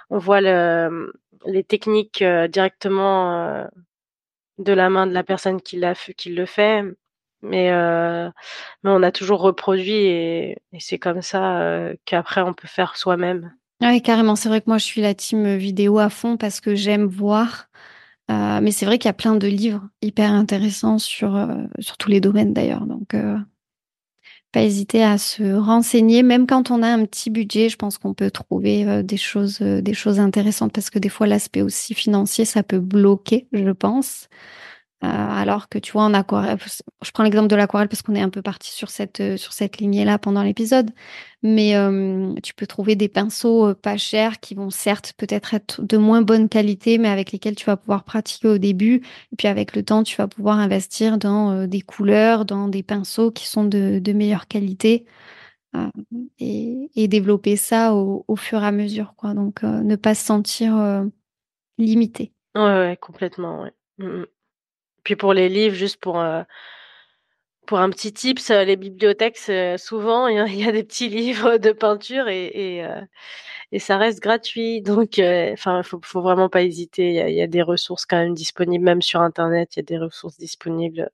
on 0.09 0.19
voit 0.19 0.41
le, 0.41 1.13
les 1.45 1.63
techniques 1.63 2.23
directement 2.23 3.67
de 4.57 4.73
la 4.73 4.89
main 4.89 5.07
de 5.07 5.13
la 5.13 5.23
personne 5.23 5.61
qui 5.61 5.77
l'a 5.77 5.93
qui 5.95 6.29
le 6.29 6.45
fait. 6.45 6.83
Mais, 7.41 7.71
euh, 7.71 8.29
mais 8.83 8.89
on 8.89 9.03
a 9.03 9.11
toujours 9.11 9.41
reproduit 9.41 9.93
et, 9.93 10.57
c'est 10.79 10.97
comme 10.97 11.21
ça 11.21 11.59
euh, 11.61 11.93
qu'après 12.05 12.41
on 12.41 12.53
peut 12.53 12.67
faire 12.67 12.97
soi-même. 12.97 13.53
Oui, 13.81 14.01
carrément. 14.01 14.35
C'est 14.35 14.49
vrai 14.49 14.61
que 14.61 14.69
moi, 14.69 14.77
je 14.77 14.85
suis 14.85 15.01
la 15.01 15.13
team 15.13 15.55
vidéo 15.57 15.99
à 15.99 16.09
fond 16.09 16.37
parce 16.37 16.59
que 16.59 16.75
j'aime 16.75 17.05
voir. 17.05 17.67
Euh, 18.31 18.59
mais 18.61 18.71
c'est 18.71 18.85
vrai 18.85 18.97
qu'il 18.97 19.09
y 19.09 19.11
a 19.11 19.13
plein 19.13 19.35
de 19.35 19.47
livres 19.47 19.87
hyper 20.01 20.31
intéressants 20.31 20.97
sur, 20.97 21.47
sur 21.79 21.97
tous 21.97 22.09
les 22.09 22.21
domaines 22.21 22.53
d'ailleurs. 22.53 22.87
Donc, 22.87 23.15
pas 24.55 24.63
hésiter 24.63 25.03
à 25.03 25.17
se 25.17 25.53
renseigner. 25.53 26.23
Même 26.23 26.47
quand 26.47 26.71
on 26.71 26.81
a 26.81 26.87
un 26.87 27.03
petit 27.03 27.29
budget, 27.29 27.67
je 27.67 27.75
pense 27.75 27.97
qu'on 27.97 28.13
peut 28.13 28.31
trouver 28.31 29.03
des, 29.03 29.17
choses, 29.17 29.59
des 29.59 29.93
choses 29.93 30.17
intéressantes 30.21 30.71
parce 30.71 30.89
que 30.89 30.97
des 30.97 31.09
fois, 31.09 31.27
l'aspect 31.27 31.61
aussi 31.61 31.93
financier, 31.93 32.45
ça 32.45 32.63
peut 32.63 32.79
bloquer, 32.79 33.47
je 33.51 33.71
pense. 33.71 34.29
Euh, 35.05 35.07
alors 35.07 35.69
que 35.69 35.77
tu 35.77 35.91
vois, 35.91 36.03
en 36.03 36.13
aquarelle, 36.13 36.57
je 37.03 37.11
prends 37.11 37.23
l'exemple 37.23 37.47
de 37.47 37.55
l'aquarelle 37.55 37.87
parce 37.87 38.01
qu'on 38.01 38.15
est 38.15 38.21
un 38.21 38.29
peu 38.29 38.41
parti 38.41 38.71
sur 38.71 38.89
cette, 38.89 39.19
euh, 39.19 39.37
sur 39.37 39.53
cette 39.53 39.77
lignée-là 39.77 40.17
pendant 40.17 40.41
l'épisode, 40.41 40.89
mais 41.43 41.75
euh, 41.75 42.33
tu 42.41 42.53
peux 42.55 42.65
trouver 42.65 42.95
des 42.95 43.07
pinceaux 43.07 43.75
pas 43.75 43.97
chers 43.97 44.39
qui 44.39 44.55
vont 44.55 44.71
certes 44.71 45.13
peut-être 45.17 45.53
être 45.53 45.81
de 45.83 45.97
moins 45.97 46.21
bonne 46.23 46.49
qualité, 46.49 46.97
mais 46.97 47.09
avec 47.09 47.31
lesquels 47.31 47.55
tu 47.55 47.65
vas 47.65 47.77
pouvoir 47.77 48.03
pratiquer 48.03 48.47
au 48.47 48.57
début. 48.57 48.95
Et 49.31 49.35
puis 49.37 49.47
avec 49.47 49.75
le 49.75 49.83
temps, 49.83 50.03
tu 50.03 50.15
vas 50.15 50.27
pouvoir 50.27 50.57
investir 50.57 51.17
dans 51.19 51.67
des 51.67 51.81
couleurs, 51.81 52.45
dans 52.45 52.67
des 52.67 52.83
pinceaux 52.83 53.31
qui 53.31 53.47
sont 53.47 53.65
de, 53.65 53.99
de 53.99 54.13
meilleure 54.13 54.47
qualité. 54.47 55.05
Et, 56.39 57.07
développer 57.09 57.57
ça 57.57 57.93
au, 57.93 58.35
fur 58.37 58.63
et 58.63 58.65
à 58.65 58.71
mesure. 58.71 59.13
Donc, 59.23 59.61
ne 59.63 59.95
pas 59.97 60.15
se 60.15 60.25
sentir 60.25 61.03
limité. 61.77 62.31
Ouais, 62.55 62.97
complètement, 63.01 63.63
ouais. 63.63 63.73
Mmh, 63.97 64.05
mmh. 64.05 64.25
Puis 65.05 65.15
pour 65.15 65.33
les 65.33 65.49
livres, 65.49 65.75
juste 65.75 65.97
pour, 66.01 66.19
euh, 66.19 66.43
pour 67.67 67.79
un 67.79 67.89
petit 67.89 68.13
tips, 68.13 68.49
les 68.49 68.75
bibliothèques, 68.75 69.37
souvent, 69.77 70.27
il 70.27 70.55
y, 70.55 70.67
a 70.67 70.71
des 70.71 70.83
petits 70.83 71.09
livres 71.09 71.57
de 71.57 71.71
peinture 71.71 72.27
et, 72.27 72.45
et, 72.47 72.85
euh, 72.85 73.01
et 73.71 73.79
ça 73.79 73.97
reste 73.97 74.21
gratuit. 74.21 74.81
Donc, 74.81 75.19
euh, 75.19 75.53
enfin, 75.53 75.83
faut, 75.83 75.99
faut 76.03 76.21
vraiment 76.21 76.49
pas 76.49 76.63
hésiter. 76.63 77.09
Il 77.09 77.29
y, 77.31 77.35
y, 77.35 77.41
a, 77.41 77.47
des 77.47 77.61
ressources 77.63 78.05
quand 78.05 78.17
même 78.17 78.33
disponibles, 78.35 78.85
même 78.85 79.01
sur 79.01 79.21
Internet, 79.21 79.75
il 79.75 79.79
y 79.79 79.81
a 79.81 79.83
des 79.83 79.97
ressources 79.99 80.37
disponibles 80.37 81.09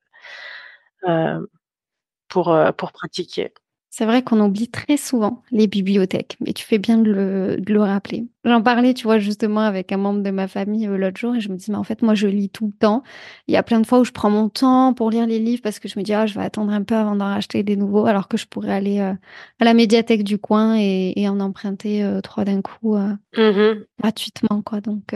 pour, 2.29 2.55
pour 2.77 2.91
pratiquer. 2.91 3.53
C'est 3.93 4.05
vrai 4.05 4.23
qu'on 4.23 4.39
oublie 4.39 4.69
très 4.69 4.95
souvent 4.95 5.43
les 5.51 5.67
bibliothèques, 5.67 6.37
mais 6.39 6.53
tu 6.53 6.63
fais 6.63 6.77
bien 6.77 6.97
de 6.97 7.11
le, 7.11 7.81
rappeler. 7.81 8.25
J'en 8.45 8.61
parlais, 8.61 8.93
tu 8.93 9.03
vois, 9.03 9.19
justement 9.19 9.59
avec 9.59 9.91
un 9.91 9.97
membre 9.97 10.23
de 10.23 10.31
ma 10.31 10.47
famille 10.47 10.87
euh, 10.87 10.97
l'autre 10.97 11.19
jour 11.19 11.35
et 11.35 11.41
je 11.41 11.49
me 11.49 11.57
dis, 11.57 11.71
mais 11.71 11.77
en 11.77 11.83
fait, 11.83 12.01
moi, 12.01 12.15
je 12.15 12.27
lis 12.27 12.49
tout 12.49 12.67
le 12.67 12.71
temps. 12.71 13.03
Il 13.47 13.53
y 13.53 13.57
a 13.57 13.63
plein 13.63 13.81
de 13.81 13.85
fois 13.85 13.99
où 13.99 14.05
je 14.05 14.13
prends 14.13 14.29
mon 14.29 14.47
temps 14.47 14.93
pour 14.93 15.11
lire 15.11 15.27
les 15.27 15.39
livres 15.39 15.61
parce 15.61 15.79
que 15.79 15.89
je 15.89 15.99
me 15.99 16.05
dis, 16.05 16.13
ah, 16.13 16.25
je 16.25 16.35
vais 16.35 16.45
attendre 16.45 16.71
un 16.71 16.83
peu 16.83 16.95
avant 16.95 17.17
d'en 17.17 17.25
racheter 17.25 17.63
des 17.63 17.75
nouveaux, 17.75 18.05
alors 18.05 18.29
que 18.29 18.37
je 18.37 18.45
pourrais 18.47 18.71
aller 18.71 19.01
euh, 19.01 19.11
à 19.59 19.65
la 19.65 19.73
médiathèque 19.73 20.23
du 20.23 20.37
coin 20.37 20.77
et, 20.77 21.27
en 21.27 21.41
emprunter 21.41 22.01
euh, 22.01 22.21
trois 22.21 22.45
d'un 22.45 22.61
coup 22.61 22.95
mmh 22.95 23.73
gratuitement, 23.99 24.61
quoi. 24.61 24.79
Donc, 24.79 25.13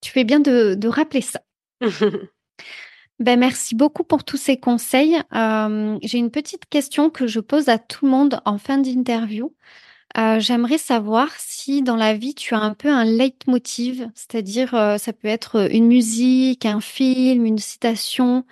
tu 0.00 0.10
fais 0.10 0.24
bien 0.24 0.40
de, 0.40 0.74
de 0.74 0.88
rappeler 0.88 1.20
ça. 1.20 1.40
Ben, 3.20 3.38
merci 3.38 3.74
beaucoup 3.74 4.04
pour 4.04 4.22
tous 4.22 4.36
ces 4.36 4.56
conseils. 4.56 5.16
Euh, 5.34 5.98
j'ai 6.02 6.18
une 6.18 6.30
petite 6.30 6.66
question 6.66 7.10
que 7.10 7.26
je 7.26 7.40
pose 7.40 7.68
à 7.68 7.78
tout 7.78 8.04
le 8.04 8.12
monde 8.12 8.40
en 8.44 8.58
fin 8.58 8.78
d'interview. 8.78 9.52
Euh, 10.18 10.40
j'aimerais 10.40 10.78
savoir 10.78 11.28
si 11.38 11.82
dans 11.82 11.96
la 11.96 12.14
vie 12.14 12.34
tu 12.34 12.54
as 12.54 12.60
un 12.60 12.74
peu 12.74 12.88
un 12.88 13.04
leitmotiv, 13.04 14.08
c'est-à-dire 14.14 14.74
euh, 14.74 14.98
ça 14.98 15.12
peut 15.12 15.28
être 15.28 15.68
une 15.72 15.88
musique, 15.88 16.64
un 16.66 16.80
film, 16.80 17.44
une 17.46 17.58
citation 17.58 18.44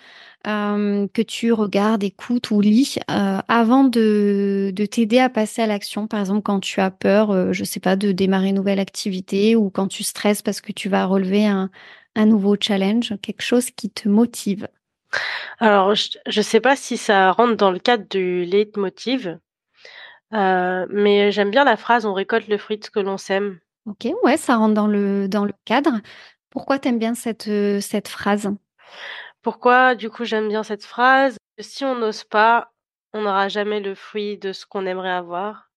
que 0.44 1.22
tu 1.22 1.52
regardes, 1.52 2.04
écoutes 2.04 2.52
ou 2.52 2.60
lis 2.60 3.00
avant 3.08 3.82
de, 3.82 4.70
de 4.72 4.86
t'aider 4.86 5.18
à 5.18 5.28
passer 5.28 5.60
à 5.62 5.66
l'action. 5.66 6.06
Par 6.06 6.20
exemple, 6.20 6.42
quand 6.42 6.60
tu 6.60 6.80
as 6.80 6.92
peur, 6.92 7.52
je 7.52 7.64
sais 7.64 7.80
pas, 7.80 7.96
de 7.96 8.12
démarrer 8.12 8.50
une 8.50 8.54
nouvelle 8.54 8.78
activité 8.78 9.56
ou 9.56 9.70
quand 9.70 9.88
tu 9.88 10.04
stresses 10.04 10.42
parce 10.42 10.60
que 10.60 10.70
tu 10.70 10.88
vas 10.88 11.04
relever 11.04 11.46
un, 11.46 11.68
un 12.16 12.26
nouveau 12.26 12.56
challenge, 12.60 13.14
quelque 13.22 13.42
chose 13.42 13.70
qui 13.70 13.90
te 13.90 14.08
motive? 14.08 14.68
Alors, 15.60 15.94
je 15.94 16.18
ne 16.26 16.42
sais 16.42 16.60
pas 16.60 16.74
si 16.74 16.96
ça 16.96 17.30
rentre 17.30 17.56
dans 17.56 17.70
le 17.70 17.78
cadre 17.78 18.04
du 18.08 18.44
leitmotiv, 18.44 19.38
euh, 20.32 20.86
mais 20.90 21.30
j'aime 21.30 21.50
bien 21.50 21.64
la 21.64 21.76
phrase 21.76 22.04
on 22.04 22.12
récolte 22.12 22.48
le 22.48 22.58
fruit 22.58 22.78
de 22.78 22.84
ce 22.84 22.90
que 22.90 23.00
l'on 23.00 23.16
sème. 23.16 23.60
Ok, 23.86 24.08
ouais, 24.24 24.36
ça 24.36 24.56
rentre 24.56 24.74
dans 24.74 24.88
le, 24.88 25.28
dans 25.28 25.44
le 25.44 25.52
cadre. 25.64 25.92
Pourquoi 26.50 26.78
tu 26.78 26.88
aimes 26.88 26.98
bien 26.98 27.14
cette, 27.14 27.48
euh, 27.48 27.80
cette 27.80 28.08
phrase? 28.08 28.50
Pourquoi, 29.42 29.94
du 29.94 30.10
coup, 30.10 30.24
j'aime 30.24 30.48
bien 30.48 30.64
cette 30.64 30.84
phrase? 30.84 31.36
Si 31.60 31.84
on 31.84 31.94
n'ose 31.94 32.24
pas, 32.24 32.72
on 33.12 33.22
n'aura 33.22 33.48
jamais 33.48 33.80
le 33.80 33.94
fruit 33.94 34.38
de 34.38 34.52
ce 34.52 34.66
qu'on 34.66 34.86
aimerait 34.86 35.10
avoir. 35.10 35.70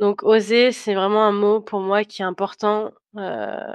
Donc, 0.00 0.24
oser, 0.24 0.72
c'est 0.72 0.94
vraiment 0.94 1.24
un 1.24 1.32
mot 1.32 1.60
pour 1.60 1.80
moi 1.80 2.04
qui 2.04 2.22
est 2.22 2.24
important. 2.24 2.90
Euh, 3.16 3.74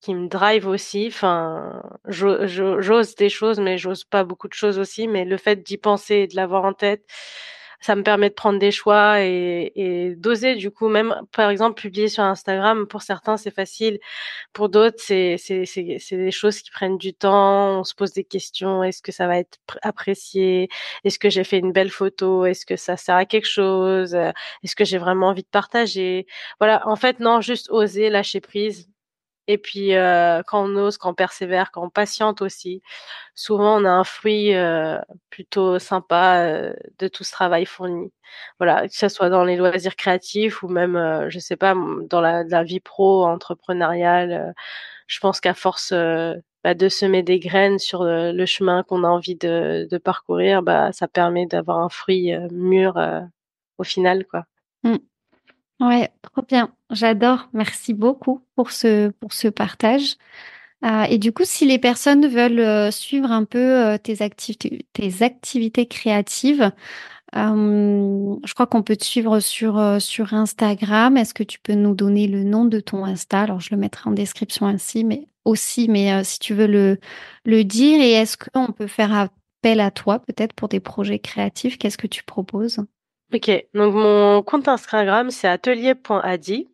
qui 0.00 0.14
me 0.14 0.28
drive 0.28 0.66
aussi. 0.66 1.06
Enfin, 1.08 1.82
j'ose 2.06 3.14
des 3.16 3.28
choses, 3.28 3.60
mais 3.60 3.78
j'ose 3.78 4.04
pas 4.04 4.24
beaucoup 4.24 4.48
de 4.48 4.54
choses 4.54 4.78
aussi. 4.78 5.08
Mais 5.08 5.24
le 5.24 5.36
fait 5.36 5.62
d'y 5.62 5.76
penser 5.78 6.14
et 6.16 6.26
de 6.26 6.36
l'avoir 6.36 6.64
en 6.64 6.72
tête, 6.72 7.04
ça 7.80 7.94
me 7.94 8.02
permet 8.02 8.28
de 8.28 8.34
prendre 8.34 8.58
des 8.58 8.72
choix 8.72 9.20
et, 9.22 9.70
et 9.76 10.16
d'oser. 10.16 10.56
Du 10.56 10.70
coup, 10.72 10.88
même 10.88 11.14
par 11.32 11.48
exemple 11.50 11.80
publier 11.80 12.08
sur 12.08 12.24
Instagram, 12.24 12.86
pour 12.88 13.02
certains 13.02 13.36
c'est 13.36 13.52
facile, 13.54 14.00
pour 14.52 14.68
d'autres 14.68 14.96
c'est 14.98 15.36
des 16.10 16.30
choses 16.32 16.60
qui 16.60 16.70
prennent 16.72 16.98
du 16.98 17.14
temps. 17.14 17.78
On 17.80 17.84
se 17.84 17.94
pose 17.94 18.12
des 18.12 18.24
questions. 18.24 18.82
Est-ce 18.82 19.00
que 19.02 19.12
ça 19.12 19.26
va 19.28 19.38
être 19.38 19.58
apprécié? 19.82 20.68
Est-ce 21.04 21.18
que 21.20 21.30
j'ai 21.30 21.44
fait 21.44 21.58
une 21.58 21.72
belle 21.72 21.90
photo? 21.90 22.44
Est-ce 22.46 22.66
que 22.66 22.76
ça 22.76 22.96
sert 22.96 23.14
à 23.16 23.26
quelque 23.26 23.48
chose? 23.48 24.14
Est-ce 24.14 24.74
que 24.76 24.84
j'ai 24.84 24.98
vraiment 24.98 25.28
envie 25.28 25.42
de 25.44 25.48
partager? 25.48 26.26
Voilà. 26.60 26.82
En 26.88 26.96
fait, 26.96 27.20
non, 27.20 27.40
juste 27.40 27.68
oser 27.70 28.10
lâcher 28.10 28.40
prise 28.40 28.88
et 29.48 29.56
puis, 29.58 29.94
euh, 29.94 30.42
quand 30.46 30.62
on 30.64 30.76
ose, 30.76 30.98
quand 30.98 31.10
on 31.10 31.14
persévère, 31.14 31.70
quand 31.72 31.82
on 31.82 31.90
patiente 31.90 32.42
aussi, 32.42 32.82
souvent 33.34 33.80
on 33.80 33.84
a 33.86 33.90
un 33.90 34.04
fruit 34.04 34.54
euh, 34.54 34.98
plutôt 35.30 35.78
sympa 35.78 36.42
euh, 36.42 36.74
de 36.98 37.08
tout 37.08 37.24
ce 37.24 37.32
travail 37.32 37.64
fourni. 37.66 38.12
Voilà, 38.58 38.86
que 38.88 38.94
ce 38.94 39.08
soit 39.08 39.30
dans 39.30 39.44
les 39.44 39.56
loisirs 39.56 39.96
créatifs 39.96 40.62
ou 40.62 40.68
même, 40.68 41.26
je 41.30 41.38
sais 41.38 41.56
pas, 41.56 41.74
dans 42.10 42.20
la, 42.20 42.44
la 42.44 42.62
vie 42.62 42.80
pro, 42.80 43.24
entrepreneuriale. 43.26 44.54
je 45.06 45.20
pense 45.20 45.40
qu'à 45.40 45.54
force 45.54 45.92
bah, 46.64 46.74
de 46.74 46.88
semer 46.90 47.22
des 47.22 47.38
graines 47.40 47.78
sur 47.78 48.04
le, 48.04 48.46
chemin 48.46 48.82
qu'on 48.82 49.04
a 49.04 49.08
envie 49.08 49.36
de, 49.36 49.88
de, 49.90 49.98
parcourir, 49.98 50.62
bah, 50.62 50.92
ça 50.92 51.08
permet 51.08 51.46
d'avoir 51.46 51.78
un 51.78 51.88
fruit 51.88 52.32
mûr 52.52 53.00
au 53.78 53.84
final, 53.84 54.26
quoi. 54.26 54.44
Mmh. 54.84 54.96
Ouais, 55.80 56.10
trop 56.22 56.42
bien. 56.42 56.72
J'adore. 56.90 57.48
Merci 57.52 57.94
beaucoup 57.94 58.42
pour 58.56 58.72
ce, 58.72 59.48
partage. 59.48 60.16
Euh, 60.84 61.04
et 61.04 61.18
du 61.18 61.32
coup, 61.32 61.44
si 61.44 61.66
les 61.66 61.78
personnes 61.78 62.26
veulent 62.28 62.60
euh, 62.60 62.90
suivre 62.90 63.30
un 63.32 63.44
peu 63.44 63.58
euh, 63.58 63.98
tes, 63.98 64.22
activités, 64.22 65.86
créatives, 65.86 66.72
je 67.34 68.54
crois 68.54 68.66
qu'on 68.66 68.82
peut 68.82 68.96
te 68.96 69.04
suivre 69.04 69.40
sur, 69.40 70.00
sur 70.00 70.34
Instagram. 70.34 71.16
Est-ce 71.16 71.34
que 71.34 71.42
tu 71.44 71.58
peux 71.60 71.74
nous 71.74 71.94
donner 71.94 72.26
le 72.26 72.44
nom 72.44 72.64
de 72.64 72.80
ton 72.80 73.04
Insta? 73.04 73.42
Alors, 73.42 73.60
je 73.60 73.70
le 73.72 73.76
mettrai 73.80 74.10
en 74.10 74.12
description 74.12 74.66
ainsi, 74.66 75.04
mais 75.04 75.28
aussi, 75.44 75.88
mais 75.88 76.24
si 76.24 76.38
tu 76.40 76.54
veux 76.54 76.66
le, 76.66 76.98
le 77.44 77.64
dire. 77.64 78.00
Et 78.00 78.12
est-ce 78.12 78.36
qu'on 78.36 78.72
peut 78.72 78.86
faire 78.88 79.12
appel 79.14 79.80
à 79.80 79.90
toi 79.90 80.20
peut-être 80.20 80.54
pour 80.54 80.68
des 80.68 80.80
projets 80.80 81.18
créatifs, 81.18 81.78
qu'est-ce 81.78 81.98
que 81.98 82.06
tu 82.06 82.24
proposes? 82.24 82.80
OK, 83.34 83.50
donc 83.74 83.94
mon 83.94 84.42
compte 84.42 84.68
Instagram, 84.68 85.30
c'est 85.30 85.48
atelier.adi 85.48 86.68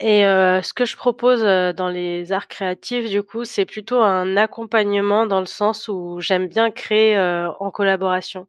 et 0.00 0.26
euh, 0.26 0.62
ce 0.62 0.72
que 0.74 0.84
je 0.86 0.96
propose, 0.96 1.42
heu, 1.44 1.72
dans 1.74 1.88
les 1.88 2.32
arts 2.32 2.48
créatifs, 2.48 3.10
du 3.10 3.22
coup, 3.22 3.44
c'est 3.44 3.66
plutôt 3.66 4.00
un 4.02 4.36
accompagnement 4.36 5.26
dans 5.26 5.40
le 5.40 5.46
sens 5.46 5.88
où 5.88 6.20
j'aime 6.20 6.48
bien 6.48 6.70
créer, 6.70 7.16
heu, 7.18 7.48
en 7.60 7.70
collaboration. 7.70 8.46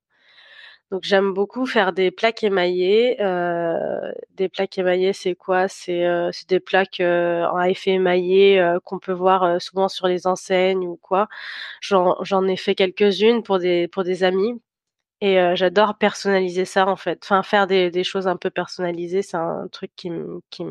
Donc 0.91 1.03
j'aime 1.03 1.34
beaucoup 1.34 1.66
faire 1.68 1.93
des 1.93 2.12
plaques 2.12 2.43
émaillées, 2.43 3.18
heu, 3.22 4.14
des 4.36 4.49
plaques 4.49 4.78
émaillées, 4.78 5.14
c'est 5.14 5.36
quoi? 5.36 5.68
C'est, 5.70 6.05
c'est 6.34 6.49
des 6.49 6.59
plaques, 6.62 6.99
à 7.01 7.70
effet 7.70 7.91
émaillé, 7.91 8.64
qu'on 8.86 8.99
peut 8.99 9.14
voir, 9.14 9.62
souvent 9.62 9.89
sur 9.89 10.07
les 10.07 10.28
enseignes 10.28 10.88
ou 10.88 10.97
quoi. 10.97 11.28
J'en 11.82 12.47
ai 12.47 12.57
fait 12.57 12.76
quelques-unes 12.76 13.43
pour 13.43 13.59
des 13.59 13.88
pour 13.89 14.03
des 14.05 14.24
amis 14.24 14.62
et 15.22 15.39
heu, 15.39 15.55
j'adore 15.55 15.97
personnaliser 15.97 16.65
ça, 16.65 16.88
en 16.88 16.95
fait. 16.97 17.19
Enfin, 17.24 17.43
faire 17.43 17.67
des 17.67 17.91
des 17.91 18.03
choses 18.03 18.28
un 18.28 18.38
peu 18.38 18.49
personnalisées, 18.49 19.22
c'est 19.24 19.38
un 19.38 19.67
truc 19.72 19.91
qui 19.95 20.09
me 20.11 20.41
qui 20.51 20.63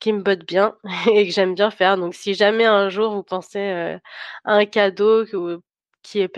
qui 0.00 0.12
botte 0.22 0.46
bien 0.46 0.74
et 1.12 1.26
que 1.26 1.32
j'aime 1.32 1.54
bien 1.54 1.70
faire. 1.70 1.96
Donc 1.96 2.14
si 2.14 2.34
jamais 2.34 2.64
un 2.64 2.88
jour 2.88 3.12
vous 3.14 3.22
pensez, 3.22 3.58
heu, 3.60 4.00
à 4.44 4.54
un 4.54 4.66
cadeau 4.66 5.24
qui 6.02 6.20
est 6.20 6.28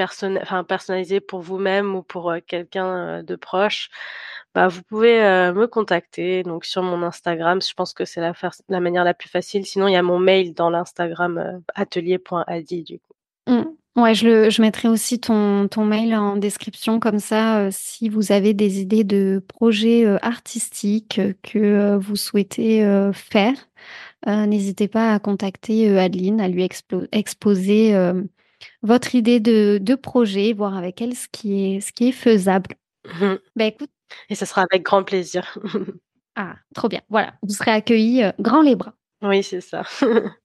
enfin 0.42 0.62
personnalisé 0.64 1.20
pour 1.20 1.40
vous-même 1.40 1.94
ou 1.96 2.02
pour, 2.02 2.30
heu, 2.32 2.40
quelqu'un, 2.40 3.20
heu, 3.20 3.22
de 3.24 3.34
proche, 3.36 3.90
bah, 4.54 4.68
vous 4.68 4.82
pouvez, 4.84 5.20
heu, 5.22 5.52
me 5.52 5.66
contacter 5.66 6.42
donc 6.44 6.64
sur 6.64 6.82
mon 6.82 7.02
Instagram. 7.02 7.60
Je 7.62 7.74
pense 7.74 7.92
que 7.94 8.04
c'est 8.04 8.20
la 8.20 8.32
la 8.68 8.80
manière 8.80 9.04
la 9.04 9.14
plus 9.14 9.28
facile. 9.28 9.66
Sinon, 9.66 9.88
il 9.88 9.92
y 9.94 9.96
a 9.96 10.02
mon 10.02 10.18
mail 10.20 10.54
dans 10.54 10.70
l'Instagram, 10.70 11.62
atelier.adi 11.74 12.82
du 12.84 12.98
coup. 13.00 13.05
Ouais, 13.96 14.14
je 14.14 14.26
le 14.26 14.50
je 14.50 14.60
mettrai 14.60 14.88
aussi 14.88 15.18
ton 15.18 15.68
ton 15.68 15.86
mail 15.86 16.14
en 16.14 16.36
description 16.36 17.00
comme 17.00 17.18
ça, 17.18 17.62
heu, 17.64 17.68
si 17.72 18.10
vous 18.10 18.30
avez 18.30 18.52
des 18.52 18.80
idées 18.80 19.04
de 19.04 19.42
projets, 19.48 20.04
heu, 20.04 20.18
artistiques, 20.20 21.18
heu, 21.18 21.34
que, 21.42 21.96
vous 21.96 22.14
souhaitez, 22.16 22.82
faire, 23.14 23.54
n'hésitez 24.26 24.88
pas 24.88 25.14
à 25.14 25.18
contacter, 25.18 25.98
Adeline, 25.98 26.40
à 26.42 26.48
lui 26.48 26.66
exposer, 27.12 27.94
votre 28.82 29.14
idée 29.14 29.40
de 29.40 29.78
de 29.80 29.94
projet, 29.94 30.52
voir 30.52 30.76
avec 30.76 31.02
elle 31.02 31.14
ce 31.14 31.28
qui 31.32 31.76
est 31.76 31.80
ce 31.80 31.92
qui 31.92 32.08
est 32.08 32.12
faisable. 32.12 32.76
Mmh 33.06 33.36
Bah, 33.56 33.64
écoute 33.66 33.90
et 34.30 34.34
ça 34.36 34.46
sera 34.46 34.62
avec 34.70 34.82
grand 34.84 35.04
plaisir. 35.04 35.58
ah, 36.36 36.56
trop 36.74 36.88
bien, 36.88 37.00
voilà, 37.08 37.34
vous 37.42 37.54
serez 37.54 37.72
accueillis, 37.72 38.24
heu, 38.24 38.32
grands 38.40 38.62
les 38.62 38.76
bras. 38.76 38.94
Oui, 39.22 39.42
c'est 39.42 39.60
ça. 39.62 39.84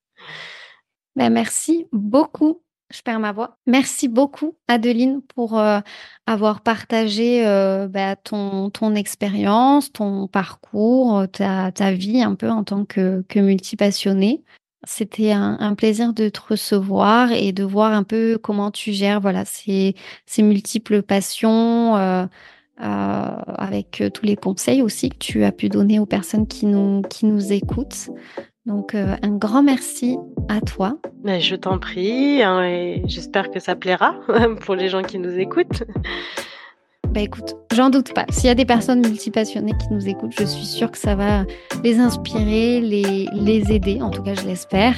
Bah, 1.16 1.30
merci 1.30 1.88
beaucoup. 1.91 2.62
Je 2.94 3.02
perds 3.02 3.20
ma 3.20 3.32
voix. 3.32 3.58
Merci 3.68 4.08
beaucoup, 4.08 4.56
Adeline, 4.68 5.22
pour 5.22 5.58
euh, 5.58 5.80
avoir 6.26 6.62
partagé 6.62 7.46
euh, 7.46 7.88
bah, 7.88 8.16
ton, 8.16 8.96
expérience, 8.96 9.92
ton 9.92 10.28
parcours, 10.28 11.20
euh, 11.20 11.28
ta, 11.28 11.92
vie 11.92 12.22
un 12.22 12.36
peu 12.36 12.50
en 12.50 12.64
tant 12.64 12.86
que, 12.86 13.24
que 13.30 13.39
multipassionnée. 13.39 14.44
C'était 14.84 15.32
un, 15.32 15.76
plaisir 15.76 16.12
de 16.12 16.28
te 16.30 16.39
recevoir 16.50 17.32
et 17.32 17.52
de 17.52 17.64
voir 17.64 17.94
un 17.94 18.02
peu 18.02 18.39
comment 18.42 18.72
tu 18.72 18.94
gères 18.94 19.22
voilà, 19.22 19.46
ces, 19.46 19.96
multiples 20.39 21.04
passions, 21.04 21.94
avec 22.78 24.04
tous 24.12 24.26
les 24.26 24.36
conseils 24.36 24.82
aussi 24.82 25.12
que 25.12 25.18
tu 25.20 25.44
as 25.44 25.52
pu 25.52 25.70
donner 25.70 26.00
aux 26.00 26.08
personnes 26.08 26.48
qui 26.48 26.66
nous 26.66 27.04
écoutent. 27.54 28.10
Donc, 28.66 28.93
euh, 28.93 29.16
un 29.24 29.32
grand 29.38 29.64
merci 29.64 30.18
à 30.47 30.62
toi. 30.62 30.97
Mais 31.24 31.41
je 31.41 31.55
t'en 31.55 31.80
prie, 31.80 32.43
hein, 32.43 32.64
et 32.64 33.01
j'espère 33.07 33.49
que 33.49 33.59
ça 33.59 33.76
plaira 33.76 34.16
pour 34.62 34.76
les 34.76 34.88
gens 34.88 35.01
qui 35.01 35.18
nous 35.18 35.39
écoutent. 35.39 35.84
Bah 37.09 37.22
écoute, 37.22 37.55
j'en 37.74 37.89
doute 37.89 38.14
pas. 38.14 38.26
S'il 38.30 38.45
y 38.45 38.49
a 38.49 38.55
des 38.55 38.66
personnes 38.66 39.05
multipassionnées 39.05 39.74
qui 39.74 39.93
nous 39.93 40.07
écoutent, 40.07 40.34
je 40.38 40.45
suis 40.45 40.66
sûre 40.66 40.91
que 40.91 40.97
ça 40.97 41.16
va 41.16 41.43
les 41.84 41.99
inspirer, 41.99 42.80
les, 42.80 43.28
les 43.34 43.72
aider, 43.74 44.01
en 44.01 44.12
tout 44.12 44.24
cas 44.24 44.34
je 44.34 44.45
l'espère. 44.45 44.95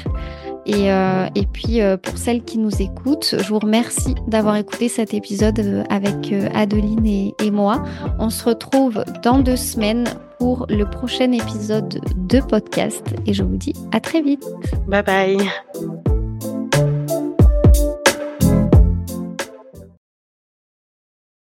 Et, 0.65 0.91
euh, 0.91 1.27
et 1.35 1.45
puis 1.45 1.81
euh, 1.81 1.97
pour 1.97 2.17
celles 2.17 2.43
qui 2.43 2.57
nous 2.57 2.81
écoutent, 2.81 3.35
je 3.37 3.47
vous 3.49 3.59
remercie 3.59 4.15
d'avoir 4.27 4.55
écouté 4.55 4.87
cet 4.87 5.13
épisode 5.13 5.59
euh, 5.59 5.83
avec 5.89 6.33
Adeline 6.53 7.05
et 7.05 7.51
moi. 7.51 7.83
On 8.19 8.29
se 8.29 8.45
retrouve 8.45 9.03
dans 9.23 9.39
deux 9.39 9.57
semaines 9.57 10.05
pour 10.39 10.65
le 10.69 10.85
prochain 10.85 11.31
épisode 11.31 11.99
de 12.15 12.39
podcast 12.39 13.05
et 13.25 13.33
je 13.33 13.43
vous 13.43 13.57
dis 13.57 13.73
à 13.91 13.99
très 13.99 14.21
vite. 14.21 14.45
Bye 14.87 15.03
bye. 15.03 15.37